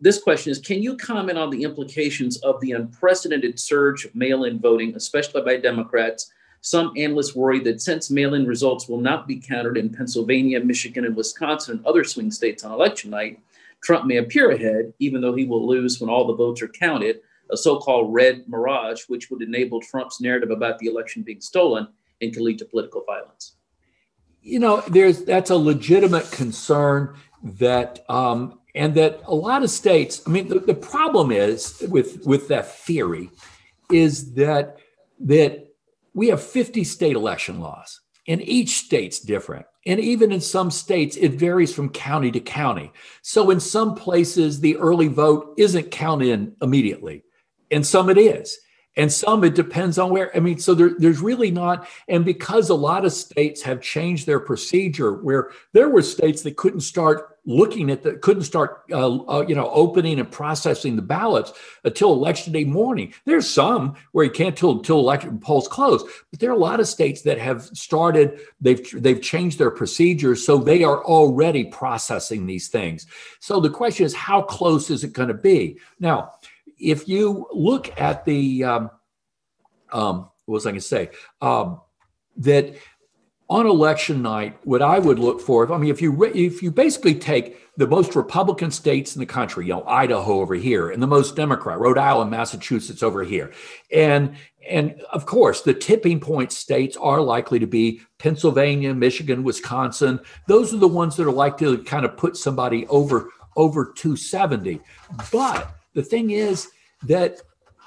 this 0.00 0.22
question 0.22 0.50
is, 0.50 0.58
can 0.58 0.82
you 0.82 0.96
comment 0.96 1.38
on 1.38 1.50
the 1.50 1.62
implications 1.62 2.38
of 2.38 2.60
the 2.60 2.72
unprecedented 2.72 3.58
surge 3.58 4.04
of 4.04 4.14
mail-in 4.14 4.58
voting, 4.58 4.94
especially 4.96 5.42
by 5.42 5.56
Democrats? 5.56 6.32
Some 6.62 6.92
analysts 6.96 7.36
worry 7.36 7.60
that 7.60 7.82
since 7.82 8.10
mail-in 8.10 8.46
results 8.46 8.88
will 8.88 9.00
not 9.00 9.28
be 9.28 9.36
counted 9.36 9.76
in 9.76 9.90
Pennsylvania, 9.90 10.60
Michigan, 10.60 11.04
and 11.04 11.14
Wisconsin 11.14 11.76
and 11.76 11.86
other 11.86 12.04
swing 12.04 12.30
states 12.30 12.64
on 12.64 12.72
election 12.72 13.10
night, 13.10 13.38
Trump 13.84 14.06
may 14.06 14.16
appear 14.16 14.50
ahead, 14.50 14.92
even 14.98 15.20
though 15.20 15.34
he 15.34 15.44
will 15.44 15.66
lose 15.66 16.00
when 16.00 16.08
all 16.08 16.26
the 16.26 16.34
votes 16.34 16.62
are 16.62 16.68
counted, 16.68 17.20
a 17.50 17.56
so 17.56 17.78
called 17.78 18.12
red 18.12 18.48
mirage, 18.48 19.02
which 19.08 19.30
would 19.30 19.42
enable 19.42 19.80
Trump's 19.80 20.20
narrative 20.20 20.50
about 20.50 20.78
the 20.78 20.86
election 20.86 21.22
being 21.22 21.40
stolen 21.40 21.86
and 22.20 22.32
can 22.32 22.42
lead 22.42 22.58
to 22.58 22.64
political 22.64 23.04
violence. 23.06 23.56
You 24.40 24.58
know, 24.58 24.82
there's 24.88 25.24
that's 25.24 25.50
a 25.50 25.56
legitimate 25.56 26.30
concern 26.30 27.14
that, 27.42 28.04
um, 28.08 28.58
and 28.74 28.94
that 28.94 29.20
a 29.26 29.34
lot 29.34 29.62
of 29.62 29.70
states. 29.70 30.22
I 30.26 30.30
mean, 30.30 30.48
the, 30.48 30.60
the 30.60 30.74
problem 30.74 31.30
is 31.30 31.82
with 31.88 32.26
with 32.26 32.48
that 32.48 32.70
theory 32.74 33.30
is 33.90 34.34
that 34.34 34.78
that 35.20 35.68
we 36.14 36.28
have 36.28 36.42
50 36.42 36.84
state 36.84 37.16
election 37.16 37.60
laws, 37.60 38.00
and 38.26 38.40
each 38.42 38.78
state's 38.78 39.20
different. 39.20 39.66
And 39.86 40.00
even 40.00 40.32
in 40.32 40.40
some 40.40 40.70
states, 40.70 41.16
it 41.16 41.32
varies 41.32 41.74
from 41.74 41.90
county 41.90 42.30
to 42.30 42.40
county. 42.40 42.92
So 43.22 43.50
in 43.50 43.60
some 43.60 43.94
places, 43.94 44.60
the 44.60 44.76
early 44.76 45.08
vote 45.08 45.54
isn't 45.58 45.90
counted 45.90 46.28
in 46.28 46.56
immediately, 46.62 47.22
and 47.70 47.86
some 47.86 48.08
it 48.08 48.18
is. 48.18 48.58
And 48.96 49.12
some 49.12 49.42
it 49.42 49.56
depends 49.56 49.98
on 49.98 50.10
where. 50.10 50.34
I 50.36 50.40
mean, 50.40 50.58
so 50.58 50.72
there, 50.72 50.92
there's 50.96 51.20
really 51.20 51.50
not. 51.50 51.88
And 52.08 52.24
because 52.24 52.70
a 52.70 52.74
lot 52.74 53.04
of 53.04 53.12
states 53.12 53.60
have 53.62 53.80
changed 53.80 54.24
their 54.24 54.38
procedure, 54.38 55.14
where 55.14 55.50
there 55.72 55.88
were 55.88 56.02
states 56.02 56.42
that 56.42 56.56
couldn't 56.56 56.80
start 56.80 57.33
looking 57.46 57.90
at 57.90 58.02
the 58.02 58.14
couldn't 58.14 58.44
start 58.44 58.82
uh, 58.90 59.16
uh, 59.24 59.44
you 59.46 59.54
know 59.54 59.70
opening 59.70 60.18
and 60.18 60.30
processing 60.30 60.96
the 60.96 61.02
ballots 61.02 61.52
until 61.84 62.12
election 62.12 62.52
day 62.52 62.64
morning. 62.64 63.12
There's 63.24 63.48
some 63.48 63.96
where 64.12 64.24
you 64.24 64.30
can't 64.30 64.56
till 64.56 64.72
until 64.72 64.98
election 64.98 65.38
polls 65.38 65.68
close 65.68 66.02
but 66.30 66.40
there 66.40 66.50
are 66.50 66.54
a 66.54 66.58
lot 66.58 66.80
of 66.80 66.88
states 66.88 67.22
that 67.22 67.38
have 67.38 67.62
started 67.62 68.40
they've 68.60 69.02
they've 69.02 69.20
changed 69.20 69.58
their 69.58 69.70
procedures 69.70 70.44
so 70.44 70.58
they 70.58 70.82
are 70.82 71.04
already 71.04 71.64
processing 71.64 72.46
these 72.46 72.68
things. 72.68 73.06
So 73.40 73.60
the 73.60 73.70
question 73.70 74.06
is 74.06 74.14
how 74.14 74.42
close 74.42 74.90
is 74.90 75.04
it 75.04 75.12
going 75.12 75.28
to 75.28 75.34
be? 75.34 75.78
Now 76.00 76.32
if 76.78 77.08
you 77.08 77.46
look 77.52 78.00
at 78.00 78.24
the 78.24 78.64
um, 78.64 78.90
um, 79.92 80.28
what 80.46 80.54
was 80.54 80.66
i 80.66 80.70
going 80.70 80.80
to 80.80 80.86
say? 80.86 81.10
Um, 81.40 81.80
that 82.38 82.74
on 83.48 83.66
election 83.66 84.22
night, 84.22 84.56
what 84.64 84.80
I 84.80 84.98
would 84.98 85.18
look 85.18 85.40
for, 85.40 85.70
I 85.70 85.76
mean, 85.76 85.90
if 85.90 86.00
you 86.00 86.24
if 86.24 86.62
you 86.62 86.70
basically 86.70 87.14
take 87.14 87.58
the 87.76 87.86
most 87.86 88.16
Republican 88.16 88.70
states 88.70 89.14
in 89.14 89.20
the 89.20 89.26
country, 89.26 89.66
you 89.66 89.72
know, 89.72 89.84
Idaho 89.84 90.40
over 90.40 90.54
here, 90.54 90.90
and 90.90 91.02
the 91.02 91.06
most 91.06 91.36
Democrat, 91.36 91.78
Rhode 91.78 91.98
Island, 91.98 92.30
Massachusetts 92.30 93.02
over 93.02 93.22
here, 93.22 93.52
and 93.92 94.34
and 94.68 95.00
of 95.12 95.26
course, 95.26 95.60
the 95.60 95.74
tipping 95.74 96.20
point 96.20 96.52
states 96.52 96.96
are 96.96 97.20
likely 97.20 97.58
to 97.58 97.66
be 97.66 98.00
Pennsylvania, 98.18 98.94
Michigan, 98.94 99.44
Wisconsin. 99.44 100.20
Those 100.48 100.72
are 100.72 100.78
the 100.78 100.88
ones 100.88 101.16
that 101.16 101.26
are 101.26 101.32
likely 101.32 101.76
to 101.76 101.82
kind 101.82 102.06
of 102.06 102.16
put 102.16 102.36
somebody 102.36 102.86
over 102.86 103.28
over 103.56 103.92
270. 103.94 104.80
But 105.30 105.74
the 105.92 106.02
thing 106.02 106.30
is 106.30 106.68
that 107.02 107.42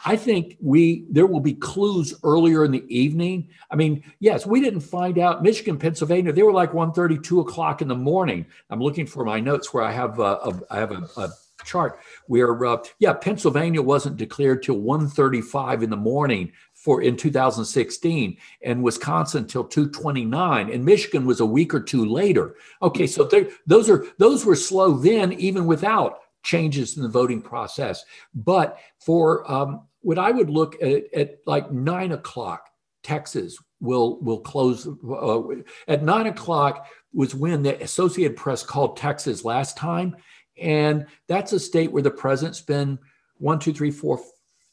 I 0.08 0.16
think 0.16 0.56
we 0.62 1.06
there 1.10 1.26
will 1.26 1.42
be 1.42 1.54
clues 1.54 2.14
earlier 2.24 2.64
in 2.64 2.72
the 2.72 2.86
evening. 2.88 3.50
I 3.70 3.76
mean, 3.76 4.06
yes, 4.22 4.46
we 4.46 4.62
didn't 4.62 4.80
find 4.80 5.20
out 5.20 5.44
Michigan, 5.44 5.78
Pennsylvania. 5.78 6.32
They 6.32 6.44
were 6.44 6.54
like 6.54 6.72
1.30, 6.72 7.22
2 7.22 7.42
o'clock 7.42 7.82
in 7.82 7.90
the 7.90 7.96
morning. 7.96 8.46
I'm 8.70 8.80
looking 8.80 9.06
for 9.06 9.26
my 9.26 9.42
notes 9.42 9.74
where 9.74 9.84
I 9.84 9.92
have 9.92 10.20
a, 10.20 10.40
a 10.46 10.62
I 10.70 10.80
have 10.80 10.94
a, 10.94 11.10
a 11.18 11.30
chart 11.66 12.00
where 12.28 12.66
uh, 12.66 12.78
yeah, 13.00 13.12
Pennsylvania 13.12 13.82
wasn't 13.82 14.16
declared 14.16 14.64
till 14.64 14.78
1.35 14.78 15.84
in 15.84 15.90
the 15.90 15.98
morning 15.98 16.54
for 16.74 17.02
in 17.02 17.18
2016, 17.18 18.38
and 18.62 18.84
Wisconsin 18.84 19.46
till 19.46 19.66
229, 19.66 20.72
and 20.72 20.86
Michigan 20.86 21.26
was 21.26 21.42
a 21.42 21.46
week 21.46 21.74
or 21.74 21.82
two 21.82 22.06
later. 22.06 22.56
Okay, 22.82 23.08
so 23.08 23.30
those 23.66 23.90
are 23.90 24.06
those 24.20 24.46
were 24.46 24.56
slow 24.56 24.94
then, 24.94 25.34
even 25.34 25.66
without 25.66 26.20
changes 26.44 26.96
in 26.96 27.04
the 27.04 27.10
voting 27.10 27.42
process. 27.42 28.06
But 28.34 28.80
for 29.00 29.50
um, 29.52 29.87
what 30.02 30.18
I 30.18 30.32
would 30.32 30.50
look 30.50 30.82
at, 30.82 31.14
at 31.14 31.38
like 31.46 31.72
nine 31.72 32.12
o'clock, 32.12 32.70
Texas 33.04 33.58
will 33.80 34.20
will 34.22 34.40
close 34.40 34.88
uh, 34.88 35.42
at 35.88 36.04
nine 36.04 36.28
o'clock 36.28 36.88
was 37.14 37.34
when 37.34 37.64
the 37.64 37.82
Associated 37.82 38.38
Press 38.38 38.64
called 38.64 38.98
Texas 38.98 39.44
last 39.46 39.78
time, 39.78 40.16
and 40.60 41.06
that's 41.28 41.54
a 41.54 41.60
state 41.60 41.92
where 41.92 42.04
the 42.04 42.12
president's 42.12 42.62
been 42.62 43.00
one, 43.38 43.60
two, 43.60 43.74
three, 43.74 43.92
four, 43.92 44.20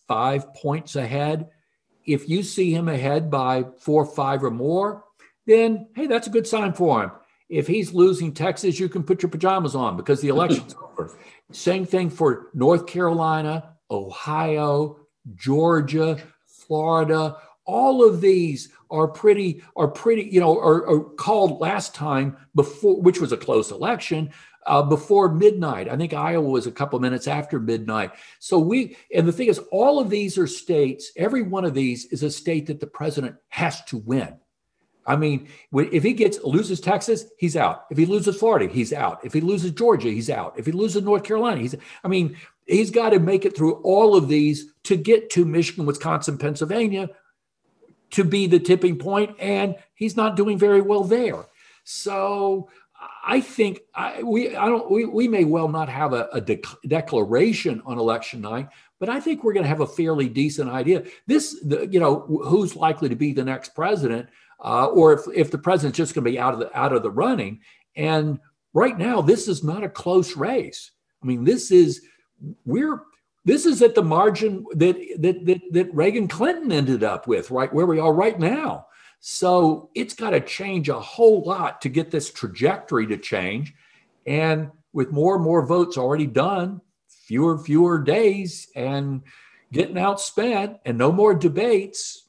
five 0.09 0.53
points 0.55 0.97
ahead. 0.97 1.49
If 2.07 2.29
you 2.29 2.43
see 2.43 2.75
him 2.75 2.89
ahead 2.89 3.31
by 3.31 3.65
four, 3.79 4.05
five, 4.05 4.45
or 4.45 4.51
more, 4.51 5.05
then 5.47 5.89
hey, 5.95 6.07
that's 6.07 6.27
a 6.27 6.31
good 6.31 6.47
sign 6.47 6.73
for 6.73 7.05
him. 7.05 7.13
If 7.49 7.67
he's 7.67 7.93
losing 7.93 8.33
Texas, 8.33 8.79
you 8.81 8.89
can 8.89 9.05
put 9.05 9.23
your 9.23 9.31
pajamas 9.31 9.75
on 9.75 9.97
because 9.97 10.21
the 10.21 10.29
election's 10.29 10.75
over. 10.83 11.17
Same 11.53 11.85
thing 11.85 12.11
for 12.11 12.49
North 12.55 12.87
Carolina, 12.87 13.77
Ohio, 13.91 15.04
Georgia, 15.35 16.19
Florida. 16.47 17.37
All 17.67 18.07
of 18.07 18.21
these 18.21 18.71
are 18.91 19.09
pretty 19.09 19.63
are 19.77 19.89
pretty 19.89 20.23
you 20.31 20.41
know 20.41 20.59
are, 20.59 20.87
are 20.89 21.01
called 21.01 21.61
last 21.61 21.95
time 21.95 22.37
before 22.55 23.01
which 23.01 23.21
was 23.21 23.33
a 23.33 23.37
close 23.37 23.71
election 23.71 24.31
uh, 24.67 24.83
before 24.83 25.33
midnight. 25.33 25.89
I 25.89 25.97
think 25.97 26.15
Iowa 26.15 26.49
was 26.49 26.67
a 26.67 26.73
couple 26.73 26.99
minutes 27.01 27.29
after 27.29 27.61
midnight. 27.61 28.13
So 28.39 28.59
we, 28.59 28.97
and 29.15 29.27
the 29.27 29.33
thing 29.33 29.49
is, 29.49 29.59
all 29.71 29.99
of 30.01 30.11
these 30.11 30.39
are 30.39 30.47
states, 30.47 31.11
every 31.17 31.43
one 31.43 31.65
of 31.65 31.75
these 31.75 32.07
is 32.07 32.23
a 32.23 32.31
state 32.31 32.67
that 32.67 32.81
the 32.81 32.87
president 32.87 33.37
has 33.49 33.85
to 33.85 33.99
win. 33.99 34.39
I 35.07 35.17
mean, 35.17 35.49
if 35.75 36.03
he 36.03 36.15
gets 36.15 36.43
loses 36.45 36.81
Texas, 36.81 37.27
he's 37.39 37.57
out. 37.57 37.85
If 37.91 37.99
he 37.99 38.07
loses 38.07 38.37
Florida, 38.37 38.73
he's 38.73 38.93
out. 38.93 39.21
If 39.23 39.35
he 39.35 39.43
loses 39.43 39.73
Georgia, 39.73 40.09
he's 40.09 40.31
out. 40.31 40.59
If 40.59 40.65
he 40.65 40.73
loses 40.73 41.03
North 41.03 41.25
Carolina, 41.25 41.61
he's. 41.61 41.75
I 42.03 42.09
mean, 42.09 42.37
he's 42.67 42.91
got 42.91 43.11
to 43.11 43.19
make 43.19 43.45
it 43.45 43.57
through 43.57 43.75
all 43.83 44.17
of 44.17 44.29
these 44.29 44.73
to 44.85 44.97
get 44.97 45.31
to 45.31 45.45
Michigan, 45.45 45.87
Wisconsin, 45.87 46.39
Pennsylvania, 46.39 47.11
to 48.11 48.25
be 48.25 48.47
the 48.47 48.61
tipping 48.61 48.99
point, 48.99 49.37
and 49.39 49.77
he's 49.95 50.17
not 50.17 50.37
doing 50.37 50.59
very 50.59 50.81
well 50.81 51.05
there. 51.05 51.47
So 51.85 52.69
I 53.27 53.41
think 53.41 53.81
I, 53.95 54.23
we 54.23 54.55
I 54.57 54.67
don't 54.67 54.91
we, 54.91 55.05
we 55.05 55.29
may 55.29 55.45
well 55.45 55.69
not 55.69 55.89
have 55.89 56.13
a, 56.13 56.29
a 56.33 56.41
declaration 56.87 57.83
on 57.85 57.99
election 57.99 58.41
night, 58.41 58.69
but 59.01 59.09
I 59.09 59.21
think 59.21 59.43
we're 59.43 59.53
going 59.53 59.65
to 59.65 59.69
have 59.69 59.81
a 59.81 59.87
fairly 59.87 60.29
decent 60.29 60.71
idea. 60.71 61.05
This, 61.27 61.61
the, 61.63 61.87
you 61.87 62.01
know, 62.01 62.21
who's 62.47 62.77
likely 62.77 63.09
to 63.09 63.17
be 63.17 63.33
the 63.33 63.45
next 63.45 63.75
president 63.75 64.29
uh, 64.61 64.87
or 64.87 65.13
if, 65.13 65.21
if 65.35 65.51
the 65.51 65.59
president's 65.59 65.99
just 65.99 66.15
going 66.15 66.25
to 66.25 66.31
be 66.31 66.39
out 66.39 66.55
of 66.55 66.61
the 66.61 66.79
out 66.79 66.93
of 66.93 67.03
the 67.03 67.11
running. 67.11 67.61
And 67.97 68.41
right 68.73 68.97
now, 68.97 69.21
this 69.21 69.49
is 69.49 69.63
not 69.63 69.85
a 69.85 69.89
close 69.89 70.37
race. 70.37 70.93
I 71.23 71.27
mean, 71.27 71.45
this 71.45 71.71
is 71.71 72.03
we're 72.65 73.03
this 73.45 73.67
is 73.67 73.83
at 73.83 73.95
the 73.95 74.03
margin 74.03 74.65
that 74.73 74.97
that 75.19 75.45
that, 75.47 75.61
that 75.73 75.95
Reagan 75.95 76.29
Clinton 76.29 76.73
ended 76.73 77.05
up 77.05 77.27
with, 77.27 77.51
right 77.51 77.73
where 77.73 77.87
we 77.87 77.99
are 77.99 78.13
right 78.13 78.39
now. 78.39 78.87
So 79.21 79.89
it's 79.95 80.15
got 80.15 80.31
to 80.31 80.41
change 80.41 80.89
a 80.91 81.01
whole 81.01 81.43
lot 81.43 81.81
to 81.83 81.89
get 81.89 82.11
this 82.11 82.31
trajectory 82.31 83.07
to 83.07 83.17
change. 83.17 83.75
And 84.27 84.71
with 84.93 85.13
more 85.13 85.37
and 85.37 85.45
more 85.45 85.65
votes 85.65 85.97
already 85.97 86.27
done, 86.27 86.81
fewer 87.09 87.59
fewer 87.59 87.99
days, 87.99 88.69
and 88.77 89.23
getting 89.73 89.97
outspent, 89.97 90.79
and 90.85 90.97
no 90.99 91.11
more 91.11 91.35
debates, 91.35 92.29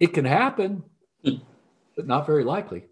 it 0.00 0.08
can 0.08 0.24
happen, 0.24 0.82
but 1.22 2.06
not 2.06 2.26
very 2.26 2.44
likely. 2.44 2.84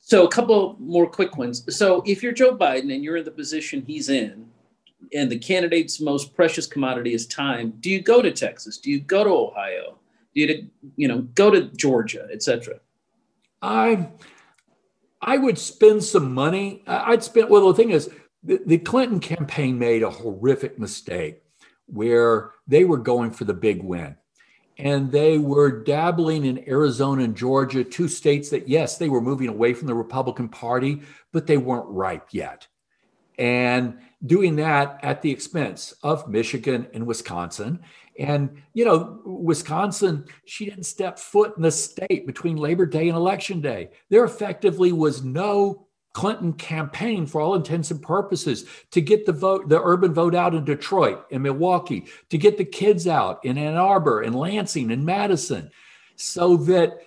So, 0.00 0.26
a 0.26 0.30
couple 0.30 0.76
more 0.80 1.06
quick 1.06 1.36
ones. 1.36 1.64
So, 1.76 2.02
if 2.06 2.22
you're 2.22 2.32
Joe 2.32 2.56
Biden 2.56 2.94
and 2.94 3.04
you're 3.04 3.18
in 3.18 3.24
the 3.24 3.30
position 3.30 3.84
he's 3.86 4.08
in, 4.08 4.48
and 5.12 5.30
the 5.30 5.38
candidate's 5.38 6.00
most 6.00 6.34
precious 6.34 6.66
commodity 6.66 7.14
is 7.14 7.26
time, 7.26 7.74
do 7.80 7.90
you 7.90 8.00
go 8.00 8.22
to 8.22 8.30
Texas? 8.30 8.78
Do 8.78 8.90
you 8.90 9.00
go 9.00 9.24
to 9.24 9.30
Ohio? 9.30 9.98
Do 10.34 10.40
you, 10.40 10.68
you 10.96 11.08
know, 11.08 11.22
go 11.34 11.50
to 11.50 11.62
Georgia, 11.76 12.28
etc.? 12.32 12.80
I, 13.62 14.08
I 15.20 15.38
would 15.38 15.58
spend 15.58 16.04
some 16.04 16.32
money. 16.32 16.82
I'd 16.86 17.22
spend. 17.22 17.50
Well, 17.50 17.66
the 17.66 17.74
thing 17.74 17.90
is, 17.90 18.10
the, 18.42 18.60
the 18.64 18.78
Clinton 18.78 19.20
campaign 19.20 19.78
made 19.78 20.02
a 20.02 20.10
horrific 20.10 20.78
mistake 20.78 21.42
where 21.86 22.52
they 22.66 22.84
were 22.84 22.98
going 22.98 23.30
for 23.30 23.44
the 23.44 23.54
big 23.54 23.82
win. 23.82 24.16
And 24.76 25.10
they 25.10 25.38
were 25.38 25.82
dabbling 25.82 26.44
in 26.44 26.68
Arizona 26.68 27.24
and 27.24 27.36
Georgia, 27.36 27.82
two 27.82 28.06
states 28.06 28.48
that, 28.50 28.68
yes, 28.68 28.96
they 28.96 29.08
were 29.08 29.20
moving 29.20 29.48
away 29.48 29.74
from 29.74 29.88
the 29.88 29.94
Republican 29.94 30.48
Party, 30.48 31.02
but 31.32 31.48
they 31.48 31.56
weren't 31.56 31.88
ripe 31.88 32.28
yet. 32.30 32.68
And 33.38 33.98
doing 34.26 34.56
that 34.56 34.98
at 35.02 35.22
the 35.22 35.30
expense 35.30 35.94
of 36.02 36.28
Michigan 36.28 36.88
and 36.92 37.06
Wisconsin. 37.06 37.80
And, 38.18 38.62
you 38.74 38.84
know, 38.84 39.20
Wisconsin, 39.24 40.24
she 40.44 40.64
didn't 40.64 40.84
step 40.86 41.20
foot 41.20 41.56
in 41.56 41.62
the 41.62 41.70
state 41.70 42.26
between 42.26 42.56
Labor 42.56 42.84
Day 42.84 43.08
and 43.08 43.16
Election 43.16 43.60
Day. 43.60 43.90
There 44.10 44.24
effectively 44.24 44.90
was 44.90 45.22
no 45.22 45.86
Clinton 46.14 46.52
campaign 46.54 47.26
for 47.26 47.40
all 47.40 47.54
intents 47.54 47.92
and 47.92 48.02
purposes 48.02 48.64
to 48.90 49.00
get 49.00 49.24
the 49.24 49.32
vote, 49.32 49.68
the 49.68 49.80
urban 49.80 50.12
vote 50.12 50.34
out 50.34 50.52
in 50.52 50.64
Detroit 50.64 51.24
and 51.30 51.44
Milwaukee, 51.44 52.06
to 52.30 52.38
get 52.38 52.58
the 52.58 52.64
kids 52.64 53.06
out 53.06 53.44
in 53.44 53.56
Ann 53.56 53.76
Arbor 53.76 54.22
and 54.22 54.34
Lansing 54.34 54.90
and 54.90 55.06
Madison, 55.06 55.70
so 56.16 56.56
that 56.56 56.98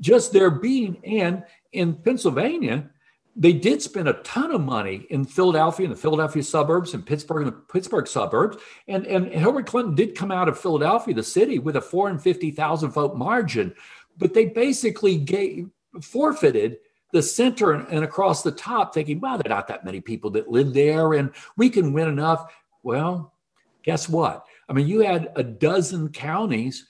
just 0.00 0.32
there 0.32 0.50
being, 0.50 0.96
and 1.04 1.44
in 1.70 1.94
Pennsylvania, 1.94 2.90
they 3.34 3.52
did 3.52 3.80
spend 3.80 4.08
a 4.08 4.14
ton 4.24 4.50
of 4.52 4.60
money 4.60 5.06
in 5.08 5.24
Philadelphia 5.24 5.86
and 5.86 5.94
the 5.94 6.00
Philadelphia 6.00 6.42
suburbs 6.42 6.92
and 6.92 7.06
Pittsburgh 7.06 7.46
and 7.46 7.52
the 7.52 7.60
Pittsburgh 7.72 8.06
suburbs. 8.06 8.58
And, 8.88 9.06
and 9.06 9.28
Hillary 9.28 9.64
Clinton 9.64 9.94
did 9.94 10.14
come 10.14 10.30
out 10.30 10.48
of 10.48 10.58
Philadelphia, 10.58 11.14
the 11.14 11.22
city, 11.22 11.58
with 11.58 11.76
a 11.76 11.80
450,000 11.80 12.90
vote 12.90 13.16
margin, 13.16 13.74
but 14.18 14.34
they 14.34 14.46
basically 14.46 15.16
gave 15.16 15.70
forfeited 16.00 16.78
the 17.12 17.22
center 17.22 17.72
and 17.72 18.04
across 18.04 18.42
the 18.42 18.52
top, 18.52 18.94
thinking, 18.94 19.20
well, 19.20 19.36
there 19.36 19.52
are 19.52 19.56
not 19.56 19.68
that 19.68 19.84
many 19.84 20.00
people 20.00 20.30
that 20.30 20.48
live 20.48 20.72
there 20.72 21.14
and 21.14 21.30
we 21.56 21.68
can 21.68 21.92
win 21.92 22.08
enough. 22.08 22.54
Well, 22.82 23.34
guess 23.82 24.08
what? 24.08 24.46
I 24.68 24.72
mean, 24.72 24.88
you 24.88 25.00
had 25.00 25.30
a 25.36 25.42
dozen 25.42 26.08
counties 26.10 26.86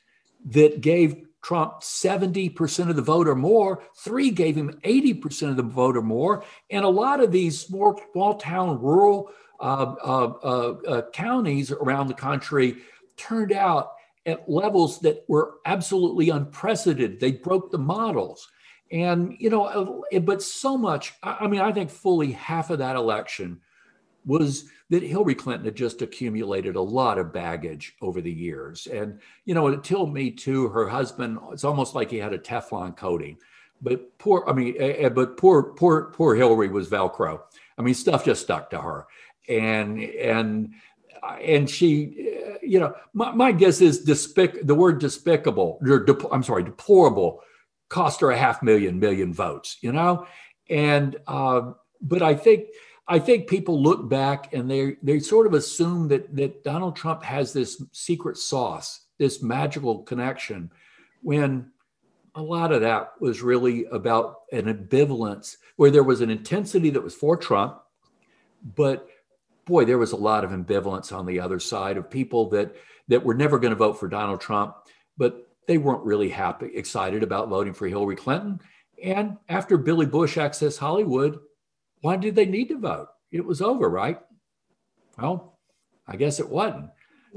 that 0.47 0.81
gave 0.81 1.27
Trump 1.43 1.81
70% 1.81 2.89
of 2.89 2.97
the 2.97 3.03
vote 3.03 3.27
or 3.27 3.35
more. 3.35 3.83
Three 3.97 4.31
gave 4.31 4.57
him 4.57 4.79
80% 4.85 5.51
of 5.51 5.57
the 5.57 5.63
vote 5.63 5.97
or 5.97 6.03
more. 6.03 6.45
And 6.71 6.85
a 6.85 6.89
lot 6.89 7.21
of 7.21 7.33
these 7.33 7.61
small, 7.61 8.01
small 8.13 8.35
town, 8.35 8.81
rural 8.81 9.31
uh, 9.61 9.95
uh, 10.03 10.33
uh, 10.43 10.75
uh, 10.89 11.11
counties 11.11 11.71
around 11.73 12.09
the 12.09 12.15
country 12.15 12.79
turned 13.17 13.53
out 13.53 13.93
at 14.25 14.49
levels 14.49 15.01
that 15.01 15.25
were 15.29 15.55
absolutely 15.65 16.31
unprecedented. 16.31 17.19
They 17.19 17.33
broke 17.33 17.71
the 17.71 17.79
models. 17.79 18.49
And, 18.93 19.35
you 19.39 19.51
know, 19.51 20.05
uh, 20.13 20.21
but 20.21 20.43
so 20.43 20.77
much, 20.77 21.13
I 21.23 21.49
mean, 21.49 21.61
I 21.61 21.73
think 21.73 21.91
fully 21.91 22.33
half 22.33 22.71
of 22.71 22.79
that 22.79 22.95
election 22.95 23.61
was 24.25 24.71
that 24.93 25.03
Hillary 25.03 25.35
Clinton 25.35 25.65
had 25.65 25.75
just 25.75 26.03
accumulated 26.03 26.77
a 26.77 26.81
lot 26.83 27.17
of 27.17 27.33
baggage 27.33 27.97
over 28.03 28.21
the 28.21 28.31
years. 28.31 28.87
And, 28.87 29.21
you 29.47 29.55
know, 29.55 29.69
until 29.69 30.07
Me 30.07 30.31
Too, 30.31 30.69
her 30.69 30.87
husband, 30.87 31.39
it's 31.51 31.65
almost 31.65 31.95
like 31.95 32.11
he 32.11 32.19
had 32.19 32.35
a 32.35 32.39
Teflon 32.39 32.95
coating. 32.95 33.39
But 33.81 34.19
poor, 34.19 34.45
I 34.47 34.53
mean, 34.53 34.75
uh, 34.79 35.09
but 35.09 35.39
poor, 35.39 35.63
poor, 35.63 36.13
poor 36.13 36.35
Hillary 36.35 36.69
was 36.69 36.91
Velcro. 36.91 37.41
I 37.79 37.81
mean, 37.81 37.95
stuff 37.95 38.27
just 38.27 38.43
stuck 38.43 38.69
to 38.69 38.83
her. 38.83 39.07
And, 39.49 39.99
and, 39.99 40.75
and 41.43 41.71
she, 41.71 42.59
you 42.63 42.79
know, 42.79 42.95
my, 43.15 43.33
my 43.33 43.51
guess 43.51 43.81
is 43.81 44.05
despic, 44.05 44.67
the 44.67 44.75
word 44.75 45.01
despicable, 45.01 45.79
or 45.89 46.01
de, 46.01 46.15
I'm 46.31 46.43
sorry, 46.43 46.65
deplorable 46.65 47.41
cost 47.89 48.21
her 48.21 48.31
a 48.31 48.37
half 48.37 48.63
million 48.63 49.01
million 49.01 49.33
votes, 49.33 49.79
you 49.81 49.93
know? 49.93 50.27
And, 50.69 51.17
uh, 51.27 51.73
but 52.03 52.21
I 52.21 52.35
think, 52.35 52.67
I 53.09 53.19
think 53.19 53.49
people 53.49 53.83
look 53.83 54.09
back 54.09 54.53
and 54.53 54.71
they 54.71 54.97
they 55.03 55.19
sort 55.19 55.47
of 55.47 55.55
assume 55.55 56.09
that 56.09 56.35
that 56.37 56.65
Donald 56.65 56.97
Trump 56.97 57.23
has 57.23 57.53
this 57.53 57.83
secret 57.93 58.37
sauce, 58.37 59.07
this 59.19 59.43
magical 59.43 60.03
connection, 60.03 60.71
when 61.23 61.71
a 62.35 62.43
lot 62.43 62.73
of 62.73 62.81
that 62.81 63.13
was 63.21 63.43
really 63.43 63.85
about 63.87 64.37
an 64.53 64.65
ambivalence 64.65 65.57
where 65.77 65.91
there 65.91 66.03
was 66.03 66.21
an 66.21 66.31
intensity 66.31 66.91
that 66.91 67.03
was 67.03 67.15
for 67.15 67.37
Trump, 67.37 67.79
but 68.75 69.07
boy, 69.67 69.85
there 69.85 69.99
was 69.99 70.13
a 70.13 70.17
lot 70.17 70.45
of 70.45 70.51
ambivalence 70.51 71.17
on 71.17 71.27
the 71.27 71.41
other 71.41 71.61
side 71.61 71.97
of 71.97 72.11
people 72.11 72.49
that 72.51 72.75
that 73.09 73.25
were 73.25 73.35
never 73.35 73.59
going 73.59 73.73
to 73.73 73.77
vote 73.77 73.99
for 73.99 74.09
Donald 74.09 74.41
Trump, 74.41 74.77
but 75.19 75.49
they 75.67 75.77
weren't 75.79 76.05
really 76.05 76.29
happy, 76.29 76.71
excited 76.75 77.23
about 77.23 77.49
voting 77.49 77.75
for 77.75 77.87
Hillary 77.87 78.17
Clinton. 78.17 78.61
And 79.03 79.37
after 79.49 79.77
Billy 79.77 80.07
Bush 80.07 80.39
Access 80.39 80.77
Hollywood, 80.77 81.41
why 82.03 82.17
did 82.17 82.35
they 82.35 82.47
need 82.47 82.69
to 82.69 82.79
vote? 82.79 83.09
It 83.31 83.45
was 83.45 83.63
over, 83.63 83.89
right? 83.89 84.21
Well, 85.19 85.59
I 86.07 86.17
guess 86.17 86.39
it 86.39 86.49
wasn't. 86.49 86.91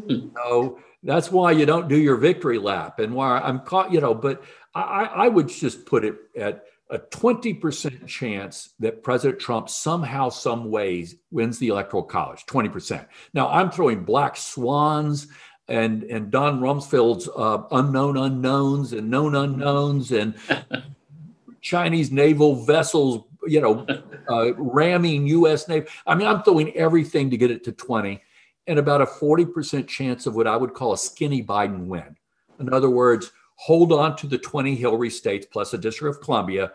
Hmm. 0.08 0.28
So 0.36 0.80
that's 1.04 1.32
why 1.32 1.52
you 1.52 1.66
don't 1.66 1.88
do 1.88 1.98
your 1.98 2.18
victory 2.18 2.58
lap, 2.58 3.00
and 3.00 3.14
why 3.14 3.40
I'm 3.40 3.62
caught, 3.62 3.94
you 3.94 4.02
know. 4.02 4.14
But 4.14 4.44
I, 4.74 5.06
I 5.06 5.28
would 5.30 5.48
just 5.48 5.86
put 5.86 6.04
it 6.04 6.16
at 6.38 6.66
a 6.90 7.00
20% 7.00 8.06
chance 8.06 8.74
that 8.80 9.04
President 9.04 9.40
Trump 9.40 9.70
somehow, 9.70 10.30
some 10.30 10.70
ways 10.70 11.16
wins 11.32 11.58
the 11.58 11.70
electoral 11.70 12.04
college. 12.04 12.46
20%. 12.46 13.06
Now 13.34 13.50
I'm 13.50 13.72
throwing 13.72 14.04
black 14.04 14.36
swans 14.36 15.28
and 15.68 16.04
and 16.04 16.30
Don 16.30 16.60
Rumsfeld's 16.60 17.28
uh, 17.36 17.64
unknown 17.72 18.18
unknowns 18.18 18.94
and 18.94 19.10
known 19.10 19.34
unknowns 19.34 20.12
and 20.12 20.36
Chinese 21.62 22.12
naval 22.12 22.64
vessels, 22.64 23.26
you 23.48 23.62
know, 23.62 23.86
uh, 24.30 24.54
ramming 24.56 25.28
U.S. 25.28 25.68
Navy. 25.68 25.88
I 26.06 26.16
mean, 26.16 26.28
I'm 26.28 26.44
throwing 26.44 26.76
everything 26.76 27.30
to 27.30 27.38
get 27.38 27.52
it 27.52 27.64
to 27.66 27.72
20, 27.72 28.22
and 28.68 28.80
about 28.80 29.02
a 29.02 29.06
40% 29.06 29.88
chance 29.88 30.26
of 30.26 30.36
what 30.36 30.48
I 30.48 30.58
would 30.58 30.74
call 30.74 30.94
a 30.94 30.98
skinny 30.98 31.44
Biden 31.44 31.86
win. 31.86 32.16
In 32.60 32.74
other 32.74 32.90
words, 32.90 33.32
hold 33.56 33.92
on 33.92 34.16
to 34.18 34.28
the 34.28 34.38
20 34.38 34.76
Hillary 34.76 35.10
states 35.10 35.48
plus 35.50 35.74
a 35.74 35.78
District 35.78 36.16
of 36.16 36.22
Columbia, 36.22 36.72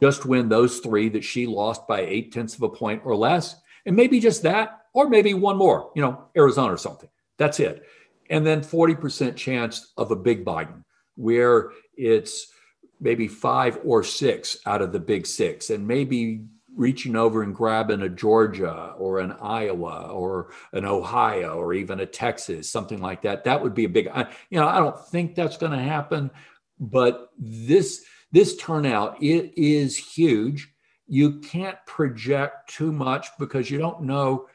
just 0.00 0.26
win 0.26 0.48
those 0.48 0.78
three 0.78 1.08
that 1.08 1.24
she 1.24 1.46
lost 1.46 1.86
by 1.86 2.00
eight 2.00 2.32
tenths 2.32 2.54
of 2.54 2.62
a 2.62 2.68
point 2.68 3.02
or 3.04 3.16
less, 3.16 3.56
and 3.86 3.96
maybe 3.96 4.20
just 4.20 4.42
that, 4.42 4.82
or 4.92 5.08
maybe 5.08 5.34
one 5.34 5.56
more, 5.56 5.90
you 5.94 6.02
know, 6.02 6.24
Arizona 6.36 6.72
or 6.72 6.78
something. 6.78 7.08
That's 7.36 7.60
it. 7.60 7.84
And 8.30 8.46
then 8.46 8.60
40% 8.60 9.36
chance 9.36 9.92
of 9.96 10.10
a 10.10 10.16
big 10.16 10.44
Biden, 10.44 10.84
where 11.16 11.70
it's 11.96 12.52
maybe 13.00 13.28
five 13.28 13.78
or 13.84 14.02
six 14.02 14.58
out 14.66 14.82
of 14.82 14.92
the 14.92 15.00
big 15.00 15.26
six, 15.26 15.70
and 15.70 15.86
maybe 15.86 16.44
reaching 16.74 17.16
over 17.16 17.42
and 17.42 17.54
grabbing 17.54 18.02
a 18.02 18.08
Georgia 18.08 18.94
or 18.98 19.18
an 19.18 19.32
Iowa 19.32 20.10
or 20.12 20.52
an 20.72 20.84
Ohio 20.84 21.56
or 21.56 21.74
even 21.74 22.00
a 22.00 22.06
Texas, 22.06 22.70
something 22.70 23.00
like 23.00 23.22
that. 23.22 23.42
That 23.44 23.60
would 23.60 23.74
be 23.74 23.84
a 23.84 23.88
big, 23.88 24.08
you 24.50 24.60
know, 24.60 24.68
I 24.68 24.78
don't 24.78 24.98
think 25.08 25.34
that's 25.34 25.56
going 25.56 25.72
to 25.72 25.78
happen, 25.78 26.30
but 26.78 27.30
this 27.36 28.04
this 28.30 28.56
turnout 28.56 29.20
it 29.22 29.52
is 29.56 29.96
huge. 29.96 30.72
You 31.08 31.40
can't 31.40 31.78
project 31.86 32.70
too 32.70 32.92
much 32.92 33.26
because 33.38 33.70
you 33.70 33.78
don't 33.78 34.02
know 34.02 34.46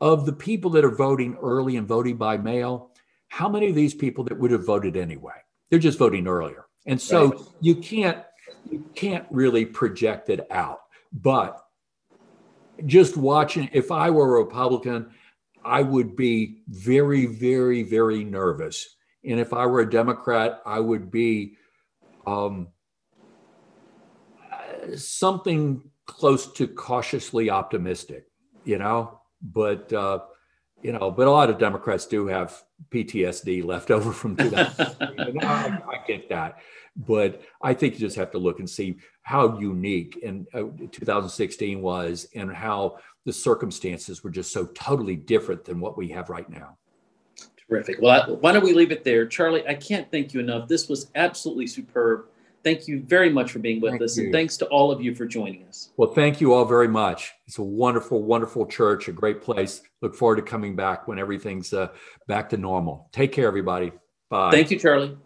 of 0.00 0.26
the 0.26 0.32
people 0.32 0.70
that 0.70 0.84
are 0.84 0.94
voting 0.94 1.36
early 1.42 1.76
and 1.76 1.88
voting 1.88 2.16
by 2.16 2.36
mail, 2.36 2.92
how 3.28 3.48
many 3.48 3.68
of 3.68 3.74
these 3.74 3.94
people 3.94 4.24
that 4.24 4.38
would 4.38 4.50
have 4.50 4.64
voted 4.64 4.96
anyway? 4.96 5.34
They're 5.70 5.78
just 5.78 5.98
voting 5.98 6.26
earlier. 6.26 6.65
And 6.86 7.00
so 7.00 7.30
right. 7.30 7.40
you 7.60 7.76
can't 7.76 8.22
you 8.70 8.84
can't 8.94 9.26
really 9.30 9.64
project 9.64 10.30
it 10.30 10.46
out. 10.50 10.80
But 11.12 11.60
just 12.84 13.16
watching, 13.16 13.70
if 13.72 13.90
I 13.90 14.10
were 14.10 14.36
a 14.36 14.44
Republican, 14.44 15.10
I 15.64 15.82
would 15.82 16.16
be 16.16 16.62
very, 16.68 17.26
very, 17.26 17.82
very 17.82 18.24
nervous. 18.24 18.96
And 19.24 19.40
if 19.40 19.52
I 19.52 19.66
were 19.66 19.80
a 19.80 19.90
Democrat, 19.90 20.60
I 20.66 20.80
would 20.80 21.10
be 21.10 21.56
um, 22.26 22.68
something 24.96 25.82
close 26.06 26.52
to 26.52 26.68
cautiously 26.68 27.50
optimistic, 27.50 28.26
you 28.64 28.78
know? 28.78 29.20
but 29.42 29.92
uh, 29.92 30.20
you 30.82 30.92
know, 30.92 31.10
but 31.10 31.26
a 31.26 31.30
lot 31.30 31.50
of 31.50 31.58
Democrats 31.58 32.06
do 32.06 32.26
have 32.26 32.62
PTSD 32.90 33.64
left 33.64 33.90
over 33.90 34.12
from 34.12 34.36
2016. 34.36 35.38
I, 35.42 35.78
I, 35.88 36.06
get 36.06 36.28
that, 36.28 36.58
but 36.96 37.42
I 37.62 37.74
think 37.74 37.94
you 37.94 38.00
just 38.00 38.16
have 38.16 38.30
to 38.32 38.38
look 38.38 38.58
and 38.58 38.68
see 38.68 38.96
how 39.22 39.58
unique 39.58 40.18
in 40.22 40.46
uh, 40.54 40.64
2016 40.92 41.80
was, 41.80 42.28
and 42.34 42.52
how 42.52 42.98
the 43.24 43.32
circumstances 43.32 44.22
were 44.22 44.30
just 44.30 44.52
so 44.52 44.66
totally 44.66 45.16
different 45.16 45.64
than 45.64 45.80
what 45.80 45.98
we 45.98 46.08
have 46.08 46.30
right 46.30 46.48
now. 46.48 46.76
Terrific. 47.68 48.00
Well, 48.00 48.36
why 48.36 48.52
don't 48.52 48.64
we 48.64 48.72
leave 48.72 48.92
it 48.92 49.02
there, 49.02 49.26
Charlie? 49.26 49.66
I 49.66 49.74
can't 49.74 50.08
thank 50.10 50.32
you 50.32 50.38
enough. 50.38 50.68
This 50.68 50.88
was 50.88 51.10
absolutely 51.16 51.66
superb. 51.66 52.26
Thank 52.66 52.88
you 52.88 53.00
very 53.00 53.30
much 53.30 53.52
for 53.52 53.60
being 53.60 53.80
with 53.80 53.92
Thank 53.92 54.02
us. 54.02 54.18
you. 54.18 54.24
And 54.24 54.32
thanks 54.32 54.56
to 54.56 54.66
all 54.66 54.90
of 54.90 55.00
you 55.00 55.14
for 55.14 55.24
joining 55.24 55.64
us. 55.68 55.90
Well, 55.96 56.12
thank 56.12 56.40
you 56.40 56.52
all 56.52 56.64
very 56.64 56.88
much. 56.88 57.32
It's 57.46 57.58
a 57.58 57.62
wonderful, 57.62 58.24
wonderful 58.24 58.66
church, 58.66 59.06
a 59.06 59.12
great 59.12 59.40
place. 59.40 59.82
Look 60.02 60.16
forward 60.16 60.36
to 60.36 60.42
coming 60.42 60.74
back 60.74 61.06
when 61.06 61.16
everything's 61.20 61.72
uh, 61.72 61.90
back 62.26 62.48
to 62.50 62.56
normal. 62.56 63.08
Take 63.12 63.30
care, 63.30 63.46
everybody. 63.46 63.92
Bye. 64.30 64.50
Thank 64.50 64.72
you, 64.72 64.80
Charlie. 64.80 65.16